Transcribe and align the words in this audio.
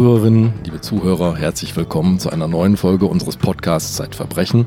liebe 0.00 0.08
Zuhörerinnen, 0.08 0.52
liebe 0.64 0.80
Zuhörer, 0.80 1.36
herzlich 1.36 1.76
willkommen 1.76 2.18
zu 2.18 2.30
einer 2.30 2.48
neuen 2.48 2.78
Folge 2.78 3.04
unseres 3.04 3.36
Podcasts 3.36 3.96
Zeitverbrechen. 3.96 4.66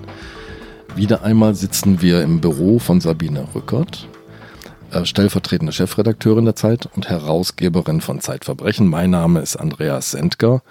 Wieder 0.95 1.23
einmal 1.23 1.55
sitzen 1.55 2.03
wir 2.03 2.21
im 2.21 2.39
Büro 2.39 2.77
von 2.77 3.01
Sabine 3.01 3.47
Rückert, 3.55 4.07
äh, 4.91 5.05
stellvertretende 5.05 5.73
Chefredakteurin 5.73 6.45
der 6.45 6.55
Zeit 6.55 6.87
und 6.95 7.09
Herausgeberin 7.09 7.99
von 7.99 8.19
Zeitverbrechen. 8.19 8.87
Mein 8.87 9.09
Name 9.09 9.39
ist 9.39 9.55
Andreas 9.55 10.11
Sendker. 10.11 10.61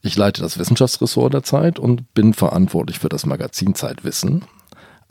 Ich 0.00 0.16
leite 0.16 0.40
das 0.40 0.58
Wissenschaftsressort 0.58 1.34
der 1.34 1.42
Zeit 1.42 1.78
und 1.78 2.14
bin 2.14 2.32
verantwortlich 2.32 2.98
für 2.98 3.10
das 3.10 3.26
Magazin 3.26 3.74
Zeitwissen. 3.74 4.42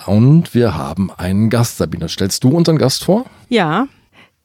Und 0.08 0.56
wir 0.56 0.76
haben 0.76 1.12
einen 1.12 1.52
Gast. 1.52 1.78
Sabine, 1.78 2.10
stellst 2.10 2.44
du 2.44 2.50
unseren 2.50 2.80
Gast 2.80 3.04
vor? 3.04 3.28
Ja, 3.48 3.86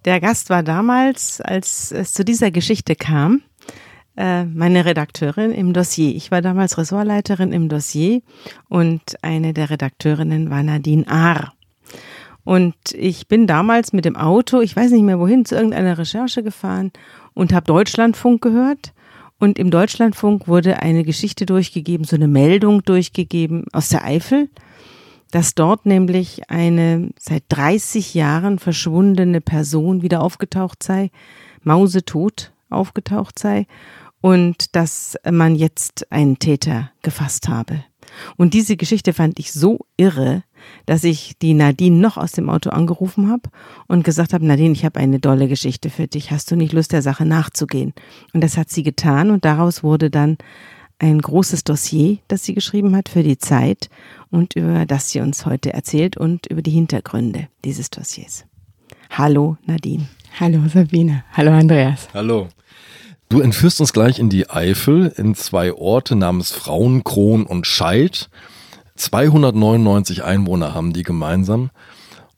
der 0.05 0.21
Gast 0.21 0.51
war 0.51 0.62
damals, 0.62 1.41
als 1.41 1.91
es 1.91 2.12
zu 2.12 2.23
dieser 2.23 2.51
Geschichte 2.51 2.97
kam, 2.97 3.41
meine 4.15 4.84
Redakteurin 4.84 5.52
im 5.52 5.73
Dossier. 5.73 6.15
Ich 6.15 6.30
war 6.30 6.43
damals 6.43 6.77
Ressortleiterin 6.77 7.53
im 7.53 7.69
Dossier 7.69 8.20
und 8.69 9.01
eine 9.23 9.55
der 9.55 9.70
Redakteurinnen 9.70 10.51
war 10.51 10.62
Nadine 10.62 11.09
Ahr. 11.09 11.55
Und 12.45 12.75
ich 12.93 13.29
bin 13.29 13.47
damals 13.47 13.93
mit 13.93 14.05
dem 14.05 14.17
Auto, 14.17 14.61
ich 14.61 14.75
weiß 14.75 14.91
nicht 14.91 15.05
mehr 15.05 15.19
wohin, 15.19 15.45
zu 15.45 15.55
irgendeiner 15.55 15.97
Recherche 15.97 16.43
gefahren 16.43 16.91
und 17.34 17.53
habe 17.53 17.67
Deutschlandfunk 17.67 18.43
gehört. 18.43 18.93
Und 19.39 19.59
im 19.59 19.70
Deutschlandfunk 19.70 20.47
wurde 20.47 20.83
eine 20.83 21.05
Geschichte 21.05 21.47
durchgegeben, 21.47 22.05
so 22.05 22.17
eine 22.17 22.28
Meldung 22.28 22.83
durchgegeben 22.84 23.65
aus 23.72 23.89
der 23.89 24.05
Eifel 24.05 24.48
dass 25.33 25.55
dort 25.55 25.87
nämlich 25.87 26.50
eine 26.50 27.09
seit 27.19 27.44
30 27.48 28.12
Jahren 28.15 28.59
verschwundene 28.59 29.41
Person 29.41 30.03
wieder 30.03 30.22
aufgetaucht 30.22 30.83
sei, 30.83 31.11
mausetot 31.62 32.53
aufgetaucht 32.69 33.39
sei 33.39 33.67
und 34.23 34.75
dass 34.75 35.17
man 35.31 35.55
jetzt 35.55 36.11
einen 36.11 36.39
Täter 36.39 36.91
gefasst 37.03 37.48
habe. 37.48 37.84
Und 38.37 38.55
diese 38.55 38.77
Geschichte 38.77 39.12
fand 39.12 39.39
ich 39.39 39.53
so 39.53 39.81
irre, 39.97 40.45
dass 40.87 41.03
ich 41.03 41.34
die 41.42 41.55
Nadine 41.55 41.97
noch 41.97 42.17
aus 42.17 42.33
dem 42.33 42.48
Auto 42.48 42.70
angerufen 42.70 43.28
habe 43.28 43.50
und 43.89 44.05
gesagt 44.05 44.33
habe, 44.33 44.47
Nadine, 44.47 44.73
ich 44.73 44.84
habe 44.84 45.00
eine 45.00 45.19
dolle 45.19 45.48
Geschichte 45.48 45.91
für 45.91 46.06
dich. 46.06 46.31
Hast 46.31 46.50
du 46.50 46.56
nicht 46.56 46.73
Lust, 46.73 46.93
der 46.93 47.03
Sache 47.03 47.27
nachzugehen? 47.27 47.95
Und 48.33 48.43
das 48.43 48.56
hat 48.56 48.70
sie 48.70 48.83
getan 48.83 49.31
und 49.31 49.45
daraus 49.45 49.83
wurde 49.83 50.09
dann 50.09 50.39
ein 50.98 51.20
großes 51.20 51.65
Dossier, 51.65 52.19
das 52.28 52.45
sie 52.45 52.55
geschrieben 52.55 52.95
hat 52.95 53.09
für 53.09 53.25
die 53.25 53.39
Zeit 53.39 53.91
und 54.31 54.55
über 54.55 54.87
das 54.87 55.11
sie 55.11 55.20
uns 55.20 55.47
heute 55.47 55.73
erzählt 55.73 56.17
und 56.17 56.47
über 56.47 56.62
die 56.62 56.70
Hintergründe 56.70 57.48
dieses 57.65 57.91
Dossiers. 57.91 58.45
Hallo 59.11 59.56
Nadine. 59.67 60.06
Hallo 60.39 60.61
Sabine. 60.69 61.25
Hallo 61.33 61.50
Andreas. 61.50 62.09
Hallo. 62.15 62.48
Du 63.33 63.41
entführst 63.41 63.80
uns 63.80 63.94
gleich 63.94 64.19
in 64.19 64.28
die 64.28 64.50
Eifel, 64.50 65.06
in 65.16 65.34
zwei 65.34 65.72
Orte 65.72 66.16
namens 66.16 66.50
Frauenkron 66.50 67.47
und 67.47 67.66
Scheid. 67.66 68.28
299 68.97 70.22
Einwohner 70.22 70.75
haben 70.75 70.92
die 70.92 71.02
gemeinsam. 71.02 71.70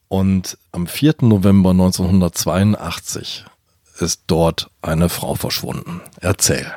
Und 0.06 0.56
am 0.70 0.86
4. 0.86 1.16
November 1.22 1.70
1982 1.70 3.44
ist 3.98 4.22
dort 4.28 4.70
eine 4.82 5.08
Frau 5.08 5.34
verschwunden. 5.34 6.00
Erzähl. 6.20 6.72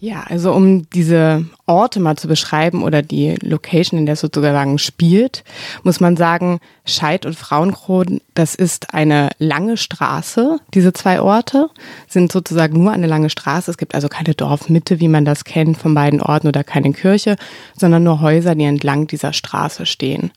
Ja, 0.00 0.22
also 0.28 0.52
um 0.52 0.88
diese 0.90 1.44
Orte 1.66 1.98
mal 1.98 2.16
zu 2.16 2.28
beschreiben 2.28 2.84
oder 2.84 3.02
die 3.02 3.34
Location, 3.42 3.98
in 3.98 4.06
der 4.06 4.12
es 4.12 4.20
sozusagen 4.20 4.78
spielt, 4.78 5.42
muss 5.82 5.98
man 5.98 6.16
sagen, 6.16 6.60
Scheid 6.86 7.26
und 7.26 7.34
Frauenkron, 7.34 8.20
das 8.34 8.54
ist 8.54 8.94
eine 8.94 9.30
lange 9.38 9.76
Straße. 9.76 10.60
Diese 10.72 10.92
zwei 10.92 11.20
Orte 11.20 11.68
sind 12.06 12.30
sozusagen 12.30 12.80
nur 12.80 12.92
eine 12.92 13.08
lange 13.08 13.28
Straße. 13.28 13.72
Es 13.72 13.76
gibt 13.76 13.96
also 13.96 14.08
keine 14.08 14.34
Dorfmitte, 14.34 15.00
wie 15.00 15.08
man 15.08 15.24
das 15.24 15.42
kennt 15.42 15.78
von 15.78 15.94
beiden 15.94 16.22
Orten 16.22 16.46
oder 16.46 16.62
keine 16.62 16.92
Kirche, 16.92 17.34
sondern 17.76 18.04
nur 18.04 18.20
Häuser, 18.20 18.54
die 18.54 18.64
entlang 18.64 19.08
dieser 19.08 19.32
Straße 19.32 19.84
stehen. 19.84 20.30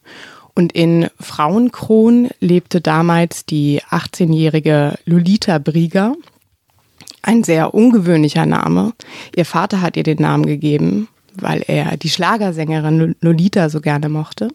Und 0.56 0.74
in 0.74 1.08
Frauenkron 1.20 2.30
lebte 2.40 2.82
damals 2.82 3.46
die 3.46 3.82
18-jährige 3.92 4.96
Lolita 5.06 5.60
Brieger. 5.60 6.16
Ein 7.22 7.44
sehr 7.44 7.74
ungewöhnlicher 7.74 8.46
Name. 8.46 8.94
Ihr 9.36 9.46
Vater 9.46 9.82
hat 9.82 9.96
ihr 9.96 10.04
den 10.04 10.18
Namen 10.18 10.46
gegeben, 10.46 11.08
weil 11.36 11.64
er 11.68 11.98
die 11.98 12.10
Schlagersängerin 12.10 13.16
Lolita 13.22 13.70
so 13.70 13.82
gerne 13.82 14.10
mochte. 14.10 14.50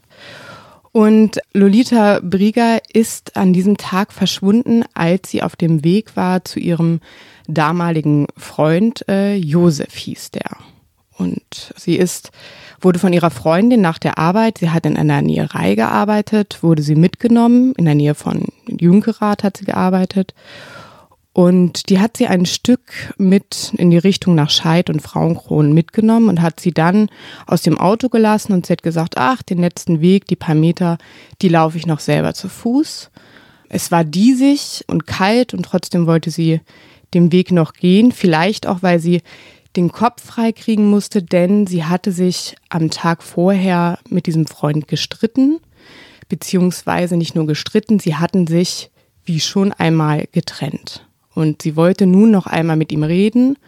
Und 0.92 1.40
Lolita 1.52 2.20
Brieger 2.22 2.80
ist 2.92 3.36
an 3.36 3.52
diesem 3.52 3.76
Tag 3.76 4.12
verschwunden, 4.12 4.82
als 4.94 5.30
sie 5.30 5.42
auf 5.42 5.54
dem 5.54 5.84
Weg 5.84 6.16
war 6.16 6.44
zu 6.44 6.58
ihrem 6.58 7.00
damaligen 7.46 8.26
Freund 8.36 9.06
äh, 9.08 9.36
Josef 9.36 9.94
hieß 9.94 10.30
der. 10.32 10.56
Und 11.18 11.74
sie 11.76 11.96
ist, 11.96 12.30
wurde 12.80 12.98
von 12.98 13.12
ihrer 13.12 13.30
Freundin 13.30 13.80
nach 13.80 13.98
der 13.98 14.18
Arbeit, 14.18 14.58
sie 14.58 14.70
hat 14.70 14.86
in 14.86 14.96
einer 14.96 15.22
Näherei 15.22 15.74
gearbeitet, 15.74 16.62
wurde 16.62 16.82
sie 16.82 16.96
mitgenommen, 16.96 17.74
in 17.76 17.84
der 17.84 17.94
Nähe 17.94 18.14
von 18.14 18.46
Junkerath 18.66 19.44
hat 19.44 19.58
sie 19.58 19.64
gearbeitet 19.66 20.34
und 21.36 21.90
die 21.90 22.00
hat 22.00 22.16
sie 22.16 22.28
ein 22.28 22.46
Stück 22.46 23.12
mit 23.18 23.74
in 23.76 23.90
die 23.90 23.98
Richtung 23.98 24.34
nach 24.34 24.48
Scheid 24.48 24.88
und 24.88 25.02
Frauenkronen 25.02 25.74
mitgenommen 25.74 26.30
und 26.30 26.40
hat 26.40 26.60
sie 26.60 26.72
dann 26.72 27.10
aus 27.46 27.60
dem 27.60 27.76
Auto 27.76 28.08
gelassen 28.08 28.54
und 28.54 28.64
sie 28.64 28.72
hat 28.72 28.82
gesagt, 28.82 29.18
ach, 29.18 29.42
den 29.42 29.58
letzten 29.58 30.00
Weg, 30.00 30.24
die 30.28 30.34
paar 30.36 30.54
Meter, 30.54 30.96
die 31.42 31.50
laufe 31.50 31.76
ich 31.76 31.86
noch 31.86 32.00
selber 32.00 32.32
zu 32.32 32.48
Fuß. 32.48 33.10
Es 33.68 33.90
war 33.90 34.02
diesig 34.02 34.84
und 34.86 35.06
kalt 35.06 35.52
und 35.52 35.64
trotzdem 35.64 36.06
wollte 36.06 36.30
sie 36.30 36.62
den 37.12 37.30
Weg 37.32 37.52
noch 37.52 37.74
gehen, 37.74 38.12
vielleicht 38.12 38.66
auch, 38.66 38.82
weil 38.82 38.98
sie 38.98 39.20
den 39.76 39.92
Kopf 39.92 40.24
freikriegen 40.24 40.88
musste, 40.88 41.22
denn 41.22 41.66
sie 41.66 41.84
hatte 41.84 42.12
sich 42.12 42.56
am 42.70 42.88
Tag 42.88 43.22
vorher 43.22 43.98
mit 44.08 44.24
diesem 44.24 44.46
Freund 44.46 44.88
gestritten, 44.88 45.58
beziehungsweise 46.30 47.18
nicht 47.18 47.34
nur 47.34 47.46
gestritten, 47.46 47.98
sie 47.98 48.14
hatten 48.14 48.46
sich 48.46 48.90
wie 49.26 49.40
schon 49.40 49.74
einmal 49.74 50.24
getrennt. 50.32 51.05
Und 51.36 51.60
sie 51.60 51.76
wollte 51.76 52.06
nun 52.06 52.30
noch 52.30 52.46
einmal 52.46 52.76
mit 52.76 52.90
ihm 52.90 53.02
reden 53.02 53.58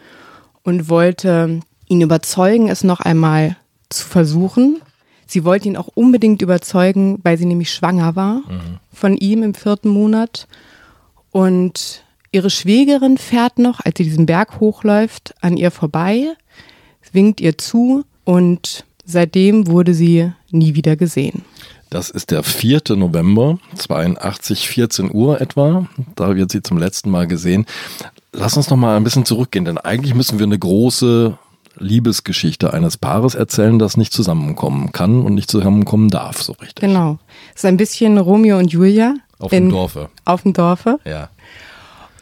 und 0.63 0.89
wollte 0.89 1.59
ihn 1.87 2.01
überzeugen, 2.01 2.67
es 2.67 2.83
noch 2.83 2.99
einmal 2.99 3.57
zu 3.89 4.07
versuchen. 4.07 4.81
Sie 5.27 5.45
wollte 5.45 5.67
ihn 5.67 5.77
auch 5.77 5.87
unbedingt 5.93 6.41
überzeugen, 6.41 7.19
weil 7.21 7.37
sie 7.37 7.45
nämlich 7.45 7.71
schwanger 7.71 8.15
war 8.15 8.37
mhm. 8.37 8.79
von 8.91 9.15
ihm 9.15 9.43
im 9.43 9.53
vierten 9.53 9.89
Monat. 9.89 10.47
Und 11.29 12.03
ihre 12.31 12.49
Schwägerin 12.49 13.19
fährt 13.19 13.59
noch, 13.59 13.81
als 13.81 13.99
sie 13.99 14.03
diesen 14.03 14.25
Berg 14.25 14.59
hochläuft, 14.59 15.35
an 15.39 15.55
ihr 15.55 15.69
vorbei, 15.69 16.33
winkt 17.11 17.39
ihr 17.39 17.59
zu 17.59 18.03
und 18.23 18.83
seitdem 19.05 19.67
wurde 19.67 19.93
sie 19.93 20.31
nie 20.49 20.73
wieder 20.73 20.95
gesehen. 20.95 21.43
Das 21.89 22.11
ist 22.11 22.29
der 22.29 22.43
4. 22.43 22.81
November, 22.95 23.57
82, 23.75 24.69
14 24.69 25.11
Uhr 25.13 25.41
etwa. 25.41 25.87
Da 26.15 26.35
wird 26.35 26.51
sie 26.51 26.61
zum 26.61 26.77
letzten 26.77 27.09
Mal 27.09 27.27
gesehen. 27.27 27.65
Lass 28.31 28.55
uns 28.57 28.69
noch 28.69 28.77
mal 28.77 28.95
ein 28.95 29.03
bisschen 29.03 29.25
zurückgehen, 29.25 29.65
denn 29.65 29.79
eigentlich 29.79 30.13
müssen 30.13 30.37
wir 30.37 30.45
eine 30.45 30.59
große 30.59 31.37
Liebesgeschichte 31.79 32.73
eines 32.73 32.97
Paares 32.97 33.33
erzählen, 33.35 33.79
das 33.79 33.97
nicht 33.97 34.13
zusammenkommen 34.13 34.91
kann 34.91 35.21
und 35.21 35.33
nicht 35.33 35.49
zusammenkommen 35.49 36.09
darf, 36.09 36.41
so 36.41 36.53
richtig. 36.53 36.81
Genau. 36.81 37.17
Es 37.55 37.61
ist 37.61 37.65
ein 37.65 37.77
bisschen 37.77 38.17
Romeo 38.17 38.57
und 38.59 38.71
Julia. 38.71 39.15
Auf 39.39 39.51
dem 39.51 39.69
Dorfe. 39.69 40.09
Auf 40.25 40.43
dem 40.43 40.53
Dorfe. 40.53 40.99
Ja. 41.05 41.29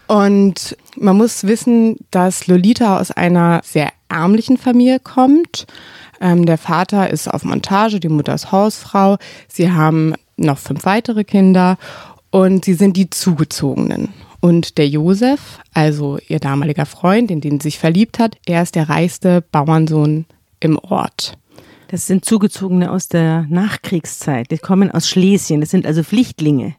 Und 0.08 0.78
man 0.96 1.18
muss 1.18 1.44
wissen, 1.46 1.98
dass 2.12 2.48
Lolita 2.48 3.00
aus 3.00 3.12
einer 3.12 3.62
sehr 3.66 3.90
ärmlichen 4.08 4.58
Familie 4.58 5.00
kommt. 5.00 5.68
Ähm, 6.22 6.46
der 6.46 6.58
Vater 6.58 7.10
ist 7.10 7.28
auf 7.28 7.44
Montage, 7.44 8.00
die 8.00 8.10
Mutter 8.10 8.34
ist 8.34 8.52
Hausfrau. 8.52 9.18
Sie 9.48 9.72
haben 9.72 10.14
noch 10.38 10.58
fünf 10.58 10.86
weitere 10.86 11.24
Kinder 11.24 11.78
und 12.32 12.66
sie 12.66 12.74
sind 12.74 12.98
die 12.98 13.10
Zugezogenen. 13.10 14.10
Und 14.40 14.78
der 14.78 14.88
Josef, 14.88 15.60
also 15.74 16.20
ihr 16.28 16.40
damaliger 16.40 16.86
Freund, 16.86 17.32
in 17.32 17.42
den 17.42 17.60
sie 17.60 17.70
sich 17.70 17.80
verliebt 17.80 18.20
hat, 18.20 18.38
er 18.46 18.62
ist 18.62 18.76
der 18.76 18.90
reichste 18.90 19.42
Bauernsohn 19.42 20.26
im 20.60 20.78
Ort. 20.78 21.38
Das 21.90 22.06
sind 22.06 22.26
Zugezogene 22.26 22.92
aus 22.92 23.08
der 23.08 23.46
Nachkriegszeit. 23.50 24.52
Die 24.52 24.58
kommen 24.58 24.92
aus 24.92 25.10
Schlesien. 25.10 25.62
Das 25.62 25.72
sind 25.72 25.86
also 25.86 26.04
Pflichtlinge. 26.04 26.76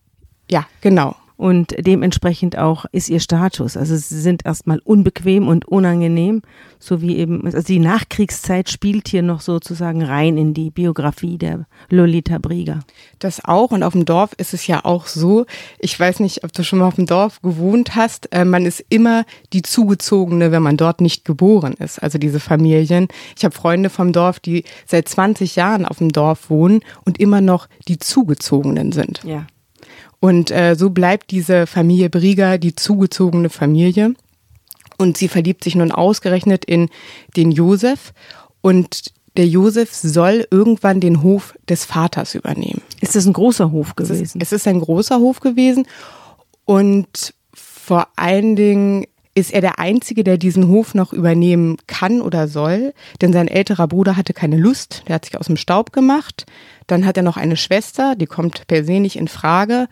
Ja, 0.50 0.66
genau 0.80 1.16
und 1.38 1.72
dementsprechend 1.78 2.58
auch 2.58 2.84
ist 2.90 3.08
ihr 3.08 3.20
Status. 3.20 3.76
Also 3.76 3.94
sie 3.94 4.20
sind 4.20 4.44
erstmal 4.44 4.80
unbequem 4.80 5.46
und 5.46 5.66
unangenehm, 5.68 6.42
so 6.80 7.00
wie 7.00 7.16
eben, 7.16 7.46
also 7.46 7.62
die 7.62 7.78
Nachkriegszeit 7.78 8.68
spielt 8.68 9.06
hier 9.06 9.22
noch 9.22 9.40
sozusagen 9.40 10.02
rein 10.02 10.36
in 10.36 10.52
die 10.52 10.70
Biografie 10.70 11.38
der 11.38 11.66
Lolita 11.90 12.38
Brieger. 12.38 12.80
Das 13.20 13.44
auch 13.44 13.70
und 13.70 13.84
auf 13.84 13.92
dem 13.92 14.04
Dorf 14.04 14.32
ist 14.36 14.52
es 14.52 14.66
ja 14.66 14.84
auch 14.84 15.06
so, 15.06 15.46
ich 15.78 15.98
weiß 15.98 16.18
nicht, 16.18 16.42
ob 16.42 16.52
du 16.52 16.64
schon 16.64 16.80
mal 16.80 16.88
auf 16.88 16.96
dem 16.96 17.06
Dorf 17.06 17.40
gewohnt 17.40 17.94
hast, 17.94 18.32
äh, 18.32 18.44
man 18.44 18.66
ist 18.66 18.84
immer 18.88 19.24
die 19.52 19.62
Zugezogene, 19.62 20.50
wenn 20.50 20.62
man 20.62 20.76
dort 20.76 21.00
nicht 21.00 21.24
geboren 21.24 21.74
ist, 21.74 22.02
also 22.02 22.18
diese 22.18 22.40
Familien. 22.40 23.06
Ich 23.36 23.44
habe 23.44 23.54
Freunde 23.54 23.90
vom 23.90 24.12
Dorf, 24.12 24.40
die 24.40 24.64
seit 24.86 25.08
20 25.08 25.54
Jahren 25.54 25.86
auf 25.86 25.98
dem 25.98 26.10
Dorf 26.10 26.50
wohnen 26.50 26.80
und 27.04 27.20
immer 27.20 27.40
noch 27.40 27.68
die 27.86 28.00
Zugezogenen 28.00 28.90
sind. 28.90 29.20
Ja. 29.22 29.46
Und 30.20 30.50
äh, 30.50 30.74
so 30.74 30.90
bleibt 30.90 31.30
diese 31.30 31.66
Familie 31.66 32.10
Brieger 32.10 32.58
die 32.58 32.74
zugezogene 32.74 33.50
Familie. 33.50 34.14
Und 34.96 35.16
sie 35.16 35.28
verliebt 35.28 35.62
sich 35.62 35.76
nun 35.76 35.92
ausgerechnet 35.92 36.64
in 36.64 36.88
den 37.36 37.52
Josef. 37.52 38.12
Und 38.60 39.12
der 39.36 39.46
Josef 39.46 39.94
soll 39.94 40.48
irgendwann 40.50 41.00
den 41.00 41.22
Hof 41.22 41.54
des 41.68 41.84
Vaters 41.84 42.34
übernehmen. 42.34 42.82
Ist 43.00 43.14
das 43.14 43.26
ein 43.26 43.32
großer 43.32 43.70
Hof 43.70 43.94
gewesen? 43.94 44.14
Es 44.14 44.34
ist, 44.34 44.42
es 44.42 44.52
ist 44.52 44.66
ein 44.66 44.80
großer 44.80 45.20
Hof 45.20 45.38
gewesen. 45.38 45.86
Und 46.64 47.34
vor 47.54 48.08
allen 48.16 48.56
Dingen 48.56 49.06
ist 49.38 49.52
er 49.52 49.60
der 49.60 49.78
Einzige, 49.78 50.24
der 50.24 50.38
diesen 50.38 50.68
Hof 50.68 50.94
noch 50.94 51.12
übernehmen 51.12 51.76
kann 51.86 52.20
oder 52.20 52.48
soll, 52.48 52.92
denn 53.20 53.32
sein 53.32 53.48
älterer 53.48 53.88
Bruder 53.88 54.16
hatte 54.16 54.34
keine 54.34 54.56
Lust, 54.56 55.04
der 55.08 55.16
hat 55.16 55.24
sich 55.24 55.38
aus 55.38 55.46
dem 55.46 55.56
Staub 55.56 55.92
gemacht. 55.92 56.46
Dann 56.86 57.06
hat 57.06 57.16
er 57.16 57.22
noch 57.22 57.36
eine 57.36 57.56
Schwester, 57.56 58.16
die 58.16 58.26
kommt 58.26 58.66
per 58.66 58.84
se 58.84 59.00
nicht 59.00 59.16
in 59.16 59.28
Frage. 59.28 59.88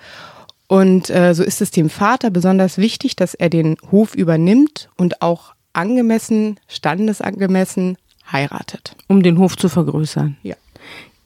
Und 0.68 1.10
äh, 1.10 1.34
so 1.34 1.44
ist 1.44 1.62
es 1.62 1.70
dem 1.70 1.88
Vater 1.88 2.30
besonders 2.30 2.78
wichtig, 2.78 3.14
dass 3.16 3.34
er 3.34 3.50
den 3.50 3.76
Hof 3.90 4.14
übernimmt 4.14 4.88
und 4.96 5.22
auch 5.22 5.54
angemessen, 5.72 6.58
standesangemessen 6.66 7.96
heiratet. 8.32 8.96
Um 9.06 9.22
den 9.22 9.38
Hof 9.38 9.56
zu 9.56 9.68
vergrößern. 9.68 10.36
Ja. 10.42 10.56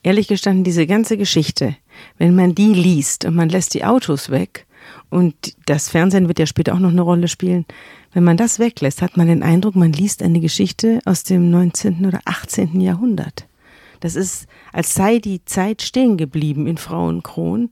Ehrlich 0.03 0.27
gestanden, 0.27 0.63
diese 0.63 0.87
ganze 0.87 1.17
Geschichte, 1.17 1.75
wenn 2.17 2.35
man 2.35 2.55
die 2.55 2.73
liest 2.73 3.25
und 3.25 3.35
man 3.35 3.49
lässt 3.49 3.73
die 3.73 3.85
Autos 3.85 4.29
weg 4.29 4.65
und 5.11 5.35
das 5.67 5.89
Fernsehen 5.89 6.27
wird 6.27 6.39
ja 6.39 6.47
später 6.47 6.73
auch 6.73 6.79
noch 6.79 6.89
eine 6.89 7.01
Rolle 7.01 7.27
spielen, 7.27 7.65
wenn 8.13 8.23
man 8.23 8.37
das 8.37 8.59
weglässt, 8.59 9.01
hat 9.01 9.17
man 9.17 9.27
den 9.27 9.43
Eindruck, 9.43 9.75
man 9.75 9.93
liest 9.93 10.23
eine 10.23 10.39
Geschichte 10.39 10.99
aus 11.05 11.23
dem 11.23 11.51
19. 11.51 12.05
oder 12.05 12.21
18. 12.25 12.81
Jahrhundert. 12.81 13.45
Das 13.99 14.15
ist, 14.15 14.47
als 14.73 14.95
sei 14.95 15.19
die 15.19 15.45
Zeit 15.45 15.81
stehen 15.81 16.17
geblieben 16.17 16.65
in 16.65 16.77
Frauenkron 16.77 17.69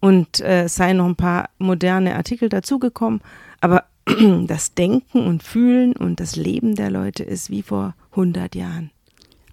und 0.00 0.40
äh, 0.40 0.66
seien 0.66 0.96
noch 0.96 1.06
ein 1.06 1.16
paar 1.16 1.50
moderne 1.58 2.16
Artikel 2.16 2.48
dazugekommen, 2.48 3.20
aber 3.60 3.84
das 4.46 4.74
Denken 4.74 5.26
und 5.26 5.42
Fühlen 5.42 5.92
und 5.92 6.20
das 6.20 6.36
Leben 6.36 6.74
der 6.74 6.90
Leute 6.90 7.22
ist 7.22 7.50
wie 7.50 7.62
vor 7.62 7.94
100 8.12 8.54
Jahren. 8.54 8.90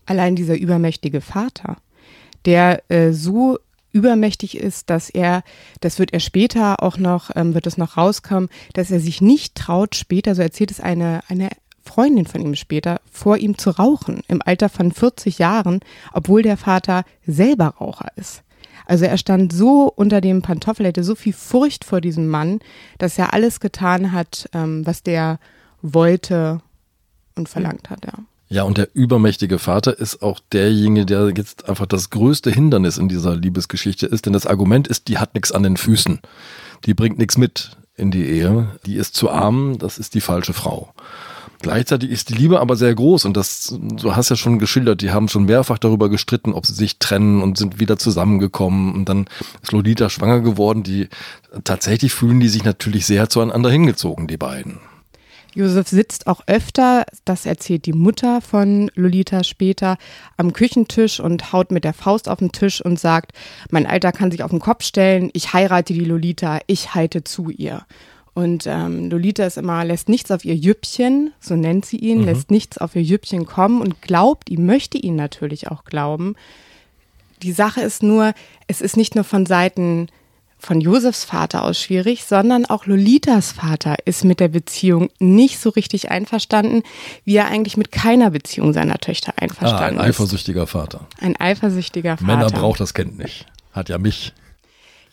Allein 0.06 0.36
dieser 0.36 0.58
übermächtige 0.58 1.20
Vater, 1.20 1.78
der 2.46 2.90
äh, 2.90 3.12
so 3.12 3.60
übermächtig 3.96 4.58
ist, 4.58 4.90
dass 4.90 5.10
er, 5.10 5.42
das 5.80 6.00
wird 6.00 6.12
er 6.12 6.20
später 6.20 6.84
auch 6.84 6.98
noch, 6.98 7.32
ähm, 7.34 7.54
wird 7.54 7.66
es 7.66 7.78
noch 7.78 7.96
rauskommen, 7.96 8.50
dass 8.74 8.92
er 8.92 9.00
sich 9.00 9.22
nicht 9.22 9.56
traut, 9.56 9.96
später, 9.96 10.36
so 10.36 10.42
erzählt 10.42 10.70
es 10.70 10.82
eine, 10.82 11.22
eine 11.30 11.50
Freundin 11.82 12.26
von 12.26 12.42
ihm 12.42 12.56
später, 12.56 13.00
vor 13.10 13.38
ihm 13.38 13.58
zu 13.58 13.70
rauchen, 13.70 14.22
im 14.28 14.42
Alter 14.44 14.68
von 14.68 14.92
40 14.92 15.40
Jahren, 15.40 15.80
obwohl 16.12 16.42
der 16.42 16.58
Vater 16.58 17.06
selber 17.26 17.68
Raucher 17.80 18.10
ist. 18.18 18.44
Also 18.86 19.06
er 19.06 19.18
stand 19.18 19.54
so 19.54 19.92
unter 19.96 20.20
dem 20.20 20.42
Pantoffel, 20.42 20.86
er 20.86 20.90
hatte 20.90 21.06
so 21.06 21.16
viel 21.16 21.34
Furcht 21.34 21.86
vor 21.86 22.02
diesem 22.02 22.28
Mann, 22.28 22.60
dass 22.98 23.18
er 23.18 23.34
alles 23.34 23.62
getan 23.62 24.12
hat, 24.12 24.50
ähm, 24.54 24.86
was 24.86 25.04
der 25.04 25.40
wollte 25.82 26.62
und 27.36 27.48
verlangt 27.48 27.90
hat, 27.90 28.06
ja. 28.06 28.14
Ja, 28.48 28.64
und 28.64 28.78
der 28.78 28.90
übermächtige 28.94 29.58
Vater 29.58 29.98
ist 29.98 30.22
auch 30.22 30.40
derjenige, 30.52 31.06
der 31.06 31.34
jetzt 31.36 31.68
einfach 31.68 31.88
das 31.88 32.12
größte 32.12 32.52
Hindernis 32.52 32.98
in 32.98 33.10
dieser 33.10 33.36
Liebesgeschichte 33.36 34.06
ist, 34.06 34.26
denn 34.26 34.34
das 34.34 34.46
Argument 34.46 34.88
ist, 34.88 35.08
die 35.08 35.18
hat 35.18 35.34
nichts 35.34 35.52
an 35.52 35.64
den 35.64 35.78
Füßen. 35.78 36.20
Die 36.86 36.94
bringt 36.94 37.18
nichts 37.18 37.38
mit 37.38 37.78
in 37.98 38.12
die 38.12 38.26
Ehe. 38.26 38.68
Die 38.86 38.96
ist 38.96 39.16
zu 39.16 39.32
arm, 39.32 39.80
das 39.80 39.98
ist 39.98 40.14
die 40.14 40.22
falsche 40.22 40.54
Frau. 40.54 40.94
Gleichzeitig 41.62 42.12
ist 42.12 42.30
die 42.30 42.36
Liebe 42.36 42.60
aber 42.60 42.76
sehr 42.76 42.94
groß 42.94 43.26
und 43.26 43.36
das, 43.36 43.76
du 43.80 44.16
hast 44.16 44.30
ja 44.30 44.36
schon 44.36 44.60
geschildert, 44.60 45.02
die 45.02 45.10
haben 45.12 45.30
schon 45.30 45.46
mehrfach 45.46 45.80
darüber 45.80 46.10
gestritten, 46.10 46.54
ob 46.54 46.66
sie 46.66 46.74
sich 46.74 47.00
trennen 47.00 47.42
und 47.42 47.58
sind 47.58 47.80
wieder 47.80 47.98
zusammengekommen 47.98 48.94
und 48.94 49.10
dann 49.10 49.26
ist 49.64 49.72
Lolita 49.72 50.10
schwanger 50.10 50.42
geworden. 50.42 50.84
Die, 50.84 51.08
tatsächlich 51.64 52.14
fühlen 52.14 52.40
die 52.40 52.50
sich 52.50 52.64
natürlich 52.64 53.08
sehr 53.08 53.30
zueinander 53.30 53.72
hingezogen, 53.72 54.28
die 54.28 54.38
beiden. 54.38 54.80
Josef 55.56 55.88
sitzt 55.88 56.28
auch 56.28 56.42
öfter, 56.48 57.06
das 57.24 57.46
erzählt 57.46 57.86
die 57.86 57.94
Mutter 57.94 58.42
von 58.42 58.92
Lolita 58.96 59.44
später, 59.44 59.98
am 60.36 60.52
Küchentisch 60.52 61.22
und 61.22 61.54
haut 61.54 61.72
mit 61.72 61.86
der 61.86 61.94
Faust 61.94 62.28
auf 62.28 62.40
den 62.40 62.52
Tisch 62.52 62.84
und 62.84 63.00
sagt, 63.00 63.32
mein 63.72 63.88
Alter 63.88 64.12
kann 64.12 64.32
sich 64.32 64.44
auf 64.44 64.52
den 64.52 64.60
Kopf 64.60 64.84
stellen, 64.84 65.30
ich 65.34 65.54
heirate 65.54 65.94
die 65.94 66.04
Lolita, 66.04 66.60
ich 66.68 66.94
halte 66.94 67.24
zu 67.24 67.50
ihr. 67.50 67.86
Und 68.34 68.66
ähm, 68.68 69.10
Lolita 69.10 69.46
ist 69.46 69.58
immer, 69.58 69.86
lässt 69.86 70.10
nichts 70.10 70.30
auf 70.30 70.44
ihr 70.44 70.56
Jüppchen, 70.56 71.32
so 71.40 71.56
nennt 71.56 71.86
sie 71.86 71.98
ihn, 71.98 72.20
mhm. 72.20 72.26
lässt 72.26 72.52
nichts 72.52 72.78
auf 72.78 72.94
ihr 72.98 73.02
Jüppchen 73.02 73.46
kommen 73.46 73.82
und 73.82 74.02
glaubt 74.02 74.50
ihm, 74.50 74.66
möchte 74.66 74.98
ihn 74.98 75.16
natürlich 75.16 75.72
auch 75.72 75.86
glauben. 75.86 76.36
Die 77.44 77.54
Sache 77.54 77.80
ist 77.80 78.04
nur, 78.04 78.34
es 78.68 78.82
ist 78.82 78.98
nicht 78.98 79.16
nur 79.16 79.24
von 79.24 79.46
Seiten 79.46 80.10
von 80.66 80.82
Josefs 80.82 81.24
Vater 81.24 81.64
aus 81.64 81.80
schwierig, 81.80 82.26
sondern 82.26 82.66
auch 82.66 82.86
Lolitas 82.88 83.52
Vater 83.52 83.96
ist 84.06 84.26
mit 84.26 84.40
der 84.40 84.48
Beziehung 84.48 85.10
nicht 85.20 85.60
so 85.60 85.70
richtig 85.70 86.10
einverstanden, 86.10 86.82
wie 87.24 87.36
er 87.36 87.48
eigentlich 87.48 87.78
mit 87.78 87.92
keiner 87.92 88.32
Beziehung 88.32 88.74
seiner 88.74 88.98
Töchter 88.98 89.34
einverstanden 89.38 90.00
ah, 90.00 90.02
ein 90.02 90.10
eifersüchtiger 90.10 90.66
Vater. 90.66 91.08
Ein 91.22 91.40
eifersüchtiger 91.40 92.18
Vater. 92.18 92.26
Männer 92.26 92.50
braucht 92.50 92.80
das 92.80 92.94
Kind 92.94 93.18
nicht. 93.18 93.46
Hat 93.72 93.90
ja 93.90 93.98
mich. 93.98 94.34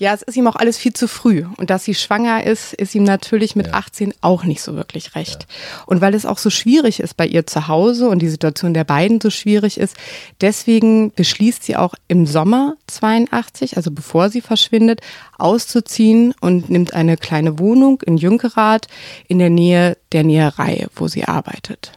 Ja, 0.03 0.13
es 0.13 0.23
ist 0.23 0.37
ihm 0.37 0.49
auch 0.49 0.57
alles 0.57 0.79
viel 0.79 0.93
zu 0.93 1.07
früh. 1.07 1.45
Und 1.59 1.71
dass 1.71 1.85
sie 1.85 1.95
schwanger 1.95 2.43
ist, 2.45 2.73
ist 2.75 2.93
ihm 2.97 3.05
natürlich 3.05 3.55
mit 3.55 3.69
ja. 3.69 3.75
18 3.75 4.13
auch 4.21 4.43
nicht 4.43 4.61
so 4.61 4.75
wirklich 4.75 5.15
recht. 5.15 5.47
Ja. 5.49 5.85
Und 5.87 6.01
weil 6.01 6.15
es 6.15 6.27
auch 6.27 6.39
so 6.39 6.51
schwierig 6.51 6.99
ist 6.99 7.17
bei 7.17 7.25
ihr 7.25 7.47
zu 7.47 7.69
Hause 7.69 8.09
und 8.09 8.19
die 8.19 8.29
Situation 8.29 8.75
der 8.75 8.83
beiden 8.83 9.21
so 9.21 9.31
schwierig 9.31 9.79
ist, 9.79 9.97
deswegen 10.41 11.13
beschließt 11.13 11.63
sie 11.63 11.77
auch 11.77 11.95
im 12.09 12.27
Sommer 12.27 12.75
82, 12.89 13.77
also 13.77 13.93
bevor 13.93 14.29
sie 14.29 14.41
verschwindet, 14.41 15.03
auszuziehen 15.39 16.35
und 16.41 16.69
nimmt 16.69 16.95
eine 16.95 17.17
kleine 17.17 17.61
Wohnung 17.61 18.03
in 18.03 18.17
Jünkerath 18.17 18.89
in 19.29 19.39
der 19.39 19.51
Nähe 19.51 19.97
der 20.11 20.25
Näherei, 20.25 20.89
wo 20.97 21.07
sie 21.07 21.27
arbeitet. 21.27 21.93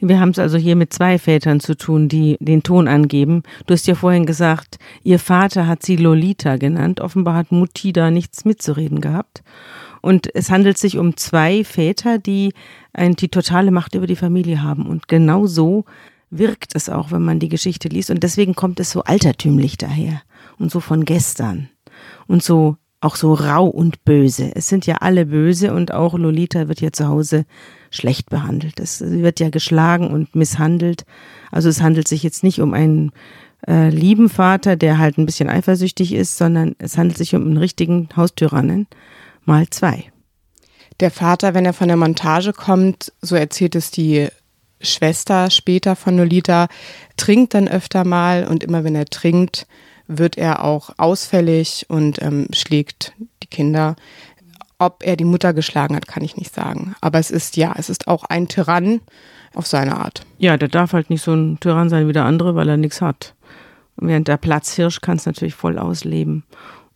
Wir 0.00 0.20
haben 0.20 0.30
es 0.30 0.38
also 0.38 0.58
hier 0.58 0.76
mit 0.76 0.92
zwei 0.92 1.18
Vätern 1.18 1.60
zu 1.60 1.76
tun, 1.76 2.08
die 2.08 2.36
den 2.40 2.62
Ton 2.62 2.88
angeben. 2.88 3.42
Du 3.66 3.74
hast 3.74 3.86
ja 3.86 3.94
vorhin 3.94 4.26
gesagt, 4.26 4.78
ihr 5.02 5.18
Vater 5.18 5.66
hat 5.66 5.82
sie 5.82 5.96
Lolita 5.96 6.56
genannt. 6.56 7.00
Offenbar 7.00 7.36
hat 7.36 7.52
Mutti 7.52 7.92
da 7.92 8.10
nichts 8.10 8.44
mitzureden 8.44 9.00
gehabt. 9.00 9.42
Und 10.02 10.34
es 10.34 10.50
handelt 10.50 10.76
sich 10.76 10.98
um 10.98 11.16
zwei 11.16 11.64
Väter, 11.64 12.18
die 12.18 12.52
die 12.96 13.28
totale 13.28 13.70
Macht 13.70 13.94
über 13.94 14.06
die 14.06 14.16
Familie 14.16 14.62
haben. 14.62 14.86
Und 14.86 15.08
genau 15.08 15.46
so 15.46 15.84
wirkt 16.30 16.74
es 16.74 16.88
auch, 16.88 17.10
wenn 17.10 17.22
man 17.22 17.38
die 17.38 17.48
Geschichte 17.48 17.88
liest. 17.88 18.10
Und 18.10 18.22
deswegen 18.22 18.54
kommt 18.54 18.80
es 18.80 18.90
so 18.90 19.02
altertümlich 19.04 19.78
daher 19.78 20.20
und 20.58 20.70
so 20.70 20.80
von 20.80 21.04
gestern 21.04 21.70
und 22.26 22.42
so 22.42 22.76
auch 23.04 23.16
so 23.16 23.34
rau 23.34 23.66
und 23.66 24.04
böse. 24.04 24.50
Es 24.54 24.68
sind 24.68 24.86
ja 24.86 24.96
alle 24.96 25.26
böse 25.26 25.72
und 25.74 25.92
auch 25.92 26.14
Lolita 26.14 26.68
wird 26.68 26.80
ja 26.80 26.90
zu 26.90 27.06
Hause 27.06 27.44
schlecht 27.90 28.30
behandelt. 28.30 28.80
Es 28.80 29.00
wird 29.00 29.40
ja 29.40 29.50
geschlagen 29.50 30.10
und 30.10 30.34
misshandelt. 30.34 31.04
Also 31.50 31.68
es 31.68 31.82
handelt 31.82 32.08
sich 32.08 32.22
jetzt 32.22 32.42
nicht 32.42 32.60
um 32.60 32.72
einen 32.72 33.12
äh, 33.68 33.90
lieben 33.90 34.28
Vater, 34.28 34.76
der 34.76 34.98
halt 34.98 35.18
ein 35.18 35.26
bisschen 35.26 35.48
eifersüchtig 35.48 36.12
ist, 36.12 36.38
sondern 36.38 36.74
es 36.78 36.96
handelt 36.98 37.18
sich 37.18 37.34
um 37.34 37.42
einen 37.42 37.58
richtigen 37.58 38.08
Haustyrannen 38.16 38.86
mal 39.44 39.68
zwei. 39.68 40.04
Der 41.00 41.10
Vater, 41.10 41.54
wenn 41.54 41.66
er 41.66 41.72
von 41.72 41.88
der 41.88 41.96
Montage 41.96 42.52
kommt, 42.52 43.12
so 43.20 43.36
erzählt 43.36 43.74
es 43.74 43.90
die 43.90 44.28
Schwester 44.80 45.50
später 45.50 45.96
von 45.96 46.16
Lolita, 46.16 46.68
trinkt 47.16 47.54
dann 47.54 47.68
öfter 47.68 48.04
mal 48.04 48.46
und 48.46 48.64
immer 48.64 48.84
wenn 48.84 48.94
er 48.94 49.06
trinkt, 49.06 49.66
wird 50.06 50.36
er 50.36 50.64
auch 50.64 50.90
ausfällig 50.98 51.86
und 51.88 52.20
ähm, 52.22 52.48
schlägt 52.52 53.12
die 53.42 53.48
Kinder. 53.48 53.96
Ob 54.78 55.02
er 55.04 55.16
die 55.16 55.24
Mutter 55.24 55.54
geschlagen 55.54 55.96
hat, 55.96 56.06
kann 56.06 56.24
ich 56.24 56.36
nicht 56.36 56.54
sagen. 56.54 56.94
Aber 57.00 57.18
es 57.18 57.30
ist 57.30 57.56
ja, 57.56 57.74
es 57.78 57.88
ist 57.88 58.08
auch 58.08 58.24
ein 58.24 58.48
Tyrann 58.48 59.00
auf 59.54 59.66
seine 59.66 59.96
Art. 59.96 60.22
Ja, 60.38 60.56
der 60.56 60.68
darf 60.68 60.92
halt 60.92 61.10
nicht 61.10 61.22
so 61.22 61.32
ein 61.32 61.58
Tyrann 61.60 61.88
sein 61.88 62.08
wie 62.08 62.12
der 62.12 62.24
andere, 62.24 62.54
weil 62.54 62.68
er 62.68 62.76
nichts 62.76 63.00
hat. 63.00 63.34
Während 63.96 64.28
der 64.28 64.36
Platzhirsch 64.36 65.00
kann 65.00 65.16
es 65.16 65.26
natürlich 65.26 65.54
voll 65.54 65.78
ausleben. 65.78 66.44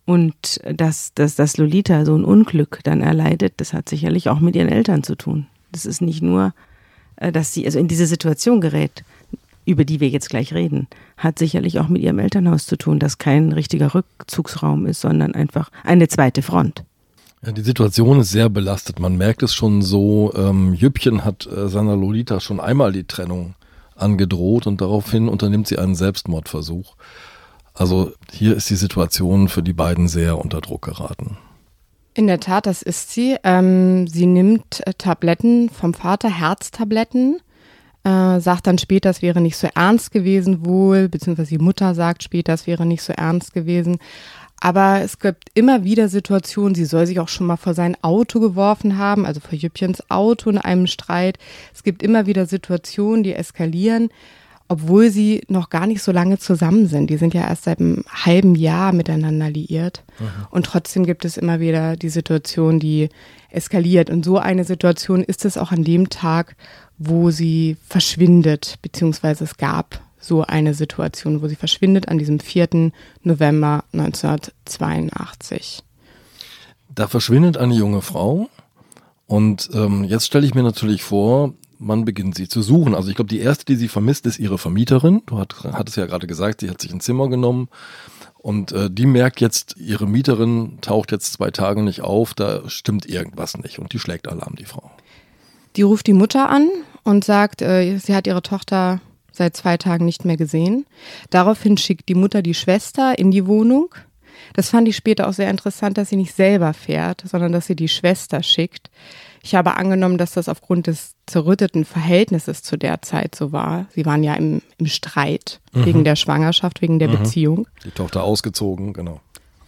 Und 0.05 0.59
dass, 0.65 1.13
dass, 1.13 1.35
dass 1.35 1.57
Lolita 1.57 2.03
so 2.03 2.15
ein 2.15 2.25
Unglück 2.25 2.79
dann 2.83 3.01
erleidet, 3.01 3.53
das 3.57 3.73
hat 3.73 3.87
sicherlich 3.87 4.27
auch 4.29 4.39
mit 4.39 4.55
ihren 4.55 4.69
Eltern 4.69 5.03
zu 5.03 5.15
tun. 5.15 5.47
Das 5.71 5.85
ist 5.85 6.01
nicht 6.01 6.21
nur, 6.21 6.53
äh, 7.17 7.31
dass 7.31 7.53
sie 7.53 7.65
also 7.65 7.79
in 7.79 7.87
diese 7.87 8.07
Situation 8.07 8.59
gerät, 8.59 9.03
über 9.69 9.85
die 9.85 9.99
wir 9.99 10.09
jetzt 10.09 10.29
gleich 10.29 10.53
reden, 10.53 10.87
hat 11.17 11.39
sicherlich 11.39 11.79
auch 11.79 11.87
mit 11.87 12.01
ihrem 12.01 12.19
Elternhaus 12.19 12.65
zu 12.65 12.77
tun, 12.77 12.99
das 12.99 13.17
kein 13.17 13.51
richtiger 13.51 13.93
Rückzugsraum 13.93 14.85
ist, 14.85 15.01
sondern 15.01 15.35
einfach 15.35 15.69
eine 15.83 16.07
zweite 16.07 16.41
Front. 16.41 16.83
Ja, 17.45 17.53
die 17.53 17.61
Situation 17.61 18.19
ist 18.19 18.31
sehr 18.31 18.49
belastet. 18.49 18.99
Man 18.99 19.15
merkt 19.15 19.43
es 19.43 19.53
schon 19.53 19.81
so. 19.81 20.33
Ähm, 20.35 20.73
Jüppchen 20.73 21.23
hat 21.23 21.47
äh, 21.47 21.69
seiner 21.69 21.95
Lolita 21.95 22.39
schon 22.39 22.59
einmal 22.59 22.91
die 22.91 23.05
Trennung 23.05 23.55
angedroht 23.95 24.67
und 24.67 24.81
daraufhin 24.81 25.29
unternimmt 25.29 25.67
sie 25.67 25.77
einen 25.77 25.95
Selbstmordversuch. 25.95 26.95
Also 27.73 28.11
hier 28.31 28.57
ist 28.57 28.69
die 28.69 28.75
Situation 28.75 29.47
für 29.47 29.63
die 29.63 29.73
beiden 29.73 30.09
sehr 30.09 30.37
unter 30.37 30.59
Druck 30.59 30.81
geraten. 30.81 31.37
In 32.13 32.27
der 32.27 32.41
Tat, 32.41 32.65
das 32.65 32.81
ist 32.81 33.11
sie. 33.11 33.37
Ähm, 33.43 34.07
sie 34.07 34.25
nimmt 34.25 34.85
äh, 34.85 34.93
Tabletten 34.97 35.69
vom 35.69 35.93
Vater, 35.93 36.29
Herztabletten 36.29 37.39
äh, 38.03 38.39
sagt 38.39 38.67
dann 38.67 38.77
später, 38.77 39.09
es 39.09 39.21
wäre 39.21 39.41
nicht 39.41 39.57
so 39.57 39.67
ernst 39.75 40.11
gewesen 40.11 40.65
wohl, 40.65 41.09
beziehungsweise 41.09 41.57
die 41.57 41.63
Mutter 41.63 41.95
sagt 41.95 42.23
später, 42.23 42.53
es 42.53 42.67
wäre 42.67 42.85
nicht 42.85 43.03
so 43.03 43.13
ernst 43.13 43.53
gewesen. 43.53 43.97
Aber 44.61 45.01
es 45.01 45.19
gibt 45.19 45.49
immer 45.53 45.83
wieder 45.83 46.09
Situationen, 46.09 46.75
sie 46.75 46.85
soll 46.85 47.05
sich 47.07 47.19
auch 47.19 47.29
schon 47.29 47.47
mal 47.47 47.57
vor 47.57 47.73
sein 47.73 47.95
Auto 48.01 48.39
geworfen 48.39 48.97
haben, 48.97 49.25
also 49.25 49.39
vor 49.39 49.57
Jüppchens 49.57 50.03
Auto 50.09 50.49
in 50.49 50.57
einem 50.57 50.87
Streit. 50.87 51.37
Es 51.73 51.83
gibt 51.83 52.03
immer 52.03 52.25
wieder 52.25 52.45
Situationen, 52.45 53.23
die 53.23 53.33
eskalieren, 53.33 54.09
obwohl 54.69 55.09
sie 55.09 55.41
noch 55.47 55.69
gar 55.69 55.87
nicht 55.87 56.01
so 56.01 56.11
lange 56.11 56.37
zusammen 56.37 56.87
sind. 56.87 57.09
Die 57.09 57.17
sind 57.17 57.33
ja 57.33 57.41
erst 57.41 57.63
seit 57.63 57.79
einem 57.79 58.05
halben 58.07 58.53
Jahr 58.53 58.93
miteinander 58.93 59.49
liiert. 59.49 60.03
Mhm. 60.19 60.27
Und 60.51 60.67
trotzdem 60.67 61.05
gibt 61.05 61.25
es 61.25 61.37
immer 61.37 61.59
wieder 61.59 61.97
die 61.97 62.09
Situation, 62.09 62.79
die 62.79 63.09
eskaliert. 63.49 64.11
Und 64.11 64.23
so 64.23 64.37
eine 64.37 64.63
Situation 64.63 65.23
ist 65.23 65.43
es 65.43 65.57
auch 65.57 65.71
an 65.71 65.83
dem 65.83 66.09
Tag, 66.09 66.55
wo 66.99 67.31
sie 67.31 67.77
verschwindet, 67.81 68.77
beziehungsweise 68.83 69.43
es 69.43 69.57
gab 69.57 70.01
so 70.19 70.43
eine 70.43 70.75
Situation, 70.75 71.41
wo 71.41 71.47
sie 71.47 71.55
verschwindet 71.55 72.07
an 72.07 72.19
diesem 72.19 72.39
4. 72.39 72.91
November 73.23 73.85
1982. 73.93 75.81
Da 76.93 77.07
verschwindet 77.07 77.57
eine 77.57 77.73
junge 77.73 78.01
Frau 78.01 78.49
und 79.25 79.69
ähm, 79.73 80.03
jetzt 80.03 80.27
stelle 80.27 80.45
ich 80.45 80.53
mir 80.53 80.63
natürlich 80.63 81.01
vor, 81.01 81.53
man 81.79 82.05
beginnt 82.05 82.35
sie 82.35 82.47
zu 82.47 82.61
suchen. 82.61 82.93
Also 82.93 83.09
ich 83.09 83.15
glaube, 83.15 83.29
die 83.29 83.39
erste, 83.39 83.65
die 83.65 83.75
sie 83.75 83.87
vermisst, 83.87 84.25
ist 84.25 84.37
ihre 84.37 84.57
Vermieterin. 84.57 85.23
Du 85.25 85.39
hat, 85.39 85.55
hattest 85.63 85.97
ja 85.97 86.05
gerade 86.05 86.27
gesagt, 86.27 86.61
sie 86.61 86.69
hat 86.69 86.81
sich 86.81 86.93
ein 86.93 86.99
Zimmer 86.99 87.29
genommen 87.29 87.69
und 88.37 88.71
äh, 88.71 88.89
die 88.91 89.05
merkt 89.05 89.41
jetzt, 89.41 89.75
ihre 89.77 90.05
Mieterin 90.05 90.79
taucht 90.81 91.11
jetzt 91.11 91.33
zwei 91.33 91.51
Tage 91.51 91.81
nicht 91.81 92.01
auf, 92.01 92.33
da 92.33 92.69
stimmt 92.69 93.05
irgendwas 93.05 93.57
nicht 93.57 93.79
und 93.79 93.93
die 93.93 93.99
schlägt 93.99 94.27
Alarm, 94.27 94.55
die 94.55 94.65
Frau. 94.65 94.91
Die 95.75 95.81
ruft 95.81 96.07
die 96.07 96.13
Mutter 96.13 96.49
an 96.49 96.69
und 97.03 97.23
sagt, 97.23 97.61
äh, 97.61 97.97
sie 97.97 98.15
hat 98.15 98.27
ihre 98.27 98.41
Tochter 98.41 99.01
seit 99.31 99.55
zwei 99.55 99.77
Tagen 99.77 100.05
nicht 100.05 100.25
mehr 100.25 100.37
gesehen. 100.37 100.85
Daraufhin 101.29 101.77
schickt 101.77 102.09
die 102.09 102.15
Mutter 102.15 102.41
die 102.41 102.53
Schwester 102.53 103.17
in 103.17 103.31
die 103.31 103.47
Wohnung. 103.47 103.93
Das 104.53 104.69
fand 104.69 104.87
ich 104.87 104.95
später 104.95 105.27
auch 105.27 105.33
sehr 105.33 105.49
interessant, 105.49 105.97
dass 105.97 106.09
sie 106.09 106.15
nicht 106.15 106.35
selber 106.35 106.73
fährt, 106.73 107.23
sondern 107.25 107.51
dass 107.51 107.67
sie 107.67 107.75
die 107.75 107.87
Schwester 107.87 108.43
schickt. 108.43 108.89
Ich 109.41 109.55
habe 109.55 109.77
angenommen, 109.77 110.17
dass 110.17 110.33
das 110.33 110.49
aufgrund 110.49 110.87
des 110.87 111.13
zerrütteten 111.25 111.85
Verhältnisses 111.85 112.61
zu 112.63 112.77
der 112.77 113.01
Zeit 113.01 113.35
so 113.35 113.51
war. 113.51 113.87
Sie 113.93 114.05
waren 114.05 114.23
ja 114.23 114.35
im, 114.35 114.61
im 114.77 114.87
Streit 114.87 115.61
mhm. 115.71 115.85
wegen 115.85 116.03
der 116.03 116.15
Schwangerschaft, 116.15 116.81
wegen 116.81 116.99
der 116.99 117.07
mhm. 117.09 117.19
Beziehung. 117.19 117.67
Die 117.85 117.91
Tochter 117.91 118.23
ausgezogen, 118.23 118.93
genau. 118.93 119.21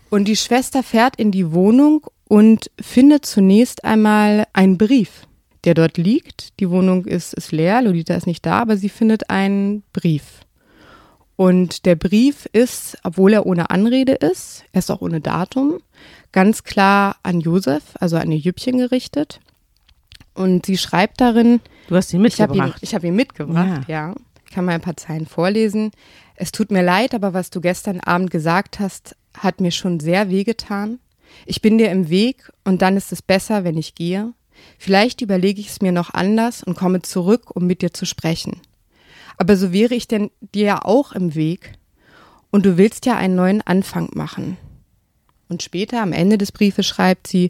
Und 0.09 0.27
die 0.27 0.35
Schwester 0.35 0.83
fährt 0.83 1.15
in 1.15 1.31
die 1.31 1.53
Wohnung 1.53 2.05
und 2.27 2.69
findet 2.81 3.25
zunächst 3.25 3.85
einmal 3.85 4.45
einen 4.53 4.77
Brief 4.77 5.25
der 5.63 5.73
dort 5.73 5.97
liegt. 5.97 6.59
Die 6.59 6.69
Wohnung 6.69 7.05
ist, 7.05 7.33
ist 7.33 7.51
leer, 7.51 7.81
Lolita 7.81 8.15
ist 8.15 8.27
nicht 8.27 8.45
da, 8.45 8.61
aber 8.61 8.77
sie 8.77 8.89
findet 8.89 9.29
einen 9.29 9.83
Brief. 9.93 10.41
Und 11.41 11.87
der 11.87 11.95
Brief 11.95 12.47
ist, 12.53 12.99
obwohl 13.01 13.33
er 13.33 13.47
ohne 13.47 13.71
Anrede 13.71 14.11
ist, 14.11 14.63
er 14.73 14.77
ist 14.77 14.91
auch 14.91 15.01
ohne 15.01 15.21
Datum, 15.21 15.79
ganz 16.31 16.63
klar 16.63 17.15
an 17.23 17.39
Josef, 17.39 17.81
also 17.99 18.17
an 18.17 18.31
ihr 18.31 18.37
Jüppchen 18.37 18.77
gerichtet. 18.77 19.39
Und 20.35 20.67
sie 20.67 20.77
schreibt 20.77 21.19
darin. 21.19 21.59
Du 21.87 21.95
hast 21.95 22.13
ihn 22.13 22.21
mitgebracht. 22.21 22.77
Ich 22.81 22.93
habe 22.93 23.07
ihn, 23.07 23.13
hab 23.13 23.13
ihn, 23.13 23.15
mitgebracht, 23.15 23.89
ja. 23.89 24.09
ja. 24.09 24.15
Ich 24.45 24.51
kann 24.53 24.65
mal 24.65 24.73
ein 24.73 24.81
paar 24.81 24.97
Zeilen 24.97 25.25
vorlesen. 25.25 25.89
Es 26.35 26.51
tut 26.51 26.69
mir 26.69 26.83
leid, 26.83 27.15
aber 27.15 27.33
was 27.33 27.49
du 27.49 27.59
gestern 27.59 28.01
Abend 28.01 28.29
gesagt 28.29 28.79
hast, 28.79 29.15
hat 29.35 29.61
mir 29.61 29.71
schon 29.71 29.99
sehr 29.99 30.29
wehgetan. 30.29 30.99
Ich 31.47 31.59
bin 31.63 31.79
dir 31.79 31.89
im 31.89 32.11
Weg 32.11 32.51
und 32.65 32.83
dann 32.83 32.95
ist 32.97 33.11
es 33.11 33.23
besser, 33.23 33.63
wenn 33.63 33.79
ich 33.79 33.95
gehe. 33.95 34.31
Vielleicht 34.77 35.21
überlege 35.21 35.59
ich 35.59 35.69
es 35.69 35.81
mir 35.81 35.91
noch 35.91 36.13
anders 36.13 36.61
und 36.61 36.77
komme 36.77 37.01
zurück, 37.01 37.55
um 37.55 37.65
mit 37.65 37.81
dir 37.81 37.93
zu 37.93 38.05
sprechen. 38.05 38.61
Aber 39.41 39.57
so 39.57 39.73
wäre 39.73 39.95
ich 39.95 40.07
denn 40.07 40.29
dir 40.53 40.65
ja 40.65 40.85
auch 40.85 41.13
im 41.13 41.33
Weg. 41.33 41.73
Und 42.51 42.63
du 42.63 42.77
willst 42.77 43.07
ja 43.07 43.17
einen 43.17 43.33
neuen 43.33 43.63
Anfang 43.63 44.11
machen. 44.13 44.55
Und 45.49 45.63
später 45.63 45.99
am 45.99 46.13
Ende 46.13 46.37
des 46.37 46.51
Briefes 46.51 46.85
schreibt 46.85 47.25
sie, 47.25 47.49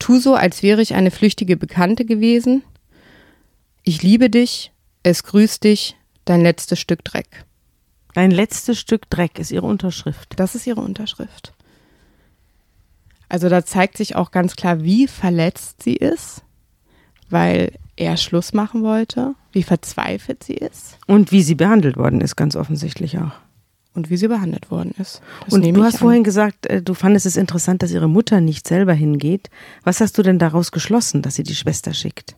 tu 0.00 0.18
so, 0.18 0.34
als 0.34 0.64
wäre 0.64 0.82
ich 0.82 0.94
eine 0.94 1.12
flüchtige 1.12 1.56
Bekannte 1.56 2.04
gewesen. 2.04 2.64
Ich 3.84 4.02
liebe 4.02 4.30
dich, 4.30 4.72
es 5.04 5.22
grüßt 5.22 5.62
dich, 5.62 5.94
dein 6.24 6.40
letztes 6.40 6.80
Stück 6.80 7.04
Dreck. 7.04 7.44
Dein 8.14 8.32
letztes 8.32 8.80
Stück 8.80 9.08
Dreck 9.08 9.38
ist 9.38 9.52
ihre 9.52 9.66
Unterschrift. 9.66 10.32
Das 10.40 10.56
ist 10.56 10.66
ihre 10.66 10.80
Unterschrift. 10.80 11.52
Also 13.28 13.48
da 13.48 13.64
zeigt 13.64 13.96
sich 13.96 14.16
auch 14.16 14.32
ganz 14.32 14.56
klar, 14.56 14.82
wie 14.82 15.06
verletzt 15.06 15.84
sie 15.84 15.94
ist 15.94 16.42
weil 17.30 17.72
er 17.96 18.16
Schluss 18.16 18.52
machen 18.52 18.82
wollte, 18.82 19.34
wie 19.58 19.64
verzweifelt 19.64 20.44
sie 20.44 20.54
ist. 20.54 20.98
Und 21.08 21.32
wie 21.32 21.42
sie 21.42 21.56
behandelt 21.56 21.96
worden 21.96 22.20
ist, 22.20 22.36
ganz 22.36 22.54
offensichtlich 22.54 23.18
auch. 23.18 23.32
Und 23.92 24.08
wie 24.08 24.16
sie 24.16 24.28
behandelt 24.28 24.70
worden 24.70 24.94
ist. 25.00 25.20
Das 25.44 25.52
und 25.52 25.64
du 25.64 25.82
hast 25.82 25.94
an. 25.94 25.98
vorhin 25.98 26.22
gesagt, 26.22 26.66
äh, 26.66 26.80
du 26.80 26.94
fandest 26.94 27.26
es 27.26 27.36
interessant, 27.36 27.82
dass 27.82 27.90
ihre 27.90 28.08
Mutter 28.08 28.40
nicht 28.40 28.68
selber 28.68 28.92
hingeht. 28.92 29.50
Was 29.82 30.00
hast 30.00 30.16
du 30.16 30.22
denn 30.22 30.38
daraus 30.38 30.70
geschlossen, 30.70 31.22
dass 31.22 31.34
sie 31.34 31.42
die 31.42 31.56
Schwester 31.56 31.92
schickt? 31.92 32.36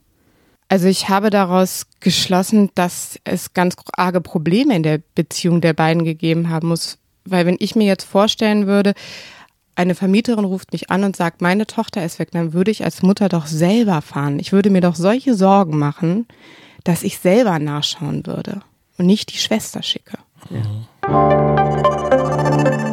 Also 0.70 0.88
ich 0.88 1.10
habe 1.10 1.28
daraus 1.28 1.84
geschlossen, 2.00 2.70
dass 2.74 3.18
es 3.24 3.52
ganz 3.52 3.74
arge 3.92 4.22
Probleme 4.22 4.74
in 4.74 4.82
der 4.82 5.02
Beziehung 5.14 5.60
der 5.60 5.74
beiden 5.74 6.06
gegeben 6.06 6.48
haben 6.48 6.68
muss. 6.68 6.96
Weil 7.26 7.44
wenn 7.44 7.56
ich 7.58 7.76
mir 7.76 7.86
jetzt 7.86 8.04
vorstellen 8.04 8.66
würde, 8.66 8.94
eine 9.74 9.94
Vermieterin 9.94 10.46
ruft 10.46 10.72
mich 10.72 10.90
an 10.90 11.04
und 11.04 11.16
sagt, 11.16 11.42
meine 11.42 11.66
Tochter 11.66 12.02
ist 12.02 12.18
weg, 12.18 12.30
dann 12.32 12.54
würde 12.54 12.70
ich 12.70 12.82
als 12.82 13.02
Mutter 13.02 13.28
doch 13.28 13.46
selber 13.46 14.00
fahren. 14.00 14.38
Ich 14.38 14.52
würde 14.52 14.70
mir 14.70 14.80
doch 14.80 14.94
solche 14.94 15.34
Sorgen 15.34 15.78
machen, 15.78 16.26
dass 16.84 17.02
ich 17.02 17.18
selber 17.18 17.58
nachschauen 17.58 18.26
würde 18.26 18.62
und 18.98 19.06
nicht 19.06 19.32
die 19.32 19.38
Schwester 19.38 19.82
schicke. 19.82 20.18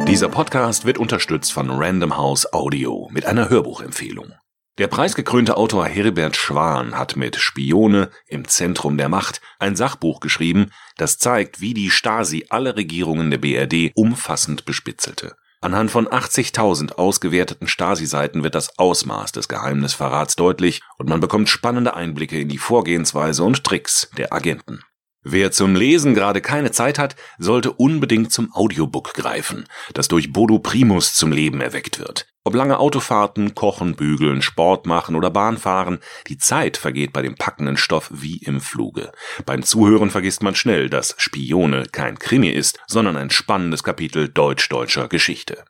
Dieser 0.06 0.28
Podcast 0.28 0.84
wird 0.84 0.98
unterstützt 0.98 1.52
von 1.52 1.70
Random 1.70 2.16
House 2.16 2.52
Audio 2.52 3.08
mit 3.12 3.26
einer 3.26 3.50
Hörbuchempfehlung. 3.50 4.32
Der 4.78 4.86
preisgekrönte 4.86 5.56
Autor 5.56 5.86
Heribert 5.86 6.36
Schwan 6.36 6.96
hat 6.96 7.16
mit 7.16 7.36
Spione 7.36 8.10
im 8.26 8.46
Zentrum 8.46 8.96
der 8.96 9.08
Macht 9.08 9.40
ein 9.58 9.74
Sachbuch 9.74 10.20
geschrieben, 10.20 10.70
das 10.96 11.18
zeigt, 11.18 11.60
wie 11.60 11.74
die 11.74 11.90
Stasi 11.90 12.46
alle 12.48 12.76
Regierungen 12.76 13.30
der 13.30 13.38
BRD 13.38 13.90
umfassend 13.96 14.64
bespitzelte. 14.64 15.34
Anhand 15.60 15.90
von 15.90 16.06
80.000 16.06 16.92
ausgewerteten 16.92 17.66
Stasi-Seiten 17.66 18.44
wird 18.44 18.54
das 18.54 18.78
Ausmaß 18.78 19.32
des 19.32 19.48
Geheimnisverrats 19.48 20.36
deutlich 20.36 20.82
und 20.98 21.08
man 21.08 21.18
bekommt 21.18 21.48
spannende 21.48 21.94
Einblicke 21.94 22.38
in 22.40 22.48
die 22.48 22.58
Vorgehensweise 22.58 23.42
und 23.42 23.64
Tricks 23.64 24.08
der 24.16 24.32
Agenten. 24.32 24.84
Wer 25.30 25.52
zum 25.52 25.76
Lesen 25.76 26.14
gerade 26.14 26.40
keine 26.40 26.70
Zeit 26.70 26.98
hat, 26.98 27.14
sollte 27.38 27.70
unbedingt 27.72 28.32
zum 28.32 28.50
Audiobook 28.54 29.12
greifen, 29.12 29.66
das 29.92 30.08
durch 30.08 30.32
Bodo 30.32 30.58
Primus 30.58 31.12
zum 31.12 31.32
Leben 31.32 31.60
erweckt 31.60 31.98
wird. 31.98 32.26
Ob 32.44 32.54
lange 32.54 32.78
Autofahrten, 32.78 33.54
Kochen, 33.54 33.94
Bügeln, 33.94 34.40
Sport 34.40 34.86
machen 34.86 35.16
oder 35.16 35.28
Bahnfahren, 35.28 35.98
die 36.28 36.38
Zeit 36.38 36.78
vergeht 36.78 37.12
bei 37.12 37.20
dem 37.20 37.34
packenden 37.34 37.76
Stoff 37.76 38.08
wie 38.10 38.38
im 38.38 38.62
Fluge. 38.62 39.12
Beim 39.44 39.62
Zuhören 39.62 40.08
vergisst 40.08 40.42
man 40.42 40.54
schnell, 40.54 40.88
dass 40.88 41.14
Spione 41.18 41.84
kein 41.92 42.18
Krimi 42.18 42.48
ist, 42.48 42.80
sondern 42.86 43.18
ein 43.18 43.28
spannendes 43.28 43.82
Kapitel 43.82 44.30
deutsch-deutscher 44.30 45.08
Geschichte. 45.08 45.62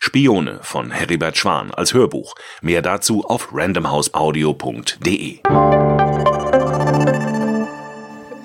Spione 0.00 0.58
von 0.62 0.90
Heribert 0.90 1.36
Schwan 1.38 1.70
als 1.70 1.94
Hörbuch. 1.94 2.34
Mehr 2.60 2.82
dazu 2.82 3.24
auf 3.24 3.50
randomhouseaudio.de. 3.52 5.42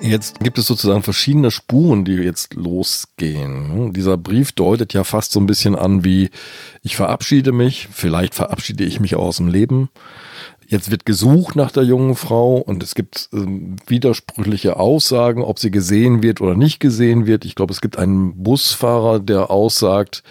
Jetzt 0.02 0.40
gibt 0.40 0.58
es 0.58 0.66
sozusagen 0.66 1.04
verschiedene 1.04 1.52
Spuren, 1.52 2.04
die 2.04 2.14
jetzt 2.14 2.54
losgehen. 2.54 3.92
Dieser 3.92 4.16
Brief 4.16 4.50
deutet 4.50 4.94
ja 4.94 5.04
fast 5.04 5.30
so 5.30 5.38
ein 5.38 5.46
bisschen 5.46 5.76
an 5.76 6.04
wie, 6.04 6.30
ich 6.82 6.96
verabschiede 6.96 7.52
mich, 7.52 7.88
vielleicht 7.92 8.34
verabschiede 8.34 8.82
ich 8.82 8.98
mich 8.98 9.14
aus 9.14 9.36
dem 9.36 9.46
Leben. 9.46 9.90
Jetzt 10.66 10.90
wird 10.90 11.06
gesucht 11.06 11.54
nach 11.54 11.70
der 11.70 11.84
jungen 11.84 12.16
Frau 12.16 12.56
und 12.56 12.82
es 12.82 12.96
gibt 12.96 13.28
äh, 13.32 13.36
widersprüchliche 13.86 14.76
Aussagen, 14.76 15.42
ob 15.42 15.60
sie 15.60 15.70
gesehen 15.70 16.22
wird 16.22 16.40
oder 16.40 16.56
nicht 16.56 16.80
gesehen 16.80 17.26
wird. 17.26 17.44
Ich 17.44 17.54
glaube, 17.54 17.72
es 17.72 17.80
gibt 17.80 17.96
einen 17.96 18.42
Busfahrer, 18.42 19.20
der 19.20 19.52
aussagt, 19.52 20.24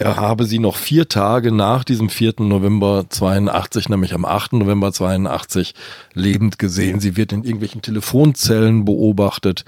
er 0.00 0.16
habe 0.16 0.46
sie 0.46 0.58
noch 0.58 0.76
vier 0.76 1.08
Tage 1.08 1.52
nach 1.52 1.84
diesem 1.84 2.08
4. 2.08 2.36
November 2.38 3.04
82, 3.10 3.90
nämlich 3.90 4.14
am 4.14 4.24
8. 4.24 4.54
November 4.54 4.92
82, 4.92 5.74
lebend 6.14 6.58
gesehen. 6.58 7.00
Sie 7.00 7.18
wird 7.18 7.32
in 7.32 7.44
irgendwelchen 7.44 7.82
Telefonzellen 7.82 8.86
beobachtet. 8.86 9.66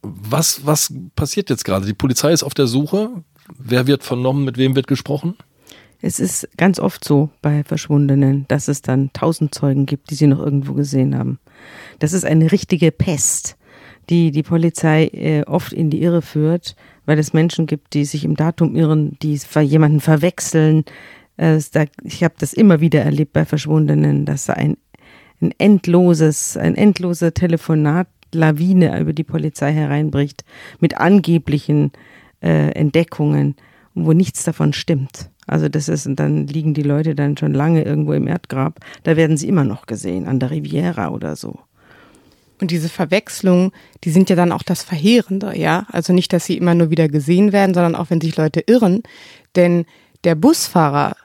Was, 0.00 0.64
was 0.64 0.94
passiert 1.14 1.50
jetzt 1.50 1.66
gerade? 1.66 1.84
Die 1.84 1.92
Polizei 1.92 2.32
ist 2.32 2.42
auf 2.42 2.54
der 2.54 2.66
Suche. 2.66 3.10
Wer 3.58 3.86
wird 3.86 4.02
vernommen? 4.02 4.46
Mit 4.46 4.56
wem 4.56 4.74
wird 4.76 4.86
gesprochen? 4.86 5.36
Es 6.00 6.20
ist 6.20 6.48
ganz 6.56 6.80
oft 6.80 7.04
so 7.04 7.28
bei 7.42 7.62
Verschwundenen, 7.62 8.46
dass 8.48 8.68
es 8.68 8.80
dann 8.80 9.10
tausend 9.12 9.54
Zeugen 9.54 9.84
gibt, 9.84 10.08
die 10.08 10.14
sie 10.14 10.26
noch 10.26 10.40
irgendwo 10.40 10.72
gesehen 10.72 11.18
haben. 11.18 11.38
Das 11.98 12.14
ist 12.14 12.24
eine 12.24 12.50
richtige 12.50 12.92
Pest, 12.92 13.58
die 14.08 14.30
die 14.30 14.42
Polizei 14.42 15.08
äh, 15.08 15.42
oft 15.42 15.74
in 15.74 15.90
die 15.90 16.00
Irre 16.00 16.22
führt 16.22 16.76
weil 17.06 17.18
es 17.18 17.32
Menschen 17.32 17.66
gibt, 17.66 17.94
die 17.94 18.04
sich 18.04 18.24
im 18.24 18.36
Datum 18.36 18.76
irren, 18.76 19.16
die 19.22 19.40
jemanden 19.62 20.00
verwechseln. 20.00 20.84
Äh, 21.36 21.58
ich 22.02 22.22
habe 22.22 22.34
das 22.38 22.52
immer 22.52 22.80
wieder 22.80 23.02
erlebt 23.02 23.32
bei 23.32 23.44
Verschwundenen, 23.44 24.26
dass 24.26 24.46
da 24.46 24.54
ein, 24.54 24.76
ein 25.40 25.52
endloses, 25.58 26.56
ein 26.56 26.74
endlose 26.74 27.32
Telefonat 27.32 28.08
Lawine 28.32 28.98
über 29.00 29.12
die 29.12 29.24
Polizei 29.24 29.72
hereinbricht 29.72 30.44
mit 30.80 30.98
angeblichen 30.98 31.92
äh, 32.42 32.70
Entdeckungen. 32.72 33.56
wo 33.94 34.12
nichts 34.12 34.44
davon 34.44 34.74
stimmt. 34.74 35.30
Also 35.46 35.68
das 35.70 35.88
ist, 35.88 36.06
und 36.06 36.16
dann 36.16 36.46
liegen 36.46 36.74
die 36.74 36.82
Leute 36.82 37.14
dann 37.14 37.36
schon 37.38 37.54
lange 37.54 37.82
irgendwo 37.82 38.12
im 38.12 38.26
Erdgrab. 38.26 38.80
Da 39.04 39.16
werden 39.16 39.36
sie 39.36 39.48
immer 39.48 39.64
noch 39.64 39.86
gesehen, 39.86 40.26
an 40.26 40.38
der 40.38 40.50
Riviera 40.50 41.08
oder 41.08 41.36
so. 41.36 41.60
Und 42.60 42.70
diese 42.70 42.88
Verwechslungen, 42.88 43.72
die 44.04 44.10
sind 44.10 44.30
ja 44.30 44.36
dann 44.36 44.52
auch 44.52 44.62
das 44.62 44.82
Verheerende, 44.82 45.56
ja. 45.56 45.86
Also 45.90 46.12
nicht, 46.12 46.32
dass 46.32 46.46
sie 46.46 46.56
immer 46.56 46.74
nur 46.74 46.90
wieder 46.90 47.08
gesehen 47.08 47.52
werden, 47.52 47.74
sondern 47.74 47.94
auch, 47.94 48.10
wenn 48.10 48.20
sich 48.20 48.36
Leute 48.36 48.60
irren. 48.66 49.02
Denn 49.56 49.84
der 50.24 50.34
Busfahrer, 50.34 51.16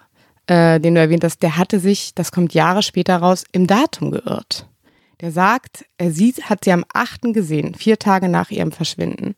äh, 0.47 0.79
den 0.79 0.95
du 0.95 1.01
erwähnt 1.01 1.23
hast, 1.23 1.41
der 1.41 1.57
hatte 1.57 1.79
sich, 1.79 2.13
das 2.15 2.31
kommt 2.31 2.53
Jahre 2.53 2.83
später 2.83 3.17
raus, 3.17 3.45
im 3.51 3.67
Datum 3.67 4.11
geirrt. 4.11 4.67
Der 5.21 5.31
sagt, 5.31 5.85
er 5.97 6.11
sieht, 6.11 6.49
hat 6.49 6.65
sie 6.65 6.71
am 6.71 6.83
8. 6.93 7.33
gesehen, 7.33 7.75
vier 7.75 7.97
Tage 7.99 8.27
nach 8.27 8.49
ihrem 8.49 8.71
Verschwinden. 8.71 9.35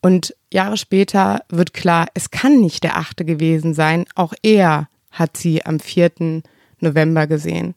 Und 0.00 0.34
Jahre 0.52 0.76
später 0.76 1.42
wird 1.48 1.74
klar, 1.74 2.06
es 2.14 2.30
kann 2.30 2.60
nicht 2.60 2.84
der 2.84 2.96
8. 2.96 3.26
gewesen 3.26 3.74
sein. 3.74 4.04
Auch 4.14 4.32
er 4.42 4.88
hat 5.10 5.36
sie 5.36 5.66
am 5.66 5.80
4. 5.80 6.42
November 6.80 7.26
gesehen. 7.26 7.74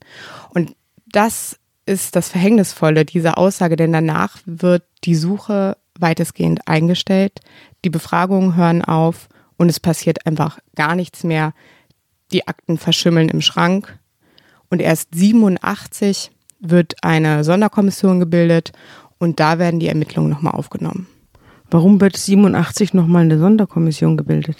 Und 0.49 0.75
das 1.07 1.57
ist 1.85 2.15
das 2.15 2.29
Verhängnisvolle 2.29 3.05
dieser 3.05 3.37
Aussage, 3.37 3.75
denn 3.75 3.91
danach 3.91 4.37
wird 4.45 4.83
die 5.03 5.15
Suche 5.15 5.77
weitestgehend 5.99 6.67
eingestellt, 6.67 7.39
die 7.83 7.89
Befragungen 7.89 8.55
hören 8.55 8.83
auf 8.83 9.27
und 9.57 9.69
es 9.69 9.79
passiert 9.79 10.25
einfach 10.25 10.59
gar 10.75 10.95
nichts 10.95 11.23
mehr. 11.23 11.53
Die 12.31 12.47
Akten 12.47 12.77
verschimmeln 12.77 13.29
im 13.29 13.41
Schrank 13.41 13.99
und 14.69 14.81
erst 14.81 15.13
87 15.13 16.31
wird 16.59 16.95
eine 17.03 17.43
Sonderkommission 17.43 18.19
gebildet 18.19 18.71
und 19.17 19.39
da 19.39 19.59
werden 19.59 19.79
die 19.79 19.87
Ermittlungen 19.87 20.29
nochmal 20.29 20.53
aufgenommen. 20.53 21.07
Warum 21.69 22.01
wird 22.01 22.17
87 22.17 22.93
nochmal 22.93 23.23
eine 23.23 23.37
Sonderkommission 23.37 24.17
gebildet? 24.17 24.57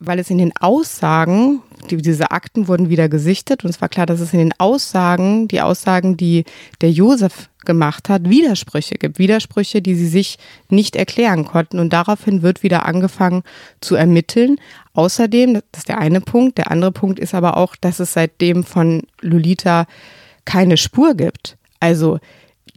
Weil 0.00 0.18
es 0.18 0.30
in 0.30 0.38
den 0.38 0.52
Aussagen, 0.58 1.62
die, 1.90 1.98
diese 1.98 2.30
Akten 2.30 2.68
wurden 2.68 2.88
wieder 2.88 3.10
gesichtet 3.10 3.64
und 3.64 3.70
es 3.70 3.82
war 3.82 3.90
klar, 3.90 4.06
dass 4.06 4.20
es 4.20 4.32
in 4.32 4.38
den 4.38 4.54
Aussagen, 4.58 5.46
die 5.46 5.60
Aussagen, 5.60 6.16
die 6.16 6.44
der 6.80 6.90
Josef 6.90 7.50
gemacht 7.66 8.08
hat, 8.08 8.28
Widersprüche 8.28 8.94
gibt. 8.94 9.18
Widersprüche, 9.18 9.82
die 9.82 9.94
sie 9.94 10.08
sich 10.08 10.38
nicht 10.70 10.96
erklären 10.96 11.44
konnten. 11.44 11.78
Und 11.78 11.92
daraufhin 11.92 12.40
wird 12.40 12.62
wieder 12.62 12.86
angefangen 12.86 13.42
zu 13.82 13.94
ermitteln. 13.94 14.56
Außerdem, 14.94 15.54
das 15.70 15.80
ist 15.80 15.88
der 15.88 15.98
eine 15.98 16.22
Punkt, 16.22 16.56
der 16.56 16.70
andere 16.70 16.92
Punkt 16.92 17.18
ist 17.18 17.34
aber 17.34 17.58
auch, 17.58 17.76
dass 17.76 18.00
es 18.00 18.14
seitdem 18.14 18.64
von 18.64 19.02
Lolita 19.20 19.86
keine 20.46 20.78
Spur 20.78 21.14
gibt. 21.14 21.58
Also 21.78 22.18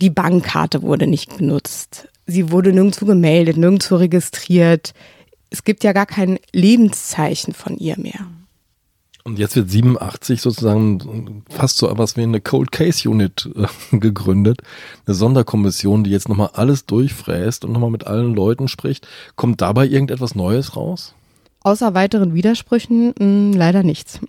die 0.01 0.09
Bankkarte 0.09 0.81
wurde 0.81 1.07
nicht 1.07 1.37
benutzt. 1.37 2.09
Sie 2.25 2.51
wurde 2.51 2.73
nirgendwo 2.73 3.05
gemeldet, 3.05 3.55
nirgendwo 3.55 3.95
registriert 3.95 4.93
es 5.53 5.63
gibt 5.63 5.83
ja 5.83 5.93
gar 5.93 6.07
kein 6.07 6.39
Lebenszeichen 6.51 7.53
von 7.53 7.77
ihr 7.77 7.97
mehr. 7.99 8.27
Und 9.23 9.39
jetzt 9.39 9.55
wird 9.55 9.69
87 9.69 10.41
sozusagen 10.41 11.43
fast 11.49 11.77
so 11.77 11.89
etwas 11.89 12.17
wie 12.17 12.23
eine 12.23 12.41
Cold 12.41 12.71
Case 12.73 13.07
Unit 13.07 13.49
äh, 13.55 13.97
gegründet. 13.97 14.61
Eine 15.05 15.13
Sonderkommission, 15.13 16.03
die 16.03 16.09
jetzt 16.09 16.27
nochmal 16.27 16.49
alles 16.53 16.87
durchfräst 16.87 17.63
und 17.63 17.71
nochmal 17.71 17.91
mit 17.91 18.05
allen 18.05 18.33
Leuten 18.33 18.67
spricht. 18.67 19.07
Kommt 19.35 19.61
dabei 19.61 19.85
irgendetwas 19.85 20.35
Neues 20.35 20.75
raus? 20.75 21.13
Außer 21.63 21.93
weiteren 21.93 22.33
Widersprüchen 22.33 23.07
mh, 23.07 23.13
hm, 23.19 23.53
leider 23.53 23.83
nichts. 23.83 24.19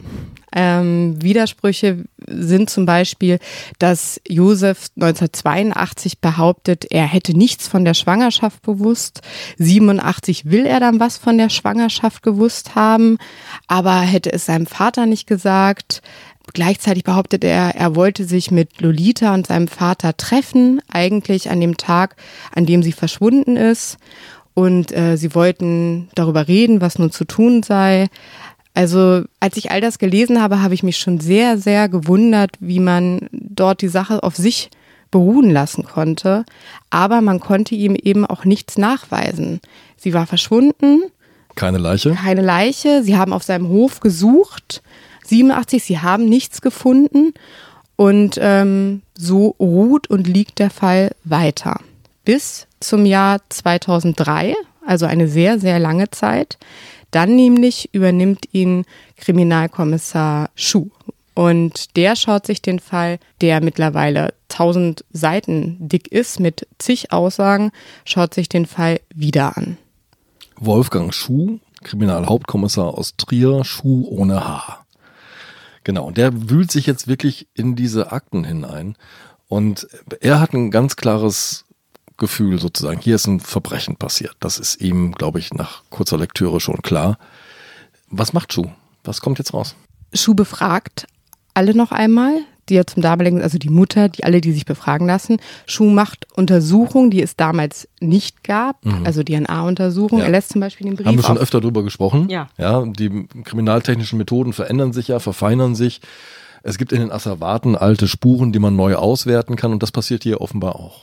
Ähm, 0.56 1.20
Widersprüche 1.20 2.04
sind 2.28 2.70
zum 2.70 2.86
Beispiel, 2.86 3.40
dass 3.80 4.20
Josef 4.28 4.88
1982 4.94 6.20
behauptet, 6.20 6.86
er 6.90 7.06
hätte 7.06 7.36
nichts 7.36 7.66
von 7.66 7.84
der 7.84 7.94
Schwangerschaft 7.94 8.62
bewusst. 8.62 9.22
87 9.59 10.50
will 10.50 10.64
er 10.64 10.78
dann 10.78 11.00
was 11.00 11.18
von 11.18 11.38
der 11.38 11.48
Schwangerschaft 11.48 12.22
gewusst 12.22 12.76
haben, 12.76 13.18
aber 13.66 14.00
hätte 14.00 14.32
es 14.32 14.46
seinem 14.46 14.66
Vater 14.66 15.06
nicht 15.06 15.26
gesagt. 15.26 16.02
Gleichzeitig 16.52 17.04
behauptet 17.04 17.42
er, 17.42 17.74
er 17.74 17.96
wollte 17.96 18.24
sich 18.24 18.50
mit 18.50 18.80
Lolita 18.80 19.35
und 19.35 19.46
seinem 19.46 19.66
Vater 19.66 20.16
treffen, 20.16 20.80
eigentlich 20.92 21.50
an 21.50 21.61
dem 21.61 21.78
Tag, 21.78 22.16
an 22.54 22.66
dem 22.66 22.82
sie 22.82 22.92
verschwunden 22.92 23.56
ist. 23.56 23.96
Und 24.54 24.96
äh, 24.96 25.16
sie 25.16 25.34
wollten 25.34 26.08
darüber 26.14 26.46
reden, 26.46 26.80
was 26.80 26.98
nun 26.98 27.10
zu 27.10 27.24
tun 27.24 27.62
sei. 27.62 28.08
Also 28.72 29.22
als 29.40 29.56
ich 29.56 29.70
all 29.70 29.80
das 29.80 29.98
gelesen 29.98 30.40
habe, 30.40 30.62
habe 30.62 30.74
ich 30.74 30.82
mich 30.82 30.98
schon 30.98 31.20
sehr, 31.20 31.58
sehr 31.58 31.88
gewundert, 31.88 32.52
wie 32.60 32.80
man 32.80 33.28
dort 33.32 33.82
die 33.82 33.88
Sache 33.88 34.22
auf 34.22 34.36
sich 34.36 34.70
beruhen 35.10 35.50
lassen 35.50 35.84
konnte. 35.84 36.44
Aber 36.90 37.20
man 37.20 37.38
konnte 37.38 37.76
ihm 37.76 37.94
eben 37.94 38.26
auch 38.26 38.44
nichts 38.44 38.76
nachweisen. 38.78 39.60
Sie 39.96 40.12
war 40.12 40.26
verschwunden. 40.26 41.02
Keine 41.54 41.78
Leiche? 41.78 42.12
Keine 42.14 42.42
Leiche. 42.42 43.04
Sie 43.04 43.16
haben 43.16 43.32
auf 43.32 43.44
seinem 43.44 43.68
Hof 43.68 44.00
gesucht. 44.00 44.82
87, 45.26 45.84
sie 45.84 46.00
haben 46.00 46.28
nichts 46.28 46.60
gefunden. 46.60 47.32
Und 47.94 48.38
ähm, 48.40 49.02
so 49.16 49.54
ruht 49.60 50.10
und 50.10 50.26
liegt 50.26 50.58
der 50.58 50.70
Fall 50.70 51.12
weiter. 51.22 51.80
Bis 52.24 52.66
zum 52.85 53.07
Jahr 53.07 53.40
2003, 53.49 54.55
also 54.87 55.07
eine 55.07 55.29
sehr, 55.29 55.59
sehr 55.59 55.79
lange 55.79 56.11
Zeit. 56.11 56.59
Dann 57.11 57.37
nämlich 57.37 57.88
übernimmt 57.92 58.47
ihn 58.53 58.85
Kriminalkommissar 59.16 60.51
Schuh. 60.55 60.90
Und 61.35 61.97
der 61.97 62.14
schaut 62.14 62.47
sich 62.47 62.62
den 62.62 62.79
Fall, 62.79 63.18
der 63.40 63.61
mittlerweile 63.61 64.35
1000 64.51 65.05
Seiten 65.12 65.77
dick 65.81 66.12
ist, 66.12 66.38
mit 66.38 66.66
zig 66.79 67.12
Aussagen, 67.12 67.73
schaut 68.05 68.35
sich 68.35 68.49
den 68.49 68.66
Fall 68.66 69.01
wieder 69.12 69.57
an. 69.57 69.77
Wolfgang 70.57 71.12
Schuh, 71.12 71.59
Kriminalhauptkommissar 71.83 72.97
aus 72.97 73.16
Trier, 73.16 73.64
Schuh 73.64 74.07
ohne 74.09 74.44
Haar. 74.44 74.87
Genau, 75.83 76.07
und 76.07 76.16
der 76.16 76.51
wühlt 76.51 76.70
sich 76.70 76.87
jetzt 76.87 77.09
wirklich 77.09 77.49
in 77.55 77.75
diese 77.75 78.12
Akten 78.12 78.44
hinein. 78.44 78.97
Und 79.49 79.87
er 80.20 80.40
hat 80.40 80.53
ein 80.53 80.70
ganz 80.70 80.97
klares 80.97 81.64
Gefühl 82.16 82.61
sozusagen, 82.61 83.00
hier 83.00 83.16
ist 83.16 83.27
ein 83.27 83.40
Verbrechen 83.40 83.96
passiert. 83.96 84.37
Das 84.40 84.59
ist 84.59 84.81
ihm, 84.81 85.12
glaube 85.12 85.38
ich, 85.38 85.53
nach 85.53 85.83
kurzer 85.90 86.16
Lektüre 86.16 86.61
schon 86.61 86.83
klar. 86.83 87.18
Was 88.09 88.33
macht 88.33 88.53
Schuh? 88.53 88.68
Was 89.03 89.20
kommt 89.20 89.38
jetzt 89.38 89.53
raus? 89.53 89.74
Schuh 90.12 90.35
befragt 90.35 91.07
alle 91.55 91.74
noch 91.74 91.92
einmal, 91.92 92.40
die 92.68 92.74
ja 92.74 92.87
zum 92.87 93.03
damaligen, 93.03 93.42
also 93.42 93.59
die 93.59 93.68
Mutter, 93.68 94.09
die 94.09 94.24
alle, 94.24 94.40
die 94.40 94.53
sich 94.53 94.64
befragen 94.64 95.07
lassen. 95.07 95.38
Schuh 95.66 95.90
macht 95.90 96.27
Untersuchungen, 96.35 97.11
die 97.11 97.22
es 97.22 97.37
damals 97.37 97.88
nicht 98.00 98.44
gab, 98.44 98.85
mhm. 98.85 99.05
also 99.05 99.22
DNA-Untersuchungen. 99.22 100.20
Ja. 100.20 100.27
Er 100.27 100.33
lässt 100.33 100.50
zum 100.50 100.61
Beispiel 100.61 100.87
den 100.87 100.96
Brief. 100.96 101.07
Haben 101.07 101.16
wir 101.16 101.24
schon 101.24 101.38
öfter 101.38 101.61
darüber 101.61 101.83
gesprochen? 101.83 102.29
Ja. 102.29 102.48
Ja, 102.59 102.85
die 102.85 103.27
kriminaltechnischen 103.44 104.18
Methoden 104.18 104.53
verändern 104.53 104.92
sich 104.92 105.09
ja, 105.09 105.18
verfeinern 105.18 105.74
sich. 105.74 106.00
Es 106.62 106.79
gibt 106.79 106.92
in 106.92 107.00
den 107.00 107.12
Asservaten 107.12 107.77
alte 107.77 108.09
Spuren, 108.09 108.53
die 108.53 108.59
man 108.59 108.74
neu 108.74 108.94
auswerten 108.94 109.57
kann 109.57 109.72
und 109.72 109.83
das 109.83 109.92
passiert 109.92 110.22
hier 110.22 110.40
offenbar 110.40 110.77
auch. 110.77 111.03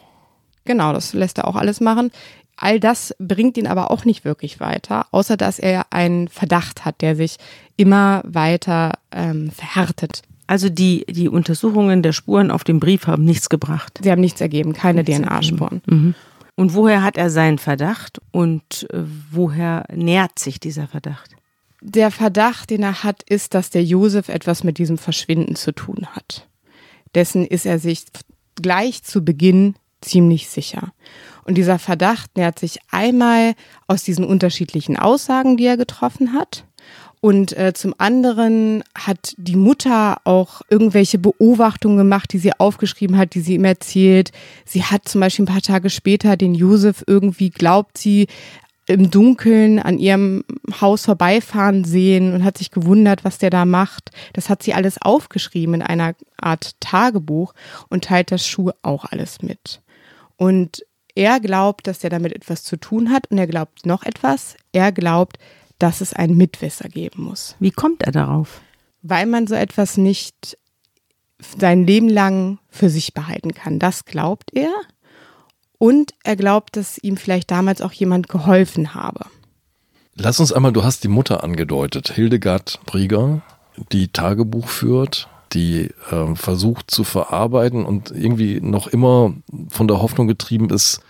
Genau, 0.66 0.94
das 0.94 1.14
lässt 1.14 1.38
er 1.38 1.48
auch 1.48 1.56
alles 1.56 1.80
machen. 1.80 2.12
All 2.58 2.80
das 2.80 3.16
bringt 3.18 3.58
ihn 3.58 3.66
aber 3.66 3.90
auch 3.90 4.06
nicht 4.06 4.24
wirklich 4.24 4.60
weiter, 4.60 5.08
außer 5.12 5.36
dass 5.36 5.58
er 5.58 5.88
einen 5.90 6.28
Verdacht 6.28 6.86
hat, 6.86 7.02
der 7.02 7.16
sich 7.16 7.38
immer 7.76 8.22
weiter 8.26 8.94
ähm, 9.12 9.50
verhärtet. 9.52 10.22
Also 10.46 10.70
die, 10.70 11.06
die 11.10 11.30
Untersuchungen 11.30 12.04
der 12.04 12.12
Spuren 12.12 12.52
auf 12.52 12.64
dem 12.64 12.80
Brief 12.80 13.08
haben 13.08 13.24
nichts 13.24 13.50
gebracht. 13.50 14.00
Sie 14.04 14.12
haben 14.12 14.22
nichts 14.22 14.42
ergeben, 14.42 14.74
keine 14.74 15.04
DNA-Spuren. 15.04 15.82
Mhm. 15.88 16.14
Und 16.56 16.76
woher 16.76 17.02
hat 17.02 17.18
er 17.18 17.30
seinen 17.30 17.58
Verdacht 17.58 18.22
und 18.32 18.88
äh, 18.92 19.04
woher 19.32 19.86
nährt 19.92 20.38
sich 20.38 20.60
dieser 20.60 20.88
Verdacht? 20.88 21.32
Der 21.82 22.12
Verdacht, 22.12 22.70
den 22.70 22.84
er 22.84 23.04
hat, 23.04 23.24
ist, 23.24 23.56
dass 23.56 23.72
der 23.72 23.84
Josef 23.84 24.30
etwas 24.30 24.64
mit 24.64 24.78
diesem 24.78 25.00
Verschwinden 25.00 25.56
zu 25.56 25.72
tun 25.72 26.06
hat. 26.12 26.48
Dessen 27.16 27.46
ist 27.46 27.66
er 27.66 27.80
sich 27.80 28.04
gleich 28.56 29.04
zu 29.04 29.26
Beginn 29.26 29.76
ziemlich 30.02 30.50
sicher. 30.50 30.92
Und 31.44 31.56
dieser 31.56 31.80
Verdacht 31.80 32.38
nährt 32.38 32.60
sich 32.60 32.80
einmal 32.92 33.54
aus 33.88 34.04
diesen 34.04 34.26
unterschiedlichen 34.26 34.98
Aussagen, 34.98 35.58
die 35.58 35.66
er 35.66 35.78
getroffen 35.78 36.34
hat. 36.34 36.66
Und 37.20 37.56
äh, 37.56 37.74
zum 37.74 37.94
anderen 38.00 38.84
hat 38.96 39.36
die 39.38 39.56
Mutter 39.56 40.18
auch 40.24 40.62
irgendwelche 40.70 41.20
Beobachtungen 41.20 41.98
gemacht, 41.98 42.34
die 42.34 42.40
sie 42.40 42.54
aufgeschrieben 42.60 43.16
hat, 43.16 43.36
die 43.36 43.42
sie 43.42 43.54
ihm 43.54 43.66
erzählt. 43.66 44.32
Sie 44.66 44.84
hat 44.84 45.08
zum 45.08 45.22
Beispiel 45.22 45.44
ein 45.44 45.54
paar 45.54 45.62
Tage 45.62 45.92
später 45.92 46.36
den 46.36 46.56
Josef 46.56 47.04
irgendwie, 47.06 47.52
glaubt 47.52 48.00
sie, 48.00 48.28
im 48.88 49.12
Dunkeln 49.12 49.80
an 49.80 50.00
ihrem 50.00 50.44
Haus 50.82 51.06
vorbeifahren 51.06 51.84
sehen 51.84 52.34
und 52.34 52.44
hat 52.44 52.58
sich 52.58 52.72
gewundert, 52.72 53.24
was 53.24 53.38
der 53.38 53.52
da 53.52 53.66
macht. 53.66 54.10
Das 54.34 54.50
hat 54.50 54.64
sie 54.64 54.74
alles 54.74 55.00
aufgeschrieben 55.00 55.76
in 55.76 55.82
einer 55.84 56.16
Art 56.38 56.72
Tagebuch 56.80 57.54
und 57.90 58.06
teilt 58.06 58.32
das 58.32 58.46
Schuh 58.46 58.72
auch 58.82 59.06
alles 59.06 59.44
mit. 59.44 59.82
Und 60.42 60.84
er 61.14 61.40
glaubt, 61.40 61.86
dass 61.86 62.04
er 62.04 62.10
damit 62.10 62.34
etwas 62.34 62.64
zu 62.64 62.76
tun 62.76 63.12
hat 63.12 63.30
und 63.30 63.38
er 63.38 63.46
glaubt 63.46 63.86
noch 63.86 64.02
etwas. 64.02 64.56
Er 64.72 64.92
glaubt, 64.92 65.38
dass 65.78 66.02
es 66.02 66.14
einen 66.14 66.36
Mitwisser 66.36 66.90
geben 66.90 67.26
muss. 67.26 67.56
Wie 67.60 67.70
kommt 67.70 68.02
er 68.02 68.12
darauf? 68.12 68.60
Weil 69.04 69.28
man 69.28 69.46
so 69.46 69.54
etwas 69.54 69.98
nicht 69.98 70.58
sein 71.38 71.86
Leben 71.86 72.10
lang 72.10 72.58
für 72.70 72.90
sich 72.90 73.14
behalten 73.14 73.54
kann. 73.54 73.78
Das 73.78 74.06
glaubt 74.06 74.50
er. 74.56 74.74
Und 75.78 76.16
er 76.24 76.38
glaubt, 76.38 76.76
dass 76.76 76.98
ihm 76.98 77.18
vielleicht 77.18 77.52
damals 77.52 77.80
auch 77.80 77.94
jemand 77.94 78.28
geholfen 78.28 78.96
habe. 78.96 79.28
Lass 80.16 80.40
uns 80.40 80.52
einmal, 80.52 80.74
du 80.74 80.84
hast 80.84 81.04
die 81.04 81.08
Mutter 81.08 81.44
angedeutet, 81.44 82.14
Hildegard 82.14 82.80
Brieger, 82.88 83.44
die 83.92 84.08
Tagebuch 84.08 84.70
führt, 84.70 85.30
die 85.54 85.90
äh, 86.12 86.36
versucht 86.36 86.92
zu 86.92 87.04
verarbeiten 87.04 87.86
und 87.86 88.12
irgendwie 88.12 88.60
noch 88.62 88.88
immer 88.88 89.34
von 89.70 89.88
der 89.88 90.02
Hoffnung 90.02 90.28
getrieben 90.28 90.70
ist, 90.70 91.02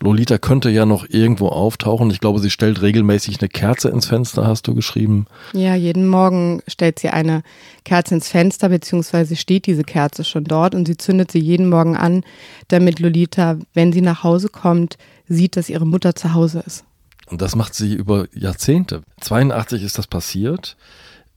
Lolita 0.00 0.36
könnte 0.36 0.68
ja 0.68 0.84
noch 0.84 1.08
irgendwo 1.08 1.48
auftauchen. 1.48 2.10
Ich 2.10 2.20
glaube, 2.20 2.38
sie 2.38 2.50
stellt 2.50 2.82
regelmäßig 2.82 3.40
eine 3.40 3.48
Kerze 3.48 3.88
ins 3.88 4.06
Fenster, 4.06 4.46
hast 4.46 4.66
du 4.66 4.74
geschrieben. 4.74 5.26
Ja, 5.54 5.74
jeden 5.74 6.06
Morgen 6.06 6.62
stellt 6.68 6.98
sie 6.98 7.08
eine 7.08 7.42
Kerze 7.84 8.16
ins 8.16 8.28
Fenster, 8.28 8.68
beziehungsweise 8.68 9.36
steht 9.36 9.66
diese 9.66 9.84
Kerze 9.84 10.24
schon 10.24 10.44
dort 10.44 10.74
und 10.74 10.86
sie 10.86 10.98
zündet 10.98 11.32
sie 11.32 11.38
jeden 11.38 11.70
Morgen 11.70 11.96
an, 11.96 12.24
damit 12.68 13.00
Lolita, 13.00 13.58
wenn 13.72 13.92
sie 13.92 14.02
nach 14.02 14.22
Hause 14.22 14.48
kommt, 14.48 14.98
sieht, 15.28 15.56
dass 15.56 15.70
ihre 15.70 15.86
Mutter 15.86 16.14
zu 16.14 16.34
Hause 16.34 16.62
ist. 16.66 16.84
Und 17.28 17.40
das 17.40 17.56
macht 17.56 17.74
sie 17.74 17.94
über 17.94 18.26
Jahrzehnte. 18.34 19.02
82 19.20 19.82
ist 19.82 19.98
das 19.98 20.06
passiert. 20.06 20.76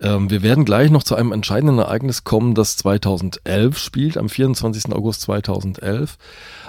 Ähm, 0.01 0.29
wir 0.29 0.41
werden 0.41 0.65
gleich 0.65 0.91
noch 0.91 1.03
zu 1.03 1.15
einem 1.15 1.31
entscheidenden 1.31 1.79
Ereignis 1.79 2.23
kommen, 2.23 2.55
das 2.55 2.77
2011 2.77 3.77
spielt, 3.77 4.17
am 4.17 4.29
24. 4.29 4.93
August 4.93 5.21
2011. 5.21 6.17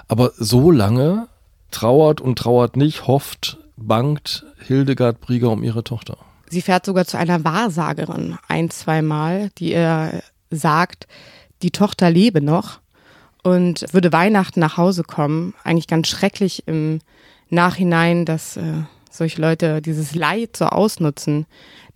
Aber 0.08 0.32
so 0.36 0.70
lange 0.70 1.28
trauert 1.70 2.20
und 2.20 2.38
trauert 2.38 2.76
nicht, 2.76 3.06
hofft, 3.06 3.58
bangt 3.76 4.44
Hildegard 4.66 5.20
Brieger 5.20 5.50
um 5.50 5.62
ihre 5.62 5.84
Tochter. 5.84 6.16
Sie 6.48 6.62
fährt 6.62 6.84
sogar 6.84 7.04
zu 7.06 7.16
einer 7.16 7.44
Wahrsagerin 7.44 8.36
ein, 8.48 8.70
zweimal, 8.70 9.50
die 9.58 9.72
ihr 9.72 10.22
sagt, 10.50 11.06
die 11.62 11.70
Tochter 11.70 12.10
lebe 12.10 12.40
noch 12.40 12.80
und 13.44 13.86
würde 13.92 14.12
Weihnachten 14.12 14.58
nach 14.58 14.76
Hause 14.76 15.04
kommen. 15.04 15.54
Eigentlich 15.62 15.86
ganz 15.86 16.08
schrecklich 16.08 16.64
im 16.66 17.00
Nachhinein, 17.50 18.24
dass 18.24 18.56
äh, 18.56 18.82
solche 19.10 19.40
Leute 19.40 19.82
dieses 19.82 20.14
Leid 20.14 20.56
so 20.56 20.66
ausnutzen 20.66 21.46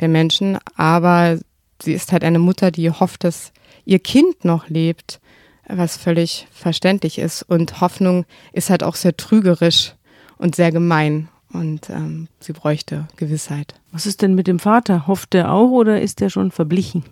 der 0.00 0.08
Menschen. 0.08 0.58
Aber 0.76 1.38
sie 1.80 1.92
ist 1.92 2.12
halt 2.12 2.24
eine 2.24 2.38
Mutter, 2.38 2.70
die 2.70 2.90
hofft, 2.90 3.24
dass 3.24 3.52
ihr 3.84 3.98
Kind 3.98 4.44
noch 4.44 4.68
lebt 4.68 5.20
was 5.68 5.96
völlig 5.96 6.46
verständlich 6.52 7.18
ist. 7.18 7.42
Und 7.42 7.80
Hoffnung 7.80 8.26
ist 8.52 8.70
halt 8.70 8.82
auch 8.82 8.96
sehr 8.96 9.16
trügerisch 9.16 9.94
und 10.36 10.54
sehr 10.54 10.72
gemein. 10.72 11.28
Und 11.52 11.88
ähm, 11.90 12.28
sie 12.40 12.52
bräuchte 12.52 13.06
Gewissheit. 13.16 13.74
Was 13.92 14.06
ist 14.06 14.22
denn 14.22 14.34
mit 14.34 14.46
dem 14.46 14.58
Vater? 14.58 15.06
Hofft 15.06 15.34
er 15.34 15.52
auch 15.52 15.70
oder 15.70 16.00
ist 16.00 16.20
er 16.20 16.30
schon 16.30 16.50
verblichen? 16.50 17.04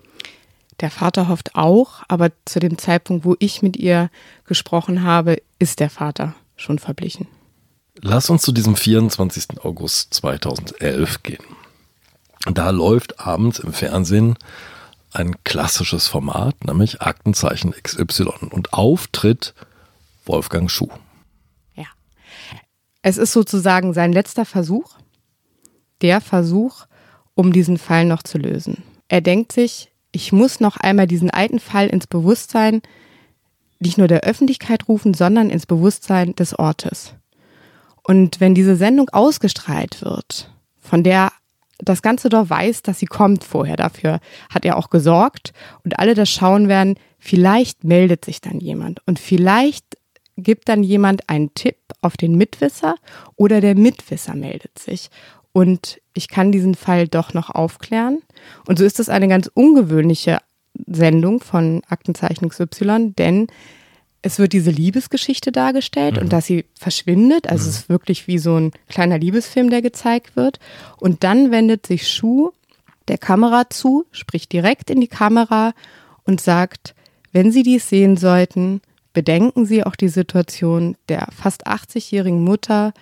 Der 0.81 0.91
Vater 0.91 1.29
hofft 1.29 1.55
auch, 1.55 2.03
aber 2.09 2.31
zu 2.45 2.59
dem 2.59 2.77
Zeitpunkt, 2.77 3.25
wo 3.25 3.37
ich 3.39 3.63
mit 3.63 3.77
ihr 3.77 4.11
gesprochen 4.47 5.05
habe, 5.05 5.41
ist 5.61 5.79
der 5.79 5.91
Vater 5.91 6.35
schon 6.57 6.81
verblichen. 6.81 7.29
Lass 8.05 8.31
uns 8.31 8.43
zu 8.43 8.51
diesem 8.51 8.75
24. 8.75 9.65
August 9.65 10.13
2011 10.15 11.23
gehen. 11.23 11.45
Da 12.53 12.71
läuft 12.71 13.21
abends 13.21 13.61
im 13.61 13.73
Fernsehen 13.73 14.37
ein 15.13 15.37
klassisches 15.45 16.09
Format, 16.09 16.65
nämlich 16.65 17.01
Aktenzeichen 17.01 17.73
XY 17.81 18.49
und 18.51 18.73
Auftritt 18.73 19.55
Wolfgang 20.27 20.69
Schuh. 20.69 20.89
Ja. 21.77 21.85
Es 23.03 23.19
ist 23.19 23.33
sozusagen 23.33 23.95
sein 23.95 24.13
letzter 24.13 24.47
Versuch, 24.47 24.97
der 26.01 26.21
Versuch, 26.21 26.87
um 27.35 27.53
diesen 27.53 27.79
Fall 27.79 28.05
noch 28.05 28.25
zu 28.25 28.37
lösen. 28.37 28.83
Er 29.07 29.21
denkt 29.21 29.53
sich, 29.53 29.93
ich 30.11 30.33
muss 30.33 30.59
noch 30.59 30.77
einmal 30.77 31.07
diesen 31.07 31.31
alten 31.31 31.61
Fall 31.61 31.87
ins 31.87 32.09
Bewusstsein 32.09 32.83
nicht 33.79 33.97
nur 33.97 34.09
der 34.09 34.23
Öffentlichkeit 34.23 34.89
rufen, 34.89 35.15
sondern 35.15 35.51
ins 35.51 35.67
Bewusstsein 35.67 36.35
des 36.35 36.59
Ortes. 36.59 37.15
Und 38.05 38.41
wenn 38.41 38.55
diese 38.55 38.77
Sendung 38.77 39.09
ausgestrahlt 39.11 40.03
wird, 40.03 40.51
von 40.81 41.03
der 41.03 41.33
das 41.79 42.03
ganze 42.03 42.29
Dorf 42.29 42.51
weiß, 42.51 42.83
dass 42.83 42.99
sie 42.99 43.07
kommt 43.07 43.45
vorher. 43.45 43.77
Dafür 43.77 44.21
hat 44.51 44.65
er 44.65 44.77
auch 44.77 44.89
gesorgt. 44.89 45.53
Und 45.85 45.99
alle 45.99 46.15
das 46.15 46.31
schauen 46.31 46.69
werden, 46.69 46.97
vielleicht 47.19 47.85
meldet 47.85 48.25
sich 48.25 48.41
dann 48.41 48.61
jemand. 48.61 49.01
Und 49.07 49.19
vielleicht 49.19 49.85
gibt 50.37 50.69
dann 50.69 50.83
jemand 50.83 51.29
einen 51.29 51.55
Tipp 51.55 51.77
auf 52.01 52.17
den 52.17 52.37
Mitwisser 52.37 52.95
oder 53.37 53.61
der 53.61 53.75
Mitwisser 53.75 54.35
meldet 54.35 54.79
sich. 54.79 55.11
Und 55.53 56.01
ich 56.15 56.29
kann 56.29 56.53
diesen 56.53 56.75
Fall 56.75 57.09
doch 57.09 57.35
noch 57.35 57.51
aufklären. 57.51 58.21
Und 58.67 58.79
so 58.79 58.85
ist 58.85 59.01
es 59.01 59.09
eine 59.09 59.29
ganz 59.29 59.51
ungewöhnliche 59.53 60.39
Sendung 60.87 61.41
von 61.41 61.83
Aktenzeichen 61.89 62.49
XY, 62.49 63.13
denn 63.19 63.49
es 64.23 64.39
wird 64.39 64.53
diese 64.53 64.71
Liebesgeschichte 64.71 65.51
dargestellt 65.51 66.17
mhm. 66.17 66.23
und 66.23 66.33
dass 66.33 66.47
sie 66.47 66.65
verschwindet. 66.79 67.49
Also 67.49 67.65
mhm. 67.65 67.71
es 67.71 67.77
ist 67.77 67.89
wirklich 67.89 68.29
wie 68.29 68.39
so 68.39 68.57
ein 68.57 68.71
kleiner 68.89 69.19
Liebesfilm, 69.19 69.69
der 69.69 69.83
gezeigt 69.83 70.37
wird. 70.37 70.59
Und 70.99 71.25
dann 71.25 71.51
wendet 71.51 71.87
sich 71.87 72.09
Schuh 72.09 72.53
der 73.09 73.19
Kamera 73.19 73.69
zu, 73.69 74.07
spricht 74.13 74.53
direkt 74.53 74.91
in 74.91 75.01
die 75.01 75.09
Kamera 75.09 75.75
und 76.25 76.41
sagt, 76.41 76.95
wenn 77.33 77.51
Sie 77.51 77.65
dies 77.65 77.89
sehen 77.89 78.17
sollten, 78.17 78.81
bedenken 79.13 79.67
Sie 79.67 79.85
auch 79.85 79.97
die 79.97 80.09
Situation 80.09 80.97
der 81.09 81.27
fast 81.37 81.67
80-jährigen 81.67 82.45
Mutter, 82.45 82.93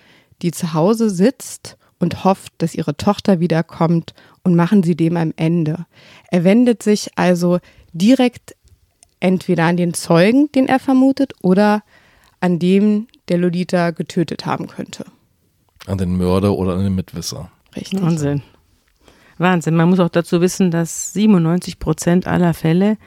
die 0.41 0.51
zu 0.51 0.73
Hause 0.73 1.09
sitzt 1.09 1.77
und 1.99 2.23
hofft, 2.23 2.53
dass 2.57 2.73
ihre 2.73 2.97
Tochter 2.97 3.39
wiederkommt 3.39 4.15
und 4.43 4.55
machen 4.55 4.81
Sie 4.81 4.95
dem 4.95 5.17
ein 5.17 5.37
Ende. 5.37 5.85
Er 6.31 6.43
wendet 6.43 6.81
sich 6.81 7.11
also 7.15 7.59
direkt 7.93 8.55
entweder 9.21 9.65
an 9.65 9.77
den 9.77 9.93
Zeugen, 9.93 10.51
den 10.51 10.67
er 10.67 10.79
vermutet, 10.79 11.33
oder 11.41 11.83
an 12.41 12.59
dem, 12.59 13.07
der 13.29 13.37
Lolita 13.37 13.91
getötet 13.91 14.45
haben 14.45 14.67
könnte. 14.67 15.05
An 15.87 15.97
den 15.97 16.17
Mörder 16.17 16.53
oder 16.53 16.73
an 16.73 16.83
den 16.83 16.95
Mitwisser. 16.95 17.49
Richtig. 17.75 18.01
Wahnsinn. 18.01 18.43
Wahnsinn. 19.37 19.75
Man 19.75 19.89
muss 19.89 19.99
auch 19.99 20.09
dazu 20.09 20.41
wissen, 20.41 20.71
dass 20.71 21.13
97 21.13 21.79
Prozent 21.79 22.27
aller 22.27 22.53
Fälle 22.53 22.97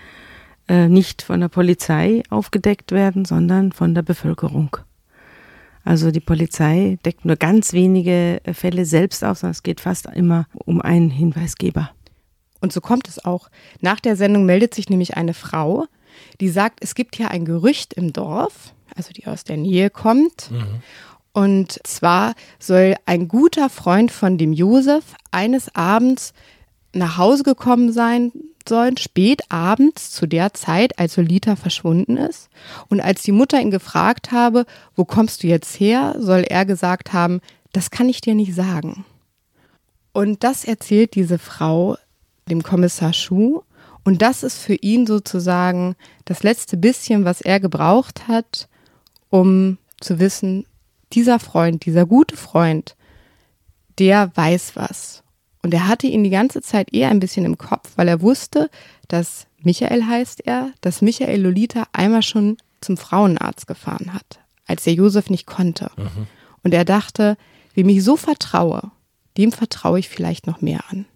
äh, 0.68 0.88
nicht 0.88 1.22
von 1.22 1.40
der 1.40 1.48
Polizei 1.48 2.22
aufgedeckt 2.30 2.92
werden, 2.92 3.24
sondern 3.24 3.72
von 3.72 3.94
der 3.94 4.02
Bevölkerung. 4.02 4.76
Also 5.84 6.10
die 6.10 6.20
Polizei 6.20 6.98
deckt 7.04 7.24
nur 7.24 7.36
ganz 7.36 7.72
wenige 7.72 8.40
äh, 8.44 8.54
Fälle 8.54 8.86
selbst 8.86 9.22
auf, 9.24 9.38
sondern 9.38 9.52
es 9.52 9.62
geht 9.62 9.80
fast 9.80 10.06
immer 10.06 10.46
um 10.64 10.80
einen 10.80 11.10
Hinweisgeber. 11.10 11.90
Und 12.60 12.72
so 12.72 12.80
kommt 12.80 13.08
es 13.08 13.22
auch. 13.22 13.50
Nach 13.82 14.00
der 14.00 14.16
Sendung 14.16 14.46
meldet 14.46 14.74
sich 14.74 14.88
nämlich 14.88 15.18
eine 15.18 15.34
Frau, 15.34 15.84
die 16.40 16.48
sagt, 16.48 16.80
es 16.82 16.94
gibt 16.94 17.16
hier 17.16 17.30
ein 17.30 17.44
Gerücht 17.44 17.94
im 17.94 18.12
Dorf, 18.12 18.74
also 18.94 19.12
die 19.12 19.26
aus 19.26 19.44
der 19.44 19.56
Nähe 19.56 19.90
kommt. 19.90 20.50
Mhm. 20.50 20.82
Und 21.32 21.80
zwar 21.84 22.34
soll 22.58 22.94
ein 23.06 23.28
guter 23.28 23.68
Freund 23.68 24.12
von 24.12 24.38
dem 24.38 24.52
Josef 24.52 25.04
eines 25.30 25.74
Abends 25.74 26.32
nach 26.92 27.18
Hause 27.18 27.42
gekommen 27.42 27.92
sein 27.92 28.32
sollen, 28.68 28.96
spät 28.96 29.42
abends 29.50 30.10
zu 30.10 30.26
der 30.26 30.54
Zeit, 30.54 30.98
als 30.98 31.14
Solita 31.14 31.56
verschwunden 31.56 32.16
ist. 32.16 32.48
Und 32.88 33.00
als 33.00 33.22
die 33.22 33.32
Mutter 33.32 33.60
ihn 33.60 33.70
gefragt 33.70 34.32
habe, 34.32 34.64
wo 34.96 35.04
kommst 35.04 35.42
du 35.42 35.48
jetzt 35.48 35.78
her, 35.78 36.16
soll 36.18 36.44
er 36.48 36.64
gesagt 36.64 37.12
haben, 37.12 37.40
das 37.72 37.90
kann 37.90 38.08
ich 38.08 38.20
dir 38.20 38.34
nicht 38.34 38.54
sagen. 38.54 39.04
Und 40.12 40.44
das 40.44 40.64
erzählt 40.64 41.14
diese 41.14 41.38
Frau 41.38 41.98
dem 42.48 42.62
Kommissar 42.62 43.12
Schuh. 43.12 43.62
Und 44.04 44.20
das 44.20 44.42
ist 44.42 44.58
für 44.58 44.74
ihn 44.74 45.06
sozusagen 45.06 45.96
das 46.26 46.42
letzte 46.42 46.76
bisschen, 46.76 47.24
was 47.24 47.40
er 47.40 47.58
gebraucht 47.58 48.28
hat, 48.28 48.68
um 49.30 49.78
zu 50.00 50.18
wissen, 50.18 50.66
dieser 51.12 51.38
Freund, 51.38 51.86
dieser 51.86 52.06
gute 52.06 52.36
Freund, 52.36 52.96
der 53.98 54.30
weiß 54.36 54.76
was. 54.76 55.22
Und 55.62 55.72
er 55.72 55.88
hatte 55.88 56.06
ihn 56.06 56.24
die 56.24 56.30
ganze 56.30 56.60
Zeit 56.60 56.92
eher 56.92 57.08
ein 57.08 57.20
bisschen 57.20 57.46
im 57.46 57.56
Kopf, 57.56 57.92
weil 57.96 58.08
er 58.08 58.20
wusste, 58.20 58.68
dass 59.08 59.46
Michael 59.62 60.06
heißt 60.06 60.46
er, 60.46 60.72
dass 60.82 61.00
Michael 61.00 61.40
Lolita 61.40 61.86
einmal 61.92 62.22
schon 62.22 62.58
zum 62.82 62.98
Frauenarzt 62.98 63.66
gefahren 63.66 64.12
hat, 64.12 64.40
als 64.66 64.84
der 64.84 64.92
Josef 64.92 65.30
nicht 65.30 65.46
konnte. 65.46 65.90
Mhm. 65.96 66.26
Und 66.62 66.74
er 66.74 66.84
dachte, 66.84 67.38
wem 67.74 67.88
ich 67.88 68.04
so 68.04 68.16
vertraue, 68.16 68.90
dem 69.38 69.52
vertraue 69.52 69.98
ich 69.98 70.08
vielleicht 70.08 70.46
noch 70.46 70.60
mehr 70.60 70.80
an. 70.90 71.06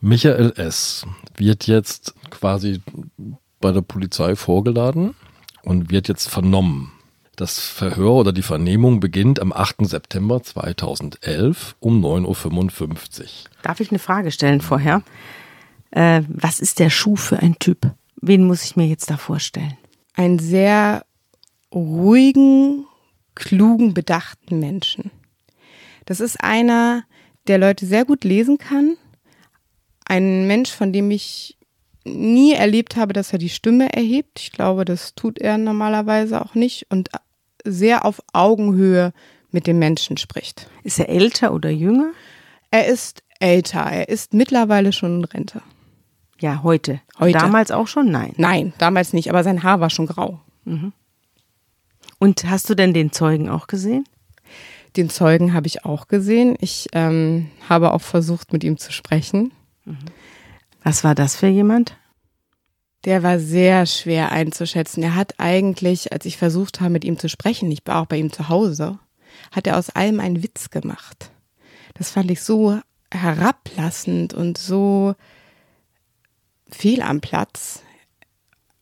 Michael 0.00 0.52
S. 0.56 1.06
wird 1.36 1.66
jetzt 1.66 2.14
quasi 2.30 2.80
bei 3.60 3.72
der 3.72 3.82
Polizei 3.82 4.36
vorgeladen 4.36 5.14
und 5.62 5.90
wird 5.90 6.08
jetzt 6.08 6.28
vernommen. 6.28 6.92
Das 7.36 7.60
Verhör 7.60 8.14
oder 8.14 8.32
die 8.32 8.42
Vernehmung 8.42 9.00
beginnt 9.00 9.40
am 9.40 9.52
8. 9.52 9.86
September 9.86 10.42
2011 10.42 11.76
um 11.78 12.04
9.55 12.04 13.20
Uhr. 13.20 13.26
Darf 13.62 13.80
ich 13.80 13.90
eine 13.90 13.98
Frage 13.98 14.32
stellen 14.32 14.60
vorher? 14.60 15.02
Äh, 15.90 16.22
was 16.28 16.60
ist 16.60 16.80
der 16.80 16.90
Schuh 16.90 17.16
für 17.16 17.38
ein 17.38 17.58
Typ? 17.58 17.92
Wen 18.20 18.44
muss 18.44 18.64
ich 18.64 18.76
mir 18.76 18.86
jetzt 18.86 19.10
da 19.10 19.16
vorstellen? 19.16 19.76
Einen 20.14 20.40
sehr 20.40 21.04
ruhigen, 21.72 22.86
klugen, 23.34 23.94
bedachten 23.94 24.58
Menschen. 24.58 25.12
Das 26.06 26.18
ist 26.20 26.42
einer, 26.42 27.04
der 27.46 27.58
Leute 27.58 27.86
sehr 27.86 28.04
gut 28.04 28.24
lesen 28.24 28.58
kann, 28.58 28.96
ein 30.08 30.46
Mensch, 30.46 30.70
von 30.70 30.92
dem 30.92 31.10
ich 31.10 31.56
nie 32.04 32.54
erlebt 32.54 32.96
habe, 32.96 33.12
dass 33.12 33.32
er 33.32 33.38
die 33.38 33.48
Stimme 33.48 33.92
erhebt. 33.92 34.40
Ich 34.40 34.52
glaube, 34.52 34.84
das 34.84 35.14
tut 35.14 35.38
er 35.38 35.58
normalerweise 35.58 36.40
auch 36.40 36.54
nicht 36.54 36.86
und 36.90 37.10
sehr 37.64 38.04
auf 38.04 38.22
Augenhöhe 38.32 39.12
mit 39.50 39.66
den 39.66 39.78
Menschen 39.78 40.16
spricht. 40.16 40.68
Ist 40.82 40.98
er 40.98 41.08
älter 41.08 41.52
oder 41.52 41.70
jünger? 41.70 42.12
Er 42.70 42.86
ist 42.86 43.22
älter. 43.40 43.80
Er 43.80 44.08
ist 44.08 44.34
mittlerweile 44.34 44.92
schon 44.92 45.18
in 45.18 45.24
Rente. 45.24 45.62
Ja, 46.40 46.62
heute. 46.62 47.00
Heute. 47.18 47.38
Damals 47.38 47.70
auch 47.70 47.88
schon? 47.88 48.10
Nein. 48.10 48.32
Nein, 48.36 48.72
damals 48.78 49.12
nicht, 49.12 49.28
aber 49.28 49.42
sein 49.42 49.62
Haar 49.62 49.80
war 49.80 49.90
schon 49.90 50.06
grau. 50.06 50.40
Und 52.18 52.44
hast 52.44 52.70
du 52.70 52.74
denn 52.74 52.94
den 52.94 53.12
Zeugen 53.12 53.48
auch 53.48 53.66
gesehen? 53.66 54.04
Den 54.96 55.10
Zeugen 55.10 55.52
habe 55.52 55.66
ich 55.66 55.84
auch 55.84 56.08
gesehen. 56.08 56.56
Ich 56.60 56.88
ähm, 56.92 57.50
habe 57.68 57.92
auch 57.92 58.00
versucht, 58.00 58.52
mit 58.52 58.64
ihm 58.64 58.78
zu 58.78 58.92
sprechen. 58.92 59.52
Was 60.82 61.04
war 61.04 61.14
das 61.14 61.36
für 61.36 61.46
jemand? 61.46 61.96
Der 63.04 63.22
war 63.22 63.38
sehr 63.38 63.86
schwer 63.86 64.32
einzuschätzen. 64.32 65.02
Er 65.02 65.14
hat 65.14 65.34
eigentlich, 65.38 66.12
als 66.12 66.24
ich 66.26 66.36
versucht 66.36 66.80
habe, 66.80 66.90
mit 66.90 67.04
ihm 67.04 67.18
zu 67.18 67.28
sprechen, 67.28 67.70
ich 67.70 67.80
war 67.84 68.02
auch 68.02 68.06
bei 68.06 68.16
ihm 68.16 68.32
zu 68.32 68.48
Hause, 68.48 68.98
hat 69.52 69.66
er 69.66 69.78
aus 69.78 69.90
allem 69.90 70.20
einen 70.20 70.42
Witz 70.42 70.70
gemacht. 70.70 71.30
Das 71.94 72.10
fand 72.10 72.30
ich 72.30 72.42
so 72.42 72.80
herablassend 73.12 74.34
und 74.34 74.58
so 74.58 75.14
fehl 76.70 77.02
am 77.02 77.20
Platz. 77.20 77.82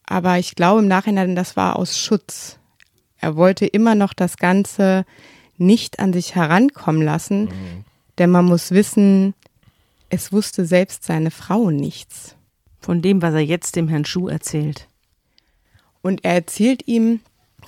Aber 0.05 0.39
ich 0.39 0.55
glaube 0.55 0.81
im 0.81 0.89
Nachhinein, 0.89 1.37
das 1.37 1.57
war 1.57 1.77
aus 1.77 1.99
Schutz. 1.99 2.59
Er 3.19 3.37
wollte 3.37 3.67
immer 3.67 3.95
noch 3.95 4.13
das 4.13 4.37
Ganze 4.37 5.05
nicht 5.57 5.99
an 5.99 6.13
sich 6.13 6.35
herankommen 6.35 7.03
lassen, 7.03 7.49
denn 8.19 8.31
man 8.31 8.45
muss 8.45 8.71
wissen, 8.71 9.35
es 10.09 10.33
wusste 10.33 10.67
selbst 10.67 11.05
seine 11.05 11.31
Frau 11.31 11.71
nichts. 11.71 12.37
Von 12.81 13.03
dem, 13.03 13.23
was 13.23 13.35
er 13.35 13.41
jetzt 13.41 13.77
dem 13.77 13.89
Herrn 13.89 14.05
Schuh 14.05 14.29
erzählt. 14.29 14.89
Und 16.03 16.25
er 16.25 16.35
erzählt 16.35 16.87
ihm 16.87 17.21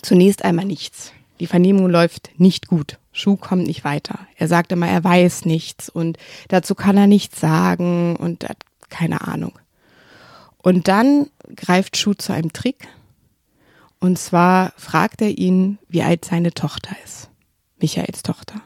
zunächst 0.02 0.44
einmal 0.44 0.64
nichts. 0.64 1.12
Die 1.40 1.46
Vernehmung 1.46 1.88
läuft 1.88 2.30
nicht 2.38 2.68
gut. 2.68 2.98
Schuh 3.12 3.36
kommt 3.36 3.66
nicht 3.66 3.84
weiter. 3.84 4.20
Er 4.36 4.46
sagt 4.46 4.70
immer, 4.70 4.88
er 4.88 5.02
weiß 5.02 5.44
nichts 5.44 5.88
und 5.88 6.18
dazu 6.48 6.74
kann 6.74 6.96
er 6.96 7.08
nichts 7.08 7.40
sagen 7.40 8.14
und 8.16 8.48
hat 8.48 8.58
keine 8.90 9.26
Ahnung. 9.26 9.58
Und 10.58 10.88
dann 10.88 11.28
greift 11.56 11.96
Schuh 11.96 12.14
zu 12.14 12.32
einem 12.32 12.52
Trick. 12.52 12.86
Und 14.00 14.18
zwar 14.18 14.72
fragt 14.76 15.20
er 15.20 15.36
ihn, 15.36 15.78
wie 15.88 16.02
alt 16.02 16.24
seine 16.24 16.52
Tochter 16.52 16.94
ist. 17.04 17.28
Michaels 17.80 18.22
Tochter. 18.22 18.60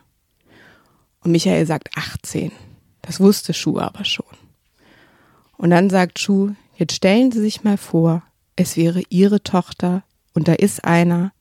Und 1.20 1.32
Michael 1.32 1.64
sagt 1.66 1.96
18. 1.96 2.52
Das 3.02 3.20
wusste 3.20 3.52
Schuh 3.52 3.78
aber 3.78 4.04
schon. 4.04 4.26
Und 5.56 5.70
dann 5.70 5.90
sagt 5.90 6.18
Schuh, 6.18 6.54
jetzt 6.76 6.94
stellen 6.94 7.30
Sie 7.30 7.40
sich 7.40 7.64
mal 7.64 7.76
vor, 7.76 8.22
es 8.56 8.76
wäre 8.76 9.02
Ihre 9.10 9.42
Tochter 9.42 10.02
und 10.34 10.48
da 10.48 10.54
ist 10.54 10.84
einer, 10.84 11.32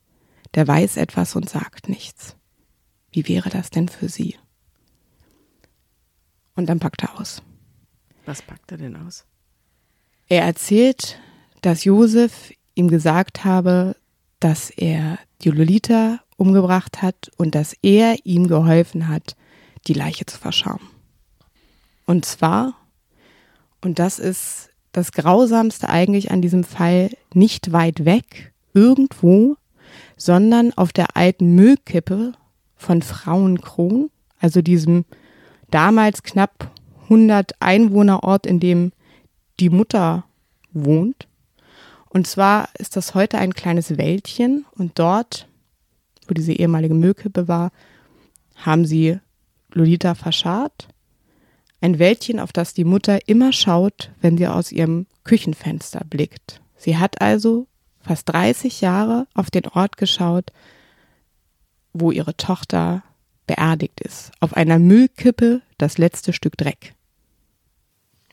der 0.54 0.68
weiß 0.68 0.96
etwas 0.96 1.34
und 1.34 1.48
sagt 1.48 1.88
nichts. 1.88 2.36
Wie 3.10 3.26
wäre 3.28 3.50
das 3.50 3.70
denn 3.70 3.88
für 3.88 4.08
Sie? 4.08 4.36
Und 6.54 6.66
dann 6.66 6.78
packt 6.78 7.02
er 7.02 7.18
aus. 7.18 7.42
Was 8.26 8.42
packt 8.42 8.70
er 8.72 8.78
denn 8.78 8.96
aus? 8.96 9.24
Er 10.28 10.42
erzählt, 10.42 11.18
dass 11.60 11.84
Josef 11.84 12.52
ihm 12.74 12.88
gesagt 12.88 13.44
habe, 13.44 13.96
dass 14.40 14.70
er 14.70 15.18
die 15.42 15.50
Lolita 15.50 16.20
umgebracht 16.36 17.02
hat 17.02 17.30
und 17.36 17.54
dass 17.54 17.74
er 17.82 18.24
ihm 18.24 18.48
geholfen 18.48 19.08
hat, 19.08 19.36
die 19.86 19.94
Leiche 19.94 20.26
zu 20.26 20.38
verscharren. 20.38 20.91
Und 22.06 22.24
zwar, 22.24 22.74
und 23.80 23.98
das 23.98 24.18
ist 24.18 24.70
das 24.92 25.12
Grausamste 25.12 25.88
eigentlich 25.88 26.30
an 26.30 26.42
diesem 26.42 26.64
Fall, 26.64 27.10
nicht 27.34 27.72
weit 27.72 28.04
weg, 28.04 28.52
irgendwo, 28.74 29.56
sondern 30.16 30.72
auf 30.74 30.92
der 30.92 31.16
alten 31.16 31.54
Müllkippe 31.54 32.32
von 32.76 33.02
Frauenkron, 33.02 34.10
also 34.38 34.62
diesem 34.62 35.04
damals 35.70 36.22
knapp 36.22 36.70
100 37.04 37.60
Einwohnerort, 37.60 38.46
in 38.46 38.60
dem 38.60 38.92
die 39.60 39.70
Mutter 39.70 40.24
wohnt. 40.72 41.28
Und 42.08 42.26
zwar 42.26 42.68
ist 42.78 42.96
das 42.96 43.14
heute 43.14 43.38
ein 43.38 43.54
kleines 43.54 43.96
Wäldchen 43.96 44.66
und 44.76 44.98
dort, 44.98 45.48
wo 46.28 46.34
diese 46.34 46.52
ehemalige 46.52 46.94
Müllkippe 46.94 47.48
war, 47.48 47.72
haben 48.56 48.84
sie 48.84 49.18
Lolita 49.72 50.14
verscharrt. 50.14 50.88
Ein 51.82 51.98
Wäldchen, 51.98 52.38
auf 52.38 52.52
das 52.52 52.74
die 52.74 52.84
Mutter 52.84 53.28
immer 53.28 53.52
schaut, 53.52 54.12
wenn 54.20 54.38
sie 54.38 54.46
aus 54.46 54.70
ihrem 54.70 55.06
Küchenfenster 55.24 56.02
blickt. 56.08 56.60
Sie 56.76 56.96
hat 56.96 57.20
also 57.20 57.66
fast 58.00 58.28
30 58.28 58.80
Jahre 58.80 59.26
auf 59.34 59.50
den 59.50 59.66
Ort 59.66 59.96
geschaut, 59.96 60.52
wo 61.92 62.12
ihre 62.12 62.36
Tochter 62.36 63.02
beerdigt 63.48 64.00
ist. 64.00 64.30
Auf 64.38 64.54
einer 64.54 64.78
Müllkippe 64.78 65.60
das 65.76 65.98
letzte 65.98 66.32
Stück 66.32 66.56
Dreck. 66.56 66.94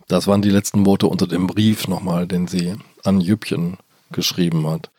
Das 0.07 0.27
waren 0.27 0.43
die 0.43 0.51
letzten 0.51 0.85
Worte 0.85 1.07
unter 1.07 1.25
dem 1.25 1.47
Brief 1.47 1.88
nochmal, 1.88 2.27
den 2.27 2.47
sie 2.47 2.75
an 3.03 3.19
Jüppchen 3.19 3.77
geschrieben 4.12 4.67
hat. 4.67 4.91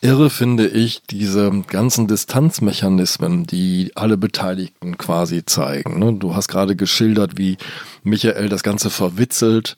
Irre 0.00 0.30
finde 0.30 0.68
ich 0.68 1.02
diese 1.10 1.50
ganzen 1.66 2.06
Distanzmechanismen, 2.06 3.48
die 3.48 3.90
alle 3.96 4.16
Beteiligten 4.16 4.96
quasi 4.96 5.44
zeigen. 5.44 5.98
ne? 5.98 6.12
Du 6.12 6.36
hast 6.36 6.46
gerade 6.46 6.76
geschildert, 6.76 7.36
wie 7.36 7.56
Michael 8.04 8.48
das 8.48 8.62
Ganze 8.62 8.90
verwitzelt. 8.90 9.76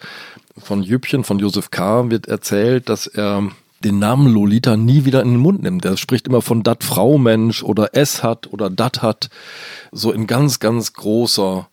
Von 0.58 0.82
Jüppchen, 0.82 1.24
von 1.24 1.38
Josef 1.38 1.70
K. 1.70 2.10
wird 2.10 2.28
erzählt, 2.28 2.90
dass 2.90 3.06
er 3.06 3.48
den 3.82 3.98
Namen 3.98 4.30
Lolita 4.30 4.76
nie 4.76 5.06
wieder 5.06 5.22
in 5.22 5.30
den 5.30 5.40
Mund 5.40 5.62
nimmt. 5.62 5.84
Der 5.84 5.96
spricht 5.96 6.28
immer 6.28 6.42
von 6.42 6.62
dat 6.62 6.84
Frau 6.84 7.16
Mensch 7.16 7.62
oder 7.62 7.90
es 7.94 8.22
hat 8.22 8.52
oder 8.52 8.68
dat 8.68 9.00
hat. 9.00 9.30
So 9.90 10.12
in 10.12 10.26
ganz, 10.26 10.58
ganz 10.58 10.92
großer 10.92 11.66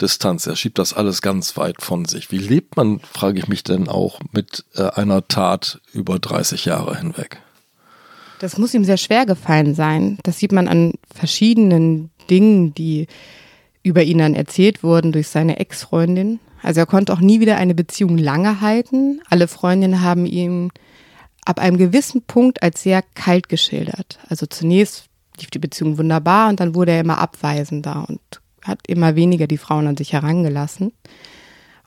Distanz. 0.00 0.46
Er 0.46 0.56
schiebt 0.56 0.78
das 0.78 0.94
alles 0.94 1.20
ganz 1.20 1.58
weit 1.58 1.82
von 1.82 2.06
sich. 2.06 2.30
Wie 2.30 2.38
lebt 2.38 2.78
man, 2.78 3.00
frage 3.00 3.38
ich 3.40 3.48
mich 3.48 3.62
denn 3.62 3.88
auch, 3.88 4.20
mit 4.32 4.64
äh, 4.74 4.84
einer 4.84 5.28
Tat 5.28 5.82
über 5.92 6.18
30 6.18 6.64
Jahre 6.64 6.96
hinweg? 6.96 7.42
Das 8.40 8.58
muss 8.58 8.74
ihm 8.74 8.84
sehr 8.84 8.96
schwer 8.96 9.26
gefallen 9.26 9.74
sein. 9.74 10.18
Das 10.22 10.38
sieht 10.38 10.52
man 10.52 10.68
an 10.68 10.92
verschiedenen 11.12 12.10
Dingen, 12.30 12.74
die 12.74 13.06
über 13.82 14.02
ihn 14.02 14.18
dann 14.18 14.34
erzählt 14.34 14.82
wurden 14.82 15.12
durch 15.12 15.28
seine 15.28 15.58
Ex-Freundin. 15.58 16.40
Also 16.62 16.80
er 16.80 16.86
konnte 16.86 17.12
auch 17.12 17.20
nie 17.20 17.40
wieder 17.40 17.56
eine 17.56 17.74
Beziehung 17.74 18.18
lange 18.18 18.60
halten. 18.60 19.20
Alle 19.28 19.48
Freundinnen 19.48 20.02
haben 20.02 20.26
ihn 20.26 20.70
ab 21.44 21.58
einem 21.58 21.78
gewissen 21.78 22.22
Punkt 22.22 22.62
als 22.62 22.82
sehr 22.82 23.02
kalt 23.14 23.48
geschildert. 23.48 24.18
Also 24.28 24.46
zunächst 24.46 25.06
lief 25.38 25.50
die 25.50 25.58
Beziehung 25.58 25.98
wunderbar 25.98 26.48
und 26.48 26.60
dann 26.60 26.74
wurde 26.74 26.92
er 26.92 27.00
immer 27.00 27.18
abweisender 27.18 28.04
und 28.08 28.20
hat 28.62 28.80
immer 28.86 29.16
weniger 29.16 29.46
die 29.46 29.56
Frauen 29.56 29.86
an 29.86 29.96
sich 29.96 30.12
herangelassen 30.12 30.92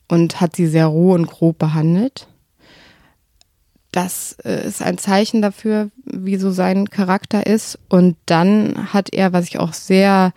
und 0.07 0.41
hat 0.41 0.55
sie 0.55 0.67
sehr 0.67 0.87
roh 0.87 1.13
und 1.13 1.27
grob 1.27 1.59
behandelt. 1.59 2.27
Das 3.91 4.37
äh, 4.43 4.65
ist 4.65 4.81
ein 4.81 4.97
Zeichen 4.97 5.41
dafür, 5.41 5.89
wie 6.05 6.37
so 6.37 6.51
sein 6.51 6.89
Charakter 6.89 7.45
ist. 7.45 7.77
Und 7.89 8.15
dann 8.25 8.93
hat 8.93 9.13
er, 9.13 9.33
was 9.33 9.47
ich 9.47 9.59
auch 9.59 9.73
sehr, 9.73 10.33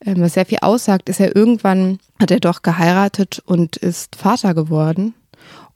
äh, 0.00 0.14
was 0.16 0.34
sehr 0.34 0.46
viel 0.46 0.58
aussagt, 0.60 1.08
ist 1.08 1.20
er 1.20 1.34
irgendwann, 1.34 1.98
hat 2.20 2.30
er 2.30 2.40
doch 2.40 2.62
geheiratet 2.62 3.42
und 3.46 3.76
ist 3.76 4.16
Vater 4.16 4.54
geworden. 4.54 5.14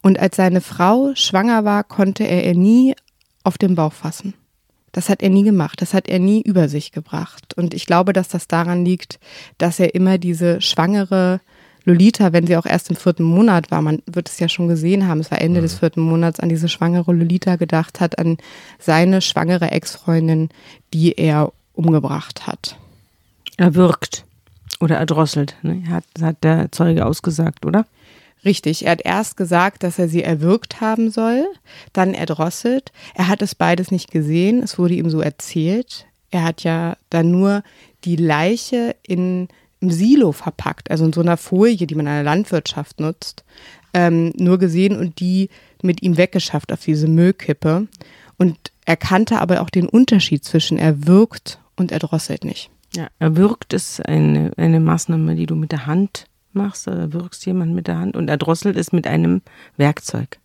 Und 0.03 0.19
als 0.19 0.37
seine 0.37 0.61
Frau 0.61 1.15
schwanger 1.15 1.65
war, 1.65 1.85
konnte 1.85 2.25
er 2.25 2.45
ihr 2.45 2.55
nie 2.55 2.95
auf 3.45 3.59
den 3.59 3.75
Bauch 3.75 3.93
fassen. 3.93 4.35
Das 4.93 5.09
hat 5.09 5.23
er 5.23 5.29
nie 5.29 5.43
gemacht, 5.43 5.83
das 5.83 5.93
hat 5.93 6.09
er 6.09 6.19
nie 6.19 6.41
über 6.41 6.69
sich 6.69 6.91
gebracht. 6.91 7.55
Und 7.55 7.75
ich 7.75 7.87
glaube, 7.87 8.13
dass 8.13 8.29
das 8.29 8.49
daran 8.49 8.85
liegt, 8.85 9.19
dass 9.59 9.79
er 9.79 9.95
immer 9.95 10.17
diese 10.17 10.61
schwangere 10.61 11.41
Lolita, 11.87 12.33
wenn 12.33 12.47
sie 12.47 12.57
auch 12.57 12.67
erst 12.67 12.91
im 12.91 12.97
vierten 12.97 13.23
Monat 13.23 13.71
war, 13.71 13.81
man 13.81 14.03
wird 14.07 14.29
es 14.29 14.41
ja 14.41 14.49
schon 14.49 14.67
gesehen 14.67 15.07
haben, 15.07 15.21
es 15.21 15.31
war 15.31 15.41
Ende 15.41 15.61
des 15.61 15.79
vierten 15.79 16.01
Monats, 16.01 16.41
an 16.41 16.49
diese 16.49 16.69
schwangere 16.69 17.13
Lolita 17.13 17.57
gedacht 17.57 18.01
hat, 18.01 18.19
an 18.19 18.39
seine 18.79 19.23
schwangere 19.23 19.71
Ex-Freundin, 19.71 20.51
die 20.93 21.13
er 21.13 21.53
umgebracht 21.75 22.47
hat. 22.49 22.77
Erwürgt 23.57 24.25
oder 24.81 24.97
erdrosselt, 24.97 25.57
ne? 25.63 25.85
hat, 25.89 26.05
hat 26.21 26.43
der 26.43 26.73
Zeuge 26.73 27.07
ausgesagt, 27.07 27.65
oder? 27.65 27.87
Richtig, 28.45 28.85
er 28.85 28.93
hat 28.93 29.03
erst 29.05 29.37
gesagt, 29.37 29.83
dass 29.83 29.99
er 29.99 30.09
sie 30.09 30.23
erwürgt 30.23 30.81
haben 30.81 31.11
soll, 31.11 31.47
dann 31.93 32.15
erdrosselt. 32.15 32.93
Er 33.15 33.29
hat 33.29 33.43
es 33.43 33.55
beides 33.55 33.91
nicht 33.91 34.11
gesehen, 34.11 34.63
es 34.63 34.79
wurde 34.79 34.95
ihm 34.95 35.09
so 35.09 35.21
erzählt. 35.21 36.07
Er 36.31 36.45
hat 36.45 36.63
ja 36.65 36.97
dann 37.11 37.31
nur 37.31 37.63
die 38.05 38.17
Leiche 38.17 38.95
in, 39.03 39.49
im 39.87 39.93
Silo 39.93 40.33
verpackt, 40.33 40.91
also 40.91 41.05
in 41.05 41.13
so 41.13 41.21
einer 41.21 41.37
Folie, 41.37 41.87
die 41.87 41.95
man 41.95 42.07
in 42.07 42.13
der 42.13 42.23
Landwirtschaft 42.25 42.99
nutzt, 43.01 43.45
ähm, 43.95 44.33
nur 44.37 44.59
gesehen 44.59 44.97
und 44.99 45.21
die 45.21 45.49
mit 45.83 46.03
ihm 46.03 46.17
weggeschafft 46.17 46.73
auf 46.73 46.85
diese 46.85 47.07
Müllkippe. 47.07 47.87
Und 48.37 48.57
er 48.85 48.97
kannte 48.97 49.41
aber 49.41 49.61
auch 49.63 49.71
den 49.71 49.89
Unterschied 49.89 50.45
zwischen 50.45 50.79
erwürgt 50.79 51.61
und 51.77 51.93
erdrosselt 51.93 52.45
nicht. 52.45 52.71
Ja, 52.95 53.09
erwürgt 53.19 53.73
ist 53.73 54.05
eine, 54.05 54.53
eine 54.57 54.81
Maßnahme, 54.81 55.37
die 55.37 55.47
du 55.47 55.55
mit 55.55 55.71
der 55.73 55.87
Hand 55.87 56.27
machst, 56.53 56.89
oder 56.89 57.13
wirkst 57.13 57.47
jemand 57.47 57.75
mit 57.75 57.87
der 57.87 57.99
Hand 57.99 58.17
und 58.17 58.29
erdrosselt 58.29 58.77
ist 58.77 58.93
mit 58.93 59.07
einem 59.07 59.43
Werkzeug. 59.77 60.39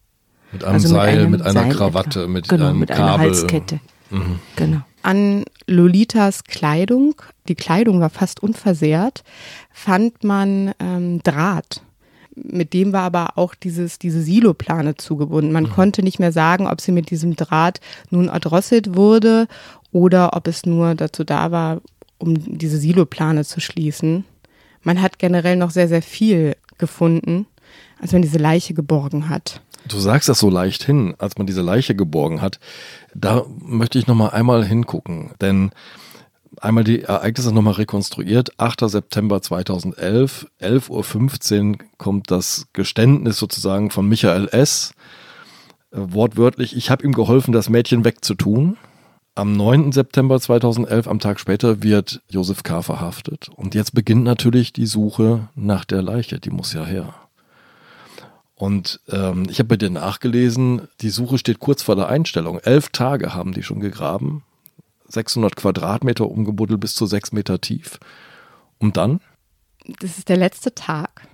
Mit 0.52 0.64
einem 0.64 0.74
Also 0.74 0.90
mit 0.90 0.98
Seil, 0.98 1.20
einem 1.20 1.32
mit 1.32 1.42
einer 1.42 1.54
Seil 1.54 1.70
Krawatte, 1.72 2.20
etwa. 2.22 2.32
mit 2.32 2.48
genau, 2.50 2.68
einem 2.68 2.80
mit 2.80 2.90
Kabel. 2.90 3.04
einer 3.04 3.18
Halskette. 3.20 3.80
Mhm. 4.10 4.40
Genau. 4.56 4.82
An 5.04 5.46
Lolitas 5.68 6.44
Kleidung, 6.44 7.16
die 7.48 7.56
Kleidung 7.56 8.00
war 8.00 8.10
fast 8.10 8.42
unversehrt, 8.44 9.24
fand 9.72 10.24
man 10.24 10.74
ähm, 10.80 11.22
Draht. 11.24 11.82
Mit 12.36 12.74
dem 12.74 12.94
war 12.94 13.04
aber 13.04 13.38
auch 13.38 13.56
dieses, 13.56 14.00
diese 14.00 14.22
Siloplane 14.22 14.96
zugebunden. 14.96 15.52
Man 15.52 15.66
mhm. 15.66 15.72
konnte 15.72 16.04
nicht 16.04 16.20
mehr 16.20 16.32
sagen, 16.32 16.68
ob 16.68 16.80
sie 16.80 16.92
mit 16.92 17.10
diesem 17.10 17.36
Draht 17.36 17.80
nun 18.10 18.30
erdrosselt 18.30 18.96
wurde 18.96 19.48
oder 19.92 20.36
ob 20.36 20.48
es 20.48 20.66
nur 20.66 20.96
dazu 20.96 21.24
da 21.24 21.52
war, 21.52 21.82
um 22.18 22.58
diese 22.58 22.78
Siloplane 22.78 23.44
zu 23.44 23.60
schließen. 23.60 24.26
Man 24.84 25.02
hat 25.02 25.20
generell 25.20 25.58
noch 25.58 25.72
sehr, 25.72 25.88
sehr 25.88 26.02
viel 26.02 26.56
gefunden, 26.78 27.46
als 28.00 28.14
man 28.14 28.22
diese 28.22 28.38
Leiche 28.38 28.74
geborgen 28.74 29.30
hat. 29.30 29.62
Du 29.88 30.00
sagst 30.00 30.30
das 30.30 30.40
so 30.40 30.50
leicht 30.50 30.84
hin, 30.84 31.16
als 31.18 31.38
man 31.38 31.48
diese 31.48 31.62
Leiche 31.62 31.96
geborgen 31.96 32.42
hat. 32.42 32.60
Da 33.16 33.44
möchte 33.60 34.00
ich 34.00 34.08
noch 34.08 34.32
einmal 34.32 34.64
hingucken, 34.64 35.32
denn 35.42 35.72
einmal 36.60 36.84
die 36.84 37.02
Ereignisse 37.02 37.54
nochmal 37.54 37.74
rekonstruiert. 37.74 38.60
8. 38.60 38.90
September 38.90 39.42
2011, 39.42 40.48
11.15 40.62 41.72
Uhr 41.72 41.78
kommt 41.98 42.32
das 42.32 42.68
Geständnis 42.74 43.38
sozusagen 43.38 43.90
von 43.90 44.08
Michael 44.08 44.48
S. 44.52 44.94
Wortwörtlich, 45.92 46.76
ich 46.76 46.90
habe 46.90 47.04
ihm 47.04 47.14
geholfen, 47.14 47.52
das 47.52 47.70
Mädchen 47.70 48.06
wegzutun. 48.06 48.78
Am 49.34 49.56
9. 49.56 49.94
September 49.94 50.40
2011, 50.40 51.08
am 51.08 51.20
Tag 51.20 51.40
später, 51.40 51.84
wird 51.84 52.22
Josef 52.30 52.64
K. 52.64 52.82
verhaftet. 52.82 53.50
Und 53.56 53.76
jetzt 53.76 53.94
beginnt 53.94 54.24
natürlich 54.24 54.74
die 54.74 54.86
Suche 54.86 55.48
nach 55.56 55.86
der 55.86 56.02
Leiche. 56.02 56.40
Die 56.40 56.50
muss 56.50 56.74
ja 56.74 56.86
her. 56.86 57.14
Und 58.62 59.00
ähm, 59.10 59.48
ich 59.50 59.58
habe 59.58 59.70
bei 59.70 59.76
dir 59.76 59.90
nachgelesen, 59.90 60.88
die 61.02 61.10
Suche 61.10 61.40
steht 61.40 61.58
kurz 61.58 61.82
vor 61.82 61.96
der 61.96 62.10
Einstellung. 62.10 62.60
Elf 62.60 62.90
Tage 62.90 63.34
haben 63.34 63.54
die 63.54 63.64
schon 63.64 63.80
gegraben. 63.80 64.44
600 65.08 65.56
Quadratmeter 65.56 66.30
umgebuddelt 66.30 66.80
bis 66.80 66.94
zu 66.94 67.08
sechs 67.08 67.32
Meter 67.32 67.60
tief. 67.60 68.00
Und 68.78 68.98
dann? 68.98 69.20
Das 70.00 70.20
ist 70.20 70.30
der 70.30 70.38
letzte 70.38 70.76
Tag. 70.76 71.28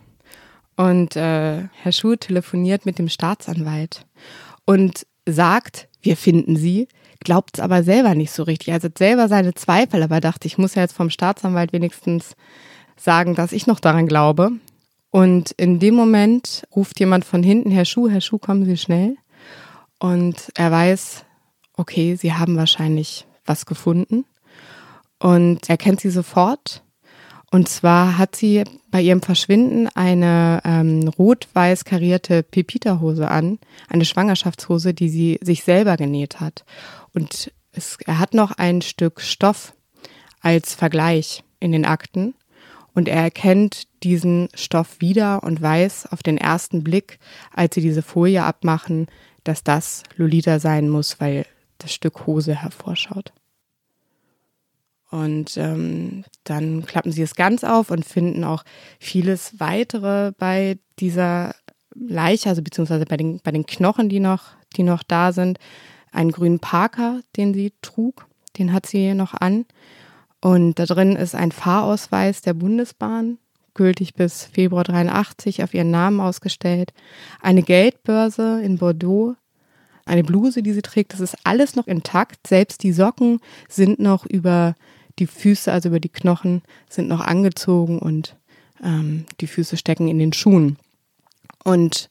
Und 0.78 1.18
äh, 1.18 1.64
Herr 1.74 1.92
Schuh 1.92 2.16
telefoniert 2.16 2.86
mit 2.86 2.98
dem 2.98 3.10
Staatsanwalt 3.10 4.06
und 4.64 5.06
sagt, 5.26 5.90
wir 6.02 6.16
finden 6.16 6.56
sie, 6.56 6.88
glaubt 7.20 7.58
es 7.58 7.60
aber 7.62 7.84
selber 7.84 8.16
nicht 8.16 8.32
so 8.32 8.44
richtig. 8.44 8.72
Also 8.72 8.88
selber 8.98 9.28
seine 9.28 9.54
Zweifel, 9.54 10.02
aber 10.02 10.22
dachte, 10.22 10.48
ich 10.48 10.58
muss 10.58 10.76
ja 10.76 10.82
jetzt 10.84 10.96
vom 10.96 11.10
Staatsanwalt 11.10 11.74
wenigstens 11.74 12.38
sagen, 12.96 13.36
dass 13.36 13.52
ich 13.52 13.68
noch 13.68 13.82
daran 13.82 14.08
glaube. 14.08 14.54
Und 15.18 15.50
in 15.54 15.80
dem 15.80 15.96
Moment 15.96 16.68
ruft 16.76 17.00
jemand 17.00 17.26
von 17.26 17.42
hinten, 17.42 17.72
Herr 17.72 17.86
Schuh, 17.86 18.08
Herr 18.08 18.22
Schuh, 18.22 18.38
kommen 18.38 18.66
Sie 18.66 18.78
schnell. 18.78 19.16
Und 19.98 20.52
er 20.54 20.70
weiß, 20.70 21.26
okay, 21.74 22.16
Sie 22.16 22.34
haben 22.34 22.56
wahrscheinlich 22.56 23.26
was 23.44 23.66
gefunden. 23.66 24.26
Und 25.18 25.72
er 25.72 25.78
kennt 25.78 26.02
sie 26.02 26.12
sofort. 26.12 26.84
Und 27.50 27.68
zwar 27.68 28.20
hat 28.20 28.36
sie 28.36 28.64
bei 28.92 29.02
ihrem 29.02 29.24
Verschwinden 29.24 29.88
eine 29.96 30.62
ähm, 30.64 31.08
rot-weiß 31.08 31.84
karierte 31.84 32.44
Pepita-Hose 32.44 33.28
an, 33.28 33.58
eine 33.90 34.06
Schwangerschaftshose, 34.06 34.94
die 34.94 35.10
sie 35.10 35.40
sich 35.42 35.64
selber 35.64 35.98
genäht 35.98 36.40
hat. 36.40 36.64
Und 37.16 37.52
es, 37.72 37.98
er 38.06 38.20
hat 38.20 38.36
noch 38.36 38.52
ein 38.52 38.84
Stück 38.84 39.20
Stoff 39.22 39.74
als 40.42 40.76
Vergleich 40.76 41.44
in 41.60 41.72
den 41.72 41.86
Akten. 41.86 42.36
Und 42.98 43.08
er 43.08 43.22
erkennt 43.22 43.84
diesen 44.02 44.50
Stoff 44.56 45.02
wieder 45.02 45.44
und 45.44 45.62
weiß 45.62 46.08
auf 46.12 46.24
den 46.24 46.40
ersten 46.40 46.84
Blick, 46.84 47.20
als 47.54 47.76
sie 47.76 47.82
diese 47.82 48.02
Folie 48.02 48.44
abmachen, 48.44 49.06
dass 49.44 49.64
das 49.64 50.02
Lolita 50.16 50.58
sein 50.58 50.90
muss, 50.90 51.20
weil 51.20 51.46
das 51.78 51.94
Stück 51.94 52.26
Hose 52.26 52.56
hervorschaut. 52.56 53.34
Und 55.12 55.58
ähm, 55.58 56.24
dann 56.44 56.88
klappen 56.88 57.12
sie 57.12 57.22
es 57.22 57.36
ganz 57.36 57.64
auf 57.64 57.92
und 57.92 58.04
finden 58.04 58.44
auch 58.44 58.64
vieles 59.00 59.60
weitere 59.60 60.32
bei 60.32 60.80
dieser 60.98 61.54
Leiche, 61.94 62.50
also 62.50 62.64
beziehungsweise 62.64 63.06
bei 63.06 63.18
den, 63.18 63.42
bei 63.44 63.52
den 63.52 63.68
Knochen, 63.68 64.10
die 64.10 64.20
noch, 64.20 64.56
die 64.76 64.82
noch 64.82 65.04
da 65.04 65.34
sind. 65.34 65.60
Einen 66.12 66.32
grünen 66.32 66.58
Parker, 66.58 67.22
den 67.36 67.54
sie 67.54 67.74
trug, 67.84 68.26
den 68.58 68.74
hat 68.74 68.88
sie 68.88 69.14
noch 69.14 69.36
an. 69.36 69.66
Und 70.48 70.80
da 70.80 70.86
drin 70.86 71.18
ist 71.18 71.36
ein 71.36 71.52
Fahrausweis 71.52 72.42
der 72.42 72.54
Bundesbahn, 72.54 73.38
gültig 73.74 74.14
bis 74.14 74.46
Februar 74.46 74.86
83, 74.86 75.62
auf 75.62 75.74
ihren 75.74 75.92
Namen 75.92 76.22
ausgestellt. 76.22 76.94
Eine 77.42 77.64
Geldbörse 77.64 78.62
in 78.64 78.78
Bordeaux, 78.78 79.36
eine 80.06 80.24
Bluse, 80.24 80.64
die 80.64 80.72
sie 80.72 80.82
trägt, 80.82 81.12
das 81.12 81.20
ist 81.20 81.36
alles 81.44 81.76
noch 81.76 81.86
intakt. 81.86 82.48
Selbst 82.48 82.84
die 82.84 82.94
Socken 82.94 83.42
sind 83.68 84.00
noch 84.00 84.26
über 84.26 84.76
die 85.20 85.28
Füße, 85.28 85.70
also 85.70 85.90
über 85.90 86.00
die 86.00 86.08
Knochen, 86.08 86.62
sind 86.88 87.10
noch 87.10 87.20
angezogen 87.20 88.00
und 88.00 88.38
ähm, 88.82 89.26
die 89.42 89.48
Füße 89.48 89.76
stecken 89.76 90.08
in 90.08 90.18
den 90.18 90.32
Schuhen. 90.32 90.78
Und 91.66 92.10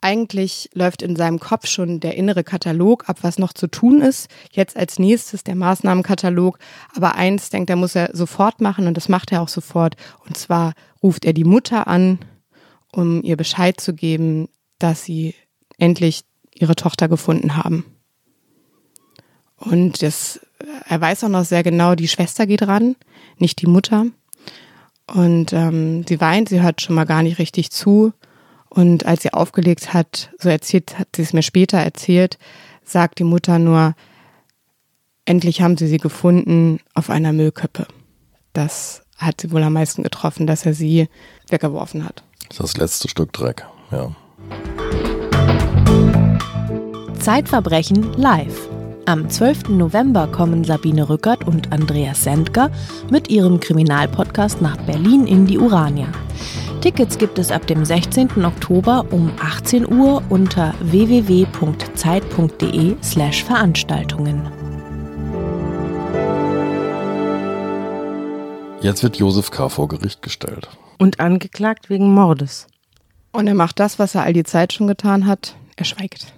eigentlich 0.00 0.70
läuft 0.74 1.02
in 1.02 1.16
seinem 1.16 1.38
Kopf 1.38 1.66
schon 1.66 2.00
der 2.00 2.16
innere 2.16 2.44
Katalog 2.44 3.08
ab, 3.08 3.18
was 3.22 3.38
noch 3.38 3.52
zu 3.52 3.66
tun 3.66 4.00
ist. 4.00 4.28
Jetzt 4.52 4.76
als 4.76 4.98
nächstes 4.98 5.44
der 5.44 5.54
Maßnahmenkatalog. 5.54 6.58
Aber 6.94 7.14
eins 7.14 7.50
denkt 7.50 7.70
er, 7.70 7.76
muss 7.76 7.94
er 7.94 8.10
sofort 8.12 8.60
machen 8.60 8.86
und 8.86 8.96
das 8.96 9.08
macht 9.08 9.32
er 9.32 9.42
auch 9.42 9.48
sofort. 9.48 9.96
Und 10.26 10.36
zwar 10.36 10.74
ruft 11.02 11.24
er 11.24 11.32
die 11.32 11.44
Mutter 11.44 11.86
an, 11.86 12.18
um 12.92 13.22
ihr 13.22 13.36
Bescheid 13.36 13.80
zu 13.80 13.94
geben, 13.94 14.48
dass 14.78 15.04
sie 15.04 15.34
endlich 15.78 16.22
ihre 16.54 16.76
Tochter 16.76 17.08
gefunden 17.08 17.56
haben. 17.56 17.84
Und 19.56 20.02
das, 20.02 20.40
er 20.88 21.00
weiß 21.00 21.24
auch 21.24 21.28
noch 21.28 21.44
sehr 21.44 21.62
genau, 21.62 21.94
die 21.94 22.08
Schwester 22.08 22.46
geht 22.46 22.66
ran, 22.66 22.96
nicht 23.38 23.60
die 23.60 23.66
Mutter. 23.66 24.06
Und 25.06 25.52
ähm, 25.52 26.04
sie 26.08 26.20
weint, 26.20 26.48
sie 26.48 26.62
hört 26.62 26.80
schon 26.80 26.94
mal 26.94 27.04
gar 27.04 27.22
nicht 27.22 27.38
richtig 27.38 27.70
zu. 27.70 28.12
Und 28.70 29.04
als 29.04 29.22
sie 29.22 29.32
aufgelegt 29.32 29.92
hat, 29.92 30.30
so 30.38 30.48
erzählt, 30.48 30.98
hat 30.98 31.08
sie 31.16 31.22
es 31.22 31.32
mir 31.32 31.42
später 31.42 31.78
erzählt, 31.78 32.38
sagt 32.84 33.18
die 33.18 33.24
Mutter 33.24 33.58
nur, 33.58 33.94
endlich 35.24 35.60
haben 35.60 35.76
sie 35.76 35.88
sie 35.88 35.98
gefunden 35.98 36.78
auf 36.94 37.10
einer 37.10 37.32
Müllköppe. 37.32 37.86
Das 38.52 39.02
hat 39.18 39.40
sie 39.40 39.50
wohl 39.50 39.62
am 39.62 39.72
meisten 39.74 40.02
getroffen, 40.02 40.46
dass 40.46 40.64
er 40.64 40.74
sie 40.74 41.08
weggeworfen 41.48 42.04
hat. 42.04 42.22
Das 42.56 42.76
letzte 42.76 43.08
Stück 43.08 43.32
Dreck, 43.32 43.66
ja. 43.90 44.14
Zeitverbrechen 47.18 48.12
live. 48.14 48.68
Am 49.06 49.28
12. 49.28 49.70
November 49.70 50.26
kommen 50.28 50.64
Sabine 50.64 51.08
Rückert 51.08 51.46
und 51.46 51.72
Andreas 51.72 52.22
Sendker 52.22 52.70
mit 53.10 53.28
ihrem 53.28 53.60
Kriminalpodcast 53.60 54.62
nach 54.62 54.76
Berlin 54.78 55.26
in 55.26 55.46
die 55.46 55.58
Urania. 55.58 56.08
Tickets 56.80 57.18
gibt 57.18 57.38
es 57.38 57.52
ab 57.52 57.66
dem 57.66 57.84
16. 57.84 58.42
Oktober 58.42 59.04
um 59.10 59.30
18 59.38 59.86
Uhr 59.86 60.22
unter 60.30 60.72
www.zeit.de/slash 60.80 63.44
Veranstaltungen. 63.44 64.50
Jetzt 68.80 69.02
wird 69.02 69.18
Josef 69.18 69.50
K. 69.50 69.68
vor 69.68 69.88
Gericht 69.88 70.22
gestellt. 70.22 70.70
Und 70.96 71.20
angeklagt 71.20 71.90
wegen 71.90 72.14
Mordes. 72.14 72.66
Und 73.30 73.46
er 73.46 73.54
macht 73.54 73.78
das, 73.78 73.98
was 73.98 74.14
er 74.14 74.22
all 74.22 74.32
die 74.32 74.44
Zeit 74.44 74.72
schon 74.72 74.86
getan 74.86 75.26
hat. 75.26 75.56
Er 75.76 75.84
schweigt. 75.84 76.32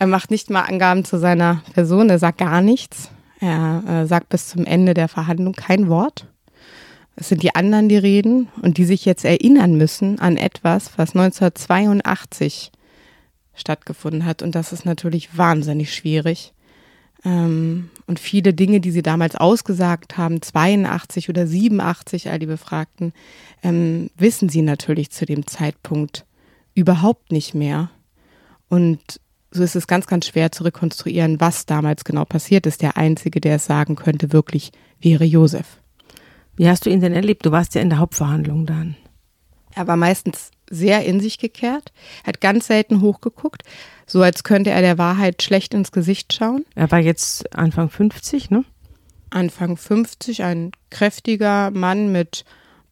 Er 0.00 0.08
macht 0.08 0.32
nicht 0.32 0.50
mal 0.50 0.62
Angaben 0.62 1.04
zu 1.04 1.20
seiner 1.20 1.62
Person, 1.72 2.10
er 2.10 2.18
sagt 2.18 2.38
gar 2.38 2.62
nichts. 2.62 3.12
Er 3.38 3.84
äh, 3.86 4.06
sagt 4.06 4.28
bis 4.28 4.48
zum 4.48 4.64
Ende 4.64 4.92
der 4.92 5.06
Verhandlung 5.06 5.52
kein 5.52 5.88
Wort. 5.88 6.26
Es 7.16 7.30
sind 7.30 7.42
die 7.42 7.54
anderen, 7.54 7.88
die 7.88 7.96
reden 7.96 8.48
und 8.60 8.76
die 8.76 8.84
sich 8.84 9.06
jetzt 9.06 9.24
erinnern 9.24 9.76
müssen 9.76 10.18
an 10.20 10.36
etwas, 10.36 10.90
was 10.96 11.16
1982 11.16 12.70
stattgefunden 13.54 14.26
hat. 14.26 14.42
Und 14.42 14.54
das 14.54 14.72
ist 14.72 14.84
natürlich 14.84 15.36
wahnsinnig 15.36 15.94
schwierig. 15.94 16.52
Ähm, 17.24 17.88
und 18.06 18.20
viele 18.20 18.52
Dinge, 18.52 18.80
die 18.80 18.90
sie 18.90 19.02
damals 19.02 19.34
ausgesagt 19.34 20.18
haben, 20.18 20.42
82 20.42 21.30
oder 21.30 21.46
87, 21.46 22.28
all 22.30 22.38
die 22.38 22.46
Befragten, 22.46 23.14
ähm, 23.62 24.10
wissen 24.18 24.50
sie 24.50 24.62
natürlich 24.62 25.10
zu 25.10 25.24
dem 25.24 25.46
Zeitpunkt 25.46 26.26
überhaupt 26.74 27.32
nicht 27.32 27.54
mehr. 27.54 27.90
Und 28.68 29.20
so 29.50 29.62
ist 29.62 29.74
es 29.74 29.86
ganz, 29.86 30.06
ganz 30.06 30.26
schwer 30.26 30.52
zu 30.52 30.64
rekonstruieren, 30.64 31.40
was 31.40 31.64
damals 31.64 32.04
genau 32.04 32.26
passiert 32.26 32.66
ist. 32.66 32.82
Der 32.82 32.98
Einzige, 32.98 33.40
der 33.40 33.56
es 33.56 33.64
sagen 33.64 33.96
könnte, 33.96 34.32
wirklich 34.32 34.70
wäre 35.00 35.24
Josef. 35.24 35.78
Wie 36.56 36.68
hast 36.68 36.86
du 36.86 36.90
ihn 36.90 37.00
denn 37.00 37.12
erlebt? 37.12 37.44
Du 37.44 37.52
warst 37.52 37.74
ja 37.74 37.82
in 37.82 37.90
der 37.90 37.98
Hauptverhandlung 37.98 38.66
dann. 38.66 38.96
Er 39.74 39.86
war 39.86 39.96
meistens 39.96 40.50
sehr 40.70 41.04
in 41.04 41.20
sich 41.20 41.38
gekehrt, 41.38 41.92
hat 42.24 42.40
ganz 42.40 42.66
selten 42.66 43.02
hochgeguckt, 43.02 43.62
so 44.06 44.22
als 44.22 44.42
könnte 44.42 44.70
er 44.70 44.80
der 44.80 44.98
Wahrheit 44.98 45.42
schlecht 45.42 45.74
ins 45.74 45.92
Gesicht 45.92 46.32
schauen. 46.32 46.64
Er 46.74 46.90
war 46.90 46.98
jetzt 46.98 47.54
Anfang 47.54 47.90
50, 47.90 48.50
ne? 48.50 48.64
Anfang 49.28 49.76
50, 49.76 50.44
ein 50.44 50.72
kräftiger 50.90 51.70
Mann 51.70 52.10
mit 52.10 52.44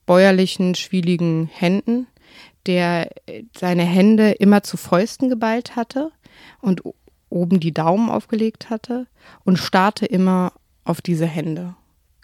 bäuerlichen, 0.04 0.74
schwieligen 0.74 1.46
Händen, 1.46 2.06
der 2.66 3.10
seine 3.56 3.84
Hände 3.84 4.32
immer 4.32 4.62
zu 4.62 4.76
Fäusten 4.76 5.30
geballt 5.30 5.76
hatte 5.76 6.10
und 6.60 6.82
oben 7.30 7.60
die 7.60 7.72
Daumen 7.72 8.10
aufgelegt 8.10 8.68
hatte 8.68 9.06
und 9.44 9.58
starrte 9.58 10.06
immer 10.06 10.52
auf 10.84 11.00
diese 11.00 11.26
Hände. 11.26 11.74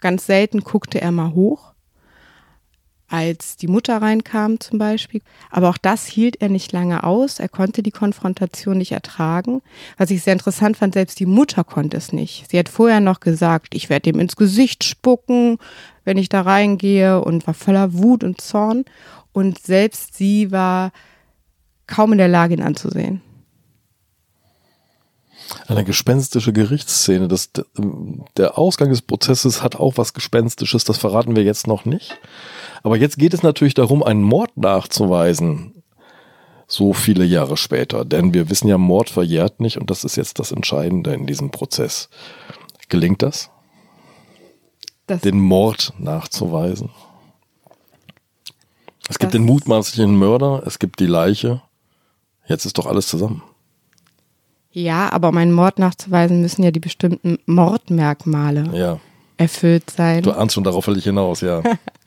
Ganz 0.01 0.27
selten 0.27 0.61
guckte 0.61 1.01
er 1.01 1.13
mal 1.13 1.35
hoch, 1.35 1.73
als 3.09 3.57
die 3.57 3.67
Mutter 3.67 4.01
reinkam 4.01 4.61
zum 4.61 4.79
Beispiel. 4.79 5.21
Aber 5.51 5.69
auch 5.69 5.79
das 5.79 6.07
hielt 6.07 6.41
er 6.41 6.49
nicht 6.49 6.73
lange 6.73 7.03
aus. 7.05 7.41
Er 7.41 7.49
konnte 7.49 7.83
die 7.83 7.91
Konfrontation 7.91 8.79
nicht 8.79 8.93
ertragen. 8.93 9.63
Was 9.99 10.11
ich 10.11 10.23
sehr 10.23 10.33
interessant 10.33 10.77
fand, 10.77 10.95
selbst 10.95 11.19
die 11.19 11.27
Mutter 11.27 11.65
konnte 11.65 11.97
es 11.97 12.13
nicht. 12.13 12.49
Sie 12.51 12.59
hat 12.59 12.69
vorher 12.69 13.01
noch 13.01 13.21
gesagt, 13.21 13.75
ich 13.75 13.91
werde 13.91 14.11
ihm 14.11 14.21
ins 14.21 14.37
Gesicht 14.37 14.85
spucken, 14.85 15.59
wenn 16.05 16.19
ich 16.19 16.29
da 16.29 16.43
reingehe 16.43 17.21
und 17.23 17.47
war 17.47 17.55
voller 17.55 17.95
Wut 17.95 18.23
und 18.23 18.41
Zorn. 18.41 18.85
Und 19.33 19.59
selbst 19.59 20.17
sie 20.17 20.53
war 20.53 20.93
kaum 21.87 22.13
in 22.13 22.19
der 22.19 22.29
Lage, 22.29 22.55
ihn 22.55 22.63
anzusehen. 22.63 23.23
Eine 25.67 25.85
gespenstische 25.85 26.53
Gerichtsszene. 26.53 27.29
Das, 27.29 27.51
der 28.37 28.59
Ausgang 28.59 28.91
des 28.91 29.03
Prozesses 29.03 29.63
hat 29.63 29.77
auch 29.77 29.97
was 29.97 30.13
Gespenstisches, 30.15 30.85
das 30.85 30.99
verraten 30.99 31.37
wir 31.37 31.43
jetzt 31.43 31.67
noch 31.67 31.85
nicht. 31.85 32.19
Aber 32.83 32.97
jetzt 32.97 33.19
geht 33.19 33.35
es 33.35 33.43
natürlich 33.43 33.75
darum, 33.75 34.03
einen 34.03 34.23
Mord 34.23 34.57
nachzuweisen. 34.57 35.83
So 36.67 36.93
viele 36.93 37.25
Jahre 37.25 37.57
später. 37.57 38.05
Denn 38.05 38.33
wir 38.33 38.49
wissen 38.49 38.69
ja, 38.69 38.79
Mord 38.79 39.11
verjährt 39.11 39.61
nicht 39.61 39.79
und 39.79 39.91
das 39.91 40.05
ist 40.05 40.17
jetzt 40.17 40.39
das 40.39 40.53
Entscheidende 40.53 41.13
in 41.13 41.27
diesem 41.27 41.51
Prozess. 41.51 42.09
Gelingt 42.89 43.23
das? 43.23 43.51
das 45.07 45.21
den 45.21 45.41
Mord 45.41 45.93
nachzuweisen? 45.99 46.91
Es 49.09 49.19
gibt 49.19 49.35
den 49.35 49.45
mutmaßlichen 49.45 50.17
Mörder, 50.17 50.63
es 50.67 50.79
gibt 50.79 51.01
die 51.01 51.07
Leiche. 51.07 51.63
Jetzt 52.47 52.65
ist 52.65 52.79
doch 52.79 52.87
alles 52.87 53.09
zusammen. 53.09 53.43
Ja, 54.73 55.13
aber 55.13 55.31
um 55.31 55.37
einen 55.37 55.53
Mord 55.53 55.79
nachzuweisen, 55.79 56.41
müssen 56.41 56.63
ja 56.63 56.71
die 56.71 56.81
bestimmten 56.81 57.39
Mordmerkmale 57.47 58.71
ja. 58.73 59.01
erfüllt 59.37 59.91
sein. 59.91 60.23
Du 60.23 60.33
ahnst 60.33 60.55
schon, 60.55 60.65
darauf 60.65 60.87
will 60.87 60.99
ich 60.99 61.05
hinaus, 61.05 61.41
ja. 61.41 61.63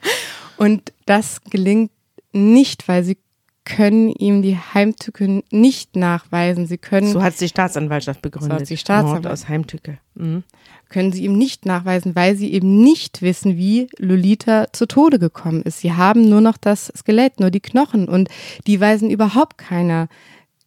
Und 0.56 0.92
das 1.04 1.42
gelingt 1.50 1.90
nicht, 2.32 2.88
weil 2.88 3.04
sie 3.04 3.18
können 3.64 4.10
ihm 4.10 4.42
die 4.42 4.56
Heimtücke 4.56 5.42
nicht 5.50 5.96
nachweisen. 5.96 6.66
Sie 6.66 6.78
können. 6.78 7.12
So 7.12 7.22
hat 7.22 7.40
die 7.40 7.48
Staatsanwaltschaft 7.48 8.20
begründet. 8.20 8.58
So 8.58 8.60
hat 8.60 8.70
die 8.70 8.76
Staatsanwaltschaft. 8.76 9.24
Mord 9.24 9.32
aus 9.32 9.48
Heimtücke. 9.48 9.98
Mhm. 10.14 10.44
Können 10.90 11.12
sie 11.12 11.24
ihm 11.24 11.36
nicht 11.36 11.64
nachweisen, 11.66 12.14
weil 12.14 12.36
sie 12.36 12.52
eben 12.52 12.82
nicht 12.82 13.22
wissen, 13.22 13.56
wie 13.56 13.88
Lolita 13.98 14.66
zu 14.72 14.86
Tode 14.86 15.18
gekommen 15.18 15.62
ist. 15.62 15.80
Sie 15.80 15.94
haben 15.94 16.28
nur 16.28 16.40
noch 16.40 16.58
das 16.58 16.92
Skelett, 16.96 17.40
nur 17.40 17.50
die 17.50 17.60
Knochen 17.60 18.06
und 18.08 18.28
die 18.66 18.80
weisen 18.80 19.10
überhaupt 19.10 19.58
keine 19.58 20.08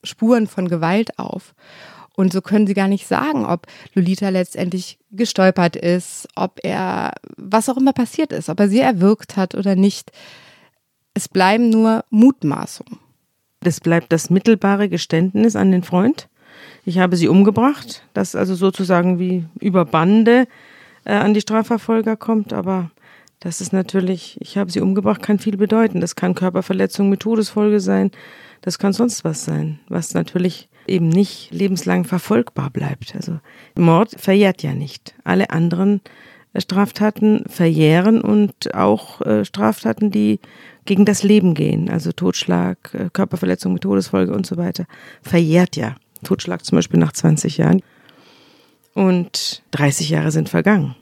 Spuren 0.08 0.48
von 0.48 0.68
Gewalt 0.68 1.18
auf. 1.20 1.54
Und 2.16 2.34
so 2.34 2.42
können 2.42 2.66
sie 2.66 2.74
gar 2.74 2.88
nicht 2.88 3.08
sagen, 3.08 3.46
ob 3.46 3.68
Lolita 3.94 4.30
letztendlich 4.30 4.98
gestolpert 5.12 5.76
ist, 5.76 6.28
ob 6.36 6.60
er, 6.64 7.14
was 7.38 7.70
auch 7.70 7.78
immer 7.78 7.94
passiert 7.94 8.34
ist, 8.34 8.50
ob 8.50 8.60
er 8.60 8.70
sie 8.70 8.80
erwürgt 8.80 9.38
hat 9.38 9.54
oder 9.54 9.76
nicht. 9.76 10.12
Es 11.14 11.30
bleiben 11.30 11.70
nur 11.70 12.06
Mutmaßungen. 12.10 12.98
Es 13.64 13.80
bleibt 13.80 14.12
das 14.12 14.32
mittelbare 14.32 14.90
Geständnis 14.90 15.56
an 15.56 15.72
den 15.72 15.84
Freund. 15.84 16.28
Ich 16.86 16.98
habe 16.98 17.18
sie 17.18 17.28
umgebracht, 17.28 18.02
das 18.14 18.36
also 18.36 18.56
sozusagen 18.56 19.20
wie 19.20 19.46
über 19.60 19.86
Bande 19.86 20.48
äh, 21.06 21.14
an 21.14 21.34
die 21.34 21.42
Strafverfolger 21.42 22.16
kommt, 22.16 22.52
aber 22.52 22.90
das 23.40 23.62
ist 23.62 23.74
natürlich, 23.74 24.38
ich 24.42 24.58
habe 24.58 24.72
sie 24.72 24.82
umgebracht, 24.82 25.22
kann 25.22 25.38
viel 25.38 25.58
bedeuten. 25.58 26.02
Das 26.02 26.16
kann 26.16 26.34
Körperverletzung 26.34 27.10
mit 27.10 27.20
Todesfolge 27.20 27.80
sein, 27.80 28.12
das 28.62 28.80
kann 28.80 28.94
sonst 28.94 29.24
was 29.24 29.46
sein, 29.46 29.80
was 29.88 30.14
natürlich 30.14 30.70
eben 30.88 31.10
nicht 31.10 31.52
lebenslang 31.52 32.06
verfolgbar 32.06 32.70
bleibt. 32.70 33.16
Also 33.16 33.40
Mord 33.76 34.20
verjährt 34.20 34.64
ja 34.64 34.74
nicht. 34.74 35.16
Alle 35.24 35.50
anderen 35.50 36.02
äh, 36.54 36.62
Straftaten 36.62 37.44
verjähren 37.48 38.22
und 38.22 38.74
auch 38.74 39.22
äh, 39.22 39.46
Straftaten, 39.46 40.12
die 40.12 40.40
gegen 40.86 41.06
das 41.06 41.24
Leben 41.24 41.54
gehen, 41.54 41.90
also 41.90 42.12
Totschlag, 42.12 42.94
äh, 42.94 43.10
Körperverletzung 43.12 43.74
mit 43.74 43.84
Todesfolge 43.84 44.34
und 44.34 44.46
so 44.46 44.58
weiter, 44.58 44.86
verjährt 45.22 45.76
ja. 45.76 45.96
Totschlag 46.24 46.66
zum 46.66 46.78
Beispiel 46.78 47.00
nach 47.00 47.12
20 47.12 47.58
Jahren. 47.58 47.84
Und 48.94 49.62
30 49.72 50.10
Jahre 50.10 50.32
sind 50.32 50.50
vergangen. 50.50 50.96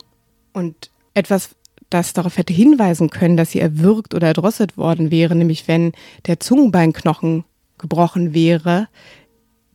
Und 0.52 0.90
etwas, 1.14 1.56
das 1.90 2.12
darauf 2.12 2.36
hätte 2.36 2.52
hinweisen 2.52 3.10
können, 3.10 3.36
dass 3.36 3.50
sie 3.50 3.60
erwürgt 3.60 4.14
oder 4.14 4.28
erdrosselt 4.28 4.76
worden 4.76 5.10
wäre, 5.10 5.34
nämlich 5.34 5.68
wenn 5.68 5.92
der 6.26 6.40
Zungenbeinknochen 6.40 7.44
gebrochen 7.78 8.34
wäre, 8.34 8.88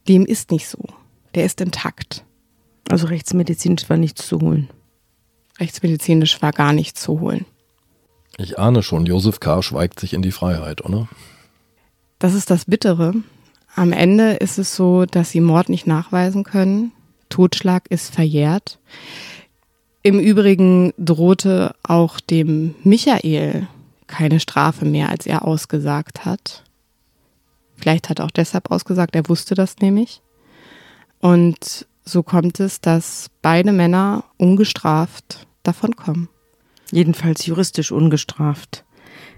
dem 0.07 0.25
ist 0.25 0.51
nicht 0.51 0.67
so. 0.67 0.79
Der 1.35 1.45
ist 1.45 1.61
intakt. 1.61 2.25
Also 2.89 3.07
rechtsmedizinisch 3.07 3.89
war 3.89 3.97
nichts 3.97 4.27
zu 4.27 4.41
holen. 4.41 4.69
Rechtsmedizinisch 5.59 6.41
war 6.41 6.51
gar 6.51 6.73
nichts 6.73 7.01
zu 7.01 7.19
holen. 7.19 7.45
Ich 8.37 8.57
ahne 8.57 8.83
schon, 8.83 9.05
Josef 9.05 9.39
K. 9.39 9.61
schweigt 9.61 9.99
sich 9.99 10.13
in 10.13 10.21
die 10.21 10.31
Freiheit, 10.31 10.83
oder? 10.83 11.07
Das 12.19 12.33
ist 12.33 12.49
das 12.49 12.65
Bittere. 12.65 13.13
Am 13.75 13.93
Ende 13.93 14.33
ist 14.33 14.57
es 14.57 14.75
so, 14.75 15.05
dass 15.05 15.31
sie 15.31 15.41
Mord 15.41 15.69
nicht 15.69 15.87
nachweisen 15.87 16.43
können. 16.43 16.91
Totschlag 17.29 17.89
ist 17.89 18.13
verjährt. 18.13 18.79
Im 20.03 20.19
Übrigen 20.19 20.93
drohte 20.97 21.75
auch 21.83 22.19
dem 22.19 22.73
Michael 22.83 23.67
keine 24.07 24.39
Strafe 24.39 24.85
mehr, 24.85 25.09
als 25.09 25.25
er 25.27 25.45
ausgesagt 25.45 26.25
hat. 26.25 26.63
Vielleicht 27.75 28.09
hat 28.09 28.19
er 28.19 28.25
auch 28.25 28.31
deshalb 28.31 28.71
ausgesagt, 28.71 29.15
er 29.15 29.29
wusste 29.29 29.55
das 29.55 29.77
nämlich. 29.77 30.21
Und 31.19 31.87
so 32.03 32.23
kommt 32.23 32.59
es, 32.59 32.81
dass 32.81 33.29
beide 33.41 33.71
Männer 33.71 34.23
ungestraft 34.37 35.47
davonkommen. 35.63 36.29
Jedenfalls 36.91 37.45
juristisch 37.45 37.91
ungestraft. 37.91 38.83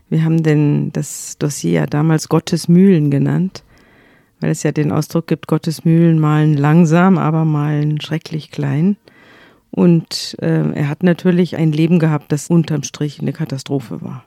Wir 0.09 0.24
haben 0.24 0.43
denn 0.43 0.91
das 0.93 1.38
Dossier 1.39 1.72
ja 1.72 1.86
damals 1.86 2.30
Gottes 2.30 2.68
Mühlen 2.68 3.11
genannt, 3.11 3.64
weil 4.39 4.51
es 4.51 4.64
ja 4.64 4.72
den 4.72 4.91
Ausdruck 4.91 5.28
gibt, 5.28 5.47
Gottes 5.47 5.86
Mühlen 5.86 6.20
malen 6.20 6.55
langsam, 6.55 7.18
aber 7.18 7.45
malen 7.45 7.99
schrecklich 8.01 8.49
klein. 8.49 8.97
Und 9.76 10.36
äh, 10.40 10.72
er 10.72 10.88
hat 10.88 11.02
natürlich 11.02 11.56
ein 11.56 11.72
Leben 11.72 11.98
gehabt, 11.98 12.32
das 12.32 12.48
unterm 12.48 12.84
Strich 12.84 13.20
eine 13.20 13.34
Katastrophe 13.34 14.04
war. 14.04 14.24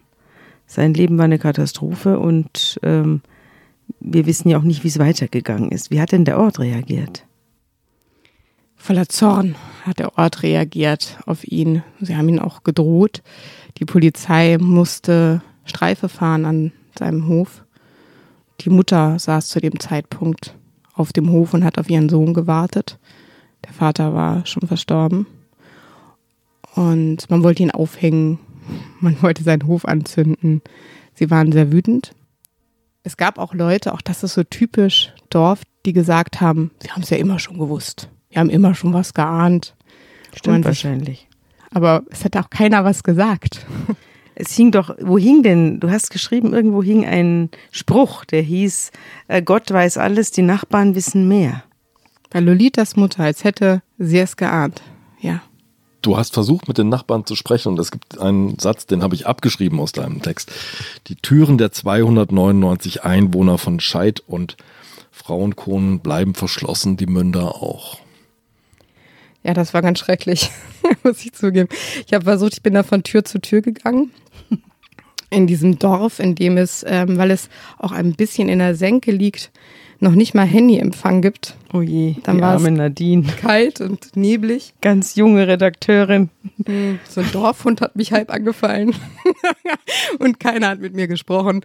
Sein 0.67 0.93
Leben 0.93 1.19
war 1.19 1.27
eine 1.27 1.39
Katastrophe 1.39 2.19
und 2.19 2.81
ähm, 2.83 3.21
wir 4.01 4.27
wissen 4.27 4.49
ja 4.49 4.59
auch 4.59 4.65
nicht, 4.65 4.83
wie 4.83 4.89
es 4.89 4.99
weitergegangen 4.99 5.71
ist. 5.71 5.93
Wie 5.93 6.01
hat 6.01 6.11
denn 6.11 6.25
der 6.25 6.41
Ort 6.41 6.59
reagiert? 6.59 7.25
Voller 8.75 9.09
Zorn 9.09 9.55
hat 9.85 10.01
der 10.01 10.19
Ort 10.19 10.43
reagiert 10.43 11.17
auf 11.27 11.47
ihn. 11.47 11.85
Sie 12.01 12.17
haben 12.17 12.29
ihn 12.29 12.41
auch 12.41 12.65
gedroht. 12.65 13.23
Die 13.79 13.85
Polizei 13.85 14.59
musste 14.59 15.43
Streife 15.65 16.09
fahren 16.09 16.45
an 16.45 16.73
seinem 16.99 17.29
Hof. 17.29 17.65
Die 18.63 18.71
Mutter 18.71 19.17
saß 19.21 19.47
zu 19.47 19.61
dem 19.61 19.79
Zeitpunkt 19.79 20.57
auf 20.93 21.13
dem 21.13 21.31
Hof 21.31 21.55
und 21.55 21.63
hat 21.63 21.79
auf 21.79 21.89
ihren 21.89 22.09
Sohn 22.09 22.35
gewartet. 22.35 22.99
Der 23.65 23.73
Vater 23.73 24.13
war 24.13 24.45
schon 24.45 24.67
verstorben. 24.67 25.27
Und 26.77 27.29
man 27.31 27.43
wollte 27.43 27.62
ihn 27.62 27.70
aufhängen, 27.72 28.39
man 29.01 29.20
wollte 29.22 29.43
seinen 29.43 29.66
Hof 29.66 29.85
anzünden. 29.85 30.62
Sie 31.14 31.31
waren 31.31 31.51
sehr 31.51 31.72
wütend. 31.72 32.12
Es 33.03 33.16
gab 33.16 33.39
auch 33.39 33.55
Leute, 33.55 33.95
auch 33.95 34.03
das 34.03 34.22
ist 34.22 34.35
so 34.35 34.45
typisch 34.45 35.12
Dorf, 35.31 35.62
die 35.87 35.93
gesagt 35.93 36.41
haben, 36.41 36.70
sie 36.83 36.91
haben 36.91 37.03
es 37.03 37.11
ja 37.11 37.16
immer 37.16 37.39
schon 37.39 37.59
gewusst. 37.59 38.11
Wir 38.29 38.41
haben 38.41 38.51
immer 38.51 38.74
schon 38.74 38.93
was 38.93 39.14
geahnt. 39.14 39.74
Stimmt 40.35 40.64
wahrscheinlich. 40.64 41.29
Aber 41.70 42.03
es 42.11 42.24
hat 42.24 42.37
auch 42.37 42.51
keiner 42.51 42.85
was 42.85 43.03
gesagt. 43.03 43.66
Es 44.39 44.53
hing 44.53 44.70
doch, 44.70 44.95
wo 45.01 45.16
hing 45.16 45.43
denn, 45.43 45.81
du 45.81 45.91
hast 45.91 46.11
geschrieben, 46.11 46.53
irgendwo 46.53 46.83
hing 46.83 47.07
ein 47.07 47.49
Spruch, 47.70 48.27
der 48.27 48.43
hieß, 48.43 48.91
äh, 49.29 49.41
Gott 49.41 49.70
weiß 49.70 49.97
alles, 49.97 50.31
die 50.31 50.43
Nachbarn 50.43 50.95
wissen 50.95 51.27
mehr. 51.27 51.64
Bei 52.29 52.41
Lolitas 52.41 52.97
Mutter, 52.97 53.24
als 53.24 53.45
hätte 53.45 53.83
sie 53.97 54.18
es 54.18 54.37
geahnt. 54.37 54.83
Du 56.07 56.17
hast 56.17 56.35
versucht, 56.35 56.69
mit 56.69 56.79
den 56.79 56.89
Nachbarn 56.89 57.27
zu 57.27 57.35
sprechen 57.35 57.71
und 57.71 57.81
es 57.81 57.91
gibt 57.91 58.21
einen 58.21 58.61
Satz, 58.61 58.87
den 58.87 59.03
habe 59.03 59.17
ich 59.17 59.27
abgeschrieben 59.27 59.81
aus 59.81 59.91
deinem 59.91 60.23
Text. 60.23 60.53
Die 61.09 61.17
Türen 61.17 61.59
der 61.59 61.73
299 61.73 63.03
Einwohner 63.03 63.59
von 63.59 63.81
Scheid 63.81 64.23
und 64.25 64.57
Frauenkronen 65.11 65.99
bleiben 65.99 66.37
verschlossen, 66.37 66.97
die 66.97 67.07
Münder 67.07 67.57
auch. 67.57 67.99
Ja, 69.43 69.53
das 69.53 69.75
war 69.75 69.83
ganz 69.83 69.99
schrecklich, 69.99 70.53
muss 71.03 71.25
ich 71.25 71.33
zugeben. 71.33 71.69
Ich 72.07 72.15
habe 72.15 72.23
versucht, 72.23 72.53
ich 72.53 72.63
bin 72.63 72.75
da 72.75 72.85
von 72.85 73.03
Tür 73.03 73.25
zu 73.25 73.41
Tür 73.41 73.61
gegangen. 73.61 74.13
In 75.31 75.49
diesem 75.49 75.81
Dorf, 75.81 76.21
in 76.21 76.37
dem 76.37 76.57
es, 76.57 76.85
ähm, 76.87 77.19
weil 77.19 77.33
es 77.33 77.49
auch 77.79 77.91
ein 77.91 78.13
bisschen 78.13 78.49
in 78.49 78.61
der 78.61 78.77
Senke 78.77 79.11
liegt, 79.11 79.51
noch 80.01 80.13
nicht 80.13 80.35
mal 80.35 80.47
Handyempfang 80.47 81.23
gibt. 81.23 81.57
Oh 81.73 81.81
je, 81.81 82.17
dann 82.23 82.41
war 82.41 82.57
es 82.57 82.63
Nadine. 82.63 83.25
kalt 83.41 83.81
und 83.81 84.17
neblig. 84.17 84.75
Ganz 84.81 85.15
junge 85.15 85.47
Redakteurin. 85.47 86.31
Hm, 86.65 86.99
so 87.09 87.21
ein 87.21 87.33
Dorfhund 87.33 87.81
hat 87.81 87.97
mich 87.97 88.13
halb 88.13 88.31
angefallen 88.31 88.95
und 90.19 90.41
keiner 90.41 90.69
hat 90.69 90.81
mit 90.81 90.95
mir 90.95 91.09
gesprochen. 91.09 91.65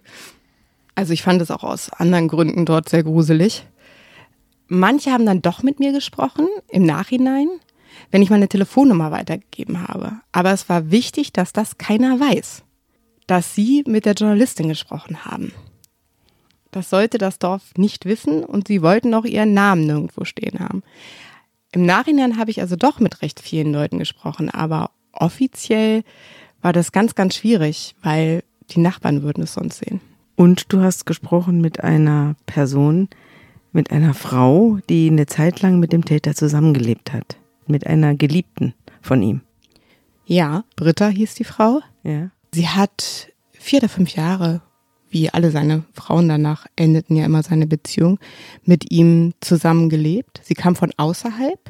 Also 0.94 1.12
ich 1.12 1.22
fand 1.22 1.40
es 1.42 1.50
auch 1.50 1.64
aus 1.64 1.90
anderen 1.90 2.28
Gründen 2.28 2.64
dort 2.66 2.88
sehr 2.88 3.02
gruselig. 3.02 3.66
Manche 4.68 5.10
haben 5.10 5.26
dann 5.26 5.42
doch 5.42 5.62
mit 5.62 5.80
mir 5.80 5.92
gesprochen 5.92 6.46
im 6.70 6.84
Nachhinein, 6.84 7.48
wenn 8.10 8.22
ich 8.22 8.30
meine 8.30 8.48
Telefonnummer 8.48 9.10
weitergegeben 9.10 9.86
habe. 9.86 10.12
Aber 10.32 10.52
es 10.52 10.68
war 10.68 10.90
wichtig, 10.90 11.32
dass 11.32 11.52
das 11.52 11.78
keiner 11.78 12.18
weiß, 12.18 12.62
dass 13.26 13.54
sie 13.54 13.84
mit 13.86 14.06
der 14.06 14.14
Journalistin 14.14 14.68
gesprochen 14.68 15.24
haben. 15.24 15.52
Das 16.72 16.90
sollte 16.90 17.18
das 17.18 17.38
Dorf 17.38 17.62
nicht 17.76 18.06
wissen 18.06 18.44
und 18.44 18.66
sie 18.66 18.82
wollten 18.82 19.14
auch 19.14 19.24
ihren 19.24 19.54
Namen 19.54 19.86
nirgendwo 19.86 20.24
stehen 20.24 20.58
haben. 20.58 20.82
Im 21.70 21.86
Nachhinein 21.86 22.38
habe 22.38 22.50
ich 22.50 22.60
also 22.60 22.76
doch 22.76 22.98
mit 22.98 23.22
recht 23.22 23.40
vielen 23.40 23.72
Leuten 23.72 23.98
gesprochen, 23.98 24.50
aber 24.50 24.90
offiziell 25.12 26.02
war 26.62 26.72
das 26.72 26.90
ganz, 26.90 27.14
ganz 27.14 27.36
schwierig, 27.36 27.94
weil 28.02 28.42
die 28.70 28.80
Nachbarn 28.80 29.22
würden 29.22 29.44
es 29.44 29.54
sonst 29.54 29.78
sehen. 29.78 30.00
Und 30.34 30.72
du 30.72 30.80
hast 30.80 31.04
gesprochen 31.04 31.60
mit 31.60 31.84
einer 31.84 32.36
Person, 32.46 33.08
mit 33.72 33.90
einer 33.90 34.14
Frau, 34.14 34.78
die 34.88 35.10
eine 35.10 35.26
Zeit 35.26 35.60
lang 35.60 35.78
mit 35.78 35.92
dem 35.92 36.04
Täter 36.04 36.34
zusammengelebt 36.34 37.12
hat. 37.12 37.36
Mit 37.66 37.86
einer 37.86 38.14
Geliebten 38.14 38.74
von 39.02 39.22
ihm. 39.22 39.42
Ja, 40.24 40.64
Britta 40.76 41.08
hieß 41.08 41.34
die 41.34 41.44
Frau. 41.44 41.80
Ja. 42.02 42.30
Sie 42.52 42.68
hat 42.68 43.28
vier 43.52 43.80
oder 43.80 43.88
fünf 43.88 44.10
Jahre, 44.14 44.62
wie 45.12 45.30
alle 45.30 45.50
seine 45.50 45.84
Frauen 45.94 46.28
danach 46.28 46.66
endeten 46.76 47.16
ja 47.16 47.24
immer 47.24 47.42
seine 47.42 47.66
Beziehung, 47.66 48.18
mit 48.64 48.90
ihm 48.90 49.34
zusammengelebt. 49.40 50.40
Sie 50.42 50.54
kam 50.54 50.74
von 50.74 50.92
außerhalb 50.96 51.60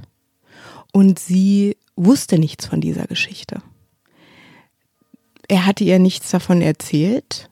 und 0.93 1.19
sie 1.19 1.77
wusste 1.97 2.39
nichts 2.39 2.67
von 2.67 2.81
dieser 2.81 3.07
Geschichte. 3.07 3.63
Er 5.49 5.67
hatte 5.67 5.85
ihr 5.85 5.99
nichts 5.99 6.31
davon 6.31 6.63
erzählt 6.63 7.51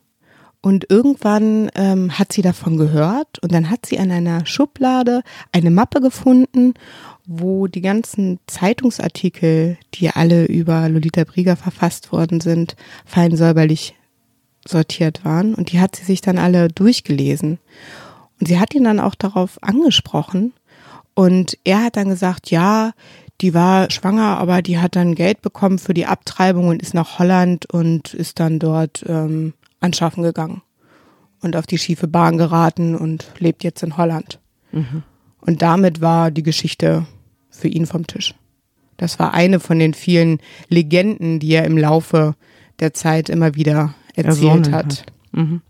und 0.63 0.91
irgendwann 0.91 1.71
ähm, 1.75 2.19
hat 2.19 2.33
sie 2.33 2.43
davon 2.43 2.77
gehört 2.77 3.39
und 3.41 3.53
dann 3.53 3.71
hat 3.71 3.87
sie 3.87 3.99
an 3.99 4.11
einer 4.11 4.47
Schublade 4.47 5.23
eine 5.53 5.71
Mappe 5.71 6.01
gefunden, 6.01 6.75
wo 7.27 7.67
die 7.67 7.81
ganzen 7.81 8.39
Zeitungsartikel, 8.47 9.79
die 9.95 10.11
alle 10.11 10.47
über 10.47 10.89
Lolita 10.89 11.25
Brieger 11.25 11.57
verfasst 11.57 12.13
worden 12.13 12.41
sind, 12.41 12.77
fein 13.05 13.37
säuberlich 13.37 13.95
sortiert 14.67 15.25
waren. 15.25 15.55
Und 15.55 15.73
die 15.73 15.81
hat 15.81 15.97
sie 15.97 16.05
sich 16.05 16.21
dann 16.21 16.39
alle 16.39 16.69
durchgelesen. 16.69 17.59
Und 18.39 18.47
sie 18.47 18.59
hat 18.59 18.75
ihn 18.75 18.85
dann 18.85 19.01
auch 19.01 19.15
darauf 19.15 19.63
angesprochen. 19.63 20.53
Und 21.15 21.59
er 21.65 21.85
hat 21.85 21.97
dann 21.97 22.09
gesagt, 22.09 22.51
ja, 22.51 22.93
die 23.41 23.55
war 23.55 23.91
schwanger, 23.91 24.39
aber 24.39 24.63
die 24.63 24.79
hat 24.79 24.97
dann 24.97 25.15
Geld 25.15 25.43
bekommen 25.43 25.79
für 25.79 25.95
die 25.95 26.07
Abtreibung 26.07 26.69
und 26.69 26.83
ist 26.83 26.95
nach 26.95 27.19
Holland 27.19 27.67
und 27.67 28.15
ist 28.15 28.39
dann 28.39 28.59
dort 28.59 29.05
ähm, 29.09 29.55
anschaffen 29.81 30.23
gegangen 30.23 30.63
und 31.41 31.57
auf 31.57 31.67
die 31.67 31.79
schiefe 31.79 32.07
Bahn 32.07 32.39
geraten 32.39 32.95
und 32.95 33.33
lebt 33.39 33.65
jetzt 33.65 33.83
in 33.83 33.97
Holland. 33.97 34.39
Mhm. 34.73 35.03
Und 35.41 35.63
damit 35.63 36.01
war 36.01 36.31
die 36.31 36.43
Geschichte 36.43 37.07
für 37.51 37.69
ihn 37.69 37.87
vom 37.87 38.07
Tisch. 38.07 38.35
Das 38.99 39.19
war 39.19 39.33
eine 39.33 39.61
von 39.61 39.79
den 39.79 39.95
vielen 39.95 40.39
Legenden, 40.69 41.41
die 41.41 41.53
er 41.53 41.65
im 41.65 41.79
Laufe 41.79 42.35
der 42.81 42.93
Zeit 42.93 43.31
immer 43.31 43.55
wieder 43.55 43.95
erzählt 44.15 44.71
hat. 44.73 44.85
hat. 44.85 45.05
Mhm. 45.33 45.63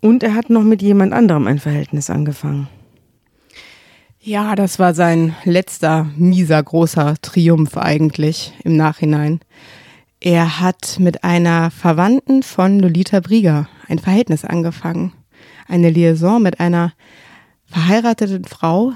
Und 0.00 0.22
er 0.22 0.34
hat 0.34 0.50
noch 0.50 0.64
mit 0.64 0.82
jemand 0.82 1.12
anderem 1.12 1.46
ein 1.46 1.58
Verhältnis 1.58 2.10
angefangen. 2.10 2.68
Ja, 4.20 4.54
das 4.54 4.78
war 4.78 4.94
sein 4.94 5.34
letzter 5.44 6.06
mieser 6.16 6.62
großer 6.62 7.16
Triumph 7.22 7.76
eigentlich 7.76 8.52
im 8.62 8.76
Nachhinein. 8.76 9.40
Er 10.20 10.60
hat 10.60 10.98
mit 11.00 11.24
einer 11.24 11.72
Verwandten 11.72 12.44
von 12.44 12.78
Lolita 12.78 13.18
Brieger 13.18 13.68
ein 13.88 13.98
Verhältnis 13.98 14.44
angefangen. 14.44 15.12
Eine 15.66 15.90
Liaison 15.90 16.40
mit 16.40 16.60
einer 16.60 16.92
verheirateten 17.66 18.44
Frau, 18.44 18.92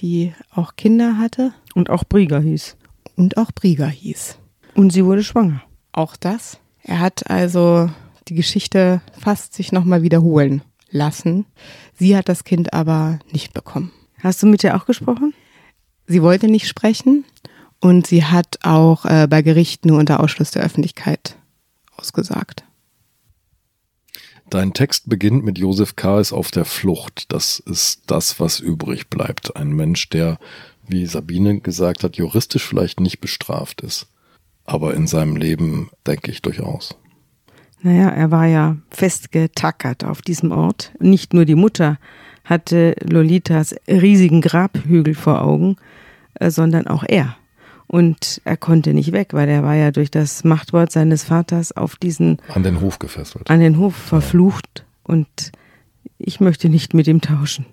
die 0.00 0.34
auch 0.52 0.74
Kinder 0.74 1.18
hatte. 1.18 1.52
Und 1.74 1.90
auch 1.90 2.02
Brieger 2.02 2.40
hieß. 2.40 2.76
Und 3.14 3.36
auch 3.36 3.52
Brieger 3.52 3.86
hieß. 3.86 4.38
Und 4.74 4.92
sie 4.92 5.04
wurde 5.04 5.22
schwanger. 5.22 5.62
Auch 5.92 6.16
das. 6.16 6.58
Er 6.86 7.00
hat 7.00 7.28
also 7.28 7.90
die 8.28 8.36
Geschichte 8.36 9.00
fast 9.18 9.54
sich 9.54 9.72
nochmal 9.72 10.02
wiederholen 10.02 10.62
lassen. 10.88 11.44
Sie 11.98 12.16
hat 12.16 12.28
das 12.28 12.44
Kind 12.44 12.72
aber 12.72 13.18
nicht 13.32 13.52
bekommen. 13.52 13.90
Hast 14.22 14.40
du 14.42 14.46
mit 14.46 14.62
ihr 14.62 14.76
auch 14.76 14.86
gesprochen? 14.86 15.34
Sie 16.06 16.22
wollte 16.22 16.46
nicht 16.46 16.68
sprechen 16.68 17.24
und 17.80 18.06
sie 18.06 18.24
hat 18.24 18.60
auch 18.62 19.04
äh, 19.04 19.26
bei 19.28 19.42
Gericht 19.42 19.84
nur 19.84 19.98
unter 19.98 20.20
Ausschluss 20.20 20.52
der 20.52 20.62
Öffentlichkeit 20.62 21.36
ausgesagt. 21.96 22.62
Dein 24.48 24.72
Text 24.72 25.08
beginnt 25.08 25.44
mit 25.44 25.58
Josef 25.58 25.96
K. 25.96 26.20
ist 26.20 26.32
auf 26.32 26.52
der 26.52 26.64
Flucht. 26.64 27.32
Das 27.32 27.58
ist 27.58 28.02
das, 28.06 28.38
was 28.38 28.60
übrig 28.60 29.10
bleibt. 29.10 29.56
Ein 29.56 29.72
Mensch, 29.72 30.08
der, 30.08 30.38
wie 30.86 31.04
Sabine 31.06 31.58
gesagt 31.58 32.04
hat, 32.04 32.16
juristisch 32.16 32.64
vielleicht 32.64 33.00
nicht 33.00 33.20
bestraft 33.20 33.80
ist. 33.80 34.06
Aber 34.66 34.94
in 34.94 35.06
seinem 35.06 35.36
Leben 35.36 35.90
denke 36.06 36.30
ich 36.30 36.42
durchaus. 36.42 36.96
Naja, 37.82 38.08
er 38.08 38.30
war 38.30 38.46
ja 38.46 38.76
festgetackert 38.90 40.04
auf 40.04 40.22
diesem 40.22 40.50
Ort. 40.50 40.92
Nicht 40.98 41.34
nur 41.34 41.44
die 41.44 41.54
Mutter 41.54 41.98
hatte 42.44 42.94
Lolitas 43.02 43.74
riesigen 43.86 44.40
Grabhügel 44.40 45.14
vor 45.14 45.42
Augen, 45.42 45.76
äh, 46.34 46.50
sondern 46.50 46.86
auch 46.86 47.04
er. 47.06 47.36
Und 47.86 48.40
er 48.44 48.56
konnte 48.56 48.94
nicht 48.94 49.12
weg, 49.12 49.28
weil 49.32 49.48
er 49.48 49.62
war 49.62 49.74
ja 49.74 49.92
durch 49.92 50.10
das 50.10 50.42
Machtwort 50.42 50.90
seines 50.90 51.22
Vaters 51.22 51.70
auf 51.72 51.94
diesen 51.96 52.38
an 52.52 52.64
den 52.64 52.80
Hof 52.80 52.98
gefesselt. 52.98 53.48
An 53.48 53.60
den 53.60 53.78
Hof 53.78 53.94
verflucht 53.94 54.84
und 55.04 55.52
ich 56.18 56.40
möchte 56.40 56.68
nicht 56.68 56.94
mit 56.94 57.06
ihm 57.06 57.20
tauschen. 57.20 57.66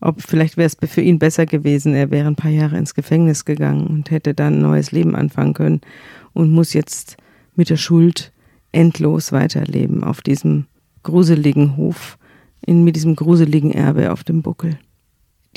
Ob 0.00 0.22
vielleicht 0.22 0.56
wäre 0.56 0.66
es 0.66 0.76
für 0.90 1.02
ihn 1.02 1.18
besser 1.18 1.44
gewesen, 1.46 1.94
er 1.94 2.10
wäre 2.10 2.26
ein 2.26 2.36
paar 2.36 2.50
Jahre 2.50 2.78
ins 2.78 2.94
Gefängnis 2.94 3.44
gegangen 3.44 3.86
und 3.86 4.10
hätte 4.10 4.34
dann 4.34 4.54
ein 4.54 4.62
neues 4.62 4.90
Leben 4.90 5.14
anfangen 5.14 5.54
können 5.54 5.80
und 6.32 6.50
muss 6.50 6.72
jetzt 6.72 7.16
mit 7.54 7.70
der 7.70 7.76
Schuld 7.76 8.32
endlos 8.72 9.32
weiterleben 9.32 10.02
auf 10.04 10.20
diesem 10.20 10.66
gruseligen 11.02 11.76
Hof, 11.76 12.18
in, 12.64 12.84
mit 12.84 12.96
diesem 12.96 13.16
gruseligen 13.16 13.72
Erbe 13.72 14.12
auf 14.12 14.24
dem 14.24 14.42
Buckel. 14.42 14.78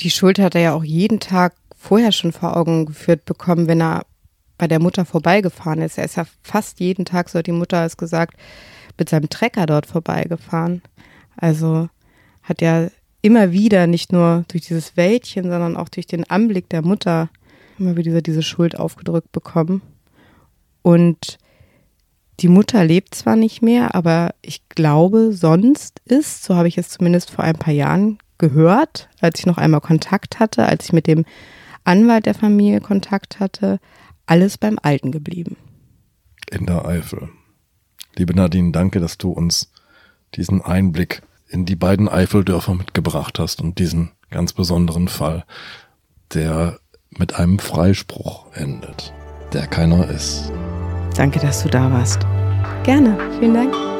Die 0.00 0.10
Schuld 0.10 0.38
hat 0.38 0.54
er 0.54 0.60
ja 0.60 0.72
auch 0.74 0.84
jeden 0.84 1.20
Tag 1.20 1.54
vorher 1.74 2.12
schon 2.12 2.32
vor 2.32 2.56
Augen 2.56 2.86
geführt 2.86 3.24
bekommen, 3.24 3.68
wenn 3.68 3.80
er 3.80 4.04
bei 4.58 4.66
der 4.66 4.80
Mutter 4.80 5.04
vorbeigefahren 5.04 5.82
ist. 5.82 5.98
Er 5.98 6.04
ist 6.04 6.16
ja 6.16 6.26
fast 6.42 6.80
jeden 6.80 7.04
Tag, 7.04 7.28
so 7.28 7.38
hat 7.38 7.46
die 7.46 7.52
Mutter 7.52 7.84
es 7.84 7.96
gesagt, 7.96 8.36
mit 8.98 9.08
seinem 9.08 9.28
Trecker 9.28 9.66
dort 9.66 9.86
vorbeigefahren. 9.86 10.82
Also 11.36 11.88
hat 12.42 12.62
er 12.62 12.90
immer 13.22 13.52
wieder 13.52 13.86
nicht 13.86 14.12
nur 14.12 14.44
durch 14.48 14.66
dieses 14.66 14.96
Wäldchen, 14.96 15.44
sondern 15.44 15.76
auch 15.76 15.88
durch 15.88 16.06
den 16.06 16.24
Anblick 16.24 16.68
der 16.70 16.82
Mutter 16.82 17.28
immer 17.78 17.96
wieder 17.96 18.22
diese 18.22 18.42
Schuld 18.42 18.78
aufgedrückt 18.78 19.32
bekommen. 19.32 19.82
Und 20.86 21.38
die 22.38 22.46
Mutter 22.46 22.84
lebt 22.84 23.16
zwar 23.16 23.34
nicht 23.34 23.60
mehr, 23.60 23.96
aber 23.96 24.36
ich 24.40 24.68
glaube, 24.68 25.32
sonst 25.32 26.00
ist, 26.04 26.44
so 26.44 26.54
habe 26.54 26.68
ich 26.68 26.78
es 26.78 26.90
zumindest 26.90 27.32
vor 27.32 27.42
ein 27.42 27.56
paar 27.56 27.74
Jahren 27.74 28.18
gehört, 28.38 29.08
als 29.20 29.40
ich 29.40 29.46
noch 29.46 29.58
einmal 29.58 29.80
Kontakt 29.80 30.38
hatte, 30.38 30.64
als 30.64 30.84
ich 30.84 30.92
mit 30.92 31.08
dem 31.08 31.24
Anwalt 31.82 32.26
der 32.26 32.34
Familie 32.34 32.80
Kontakt 32.80 33.40
hatte, 33.40 33.80
alles 34.26 34.58
beim 34.58 34.78
Alten 34.80 35.10
geblieben. 35.10 35.56
In 36.52 36.66
der 36.66 36.86
Eifel. 36.86 37.30
Liebe 38.14 38.36
Nadine, 38.36 38.70
danke, 38.70 39.00
dass 39.00 39.18
du 39.18 39.32
uns 39.32 39.72
diesen 40.36 40.62
Einblick 40.62 41.22
in 41.48 41.64
die 41.64 41.74
beiden 41.74 42.08
Eifeldörfer 42.08 42.76
mitgebracht 42.76 43.40
hast 43.40 43.60
und 43.60 43.80
diesen 43.80 44.12
ganz 44.30 44.52
besonderen 44.52 45.08
Fall, 45.08 45.44
der 46.32 46.78
mit 47.10 47.34
einem 47.34 47.58
Freispruch 47.58 48.52
endet, 48.52 49.12
der 49.52 49.66
keiner 49.66 50.08
ist. 50.08 50.52
Danke, 51.16 51.38
dass 51.40 51.62
du 51.62 51.68
da 51.68 51.90
warst. 51.90 52.20
Gerne, 52.84 53.16
vielen 53.38 53.54
Dank. 53.54 53.95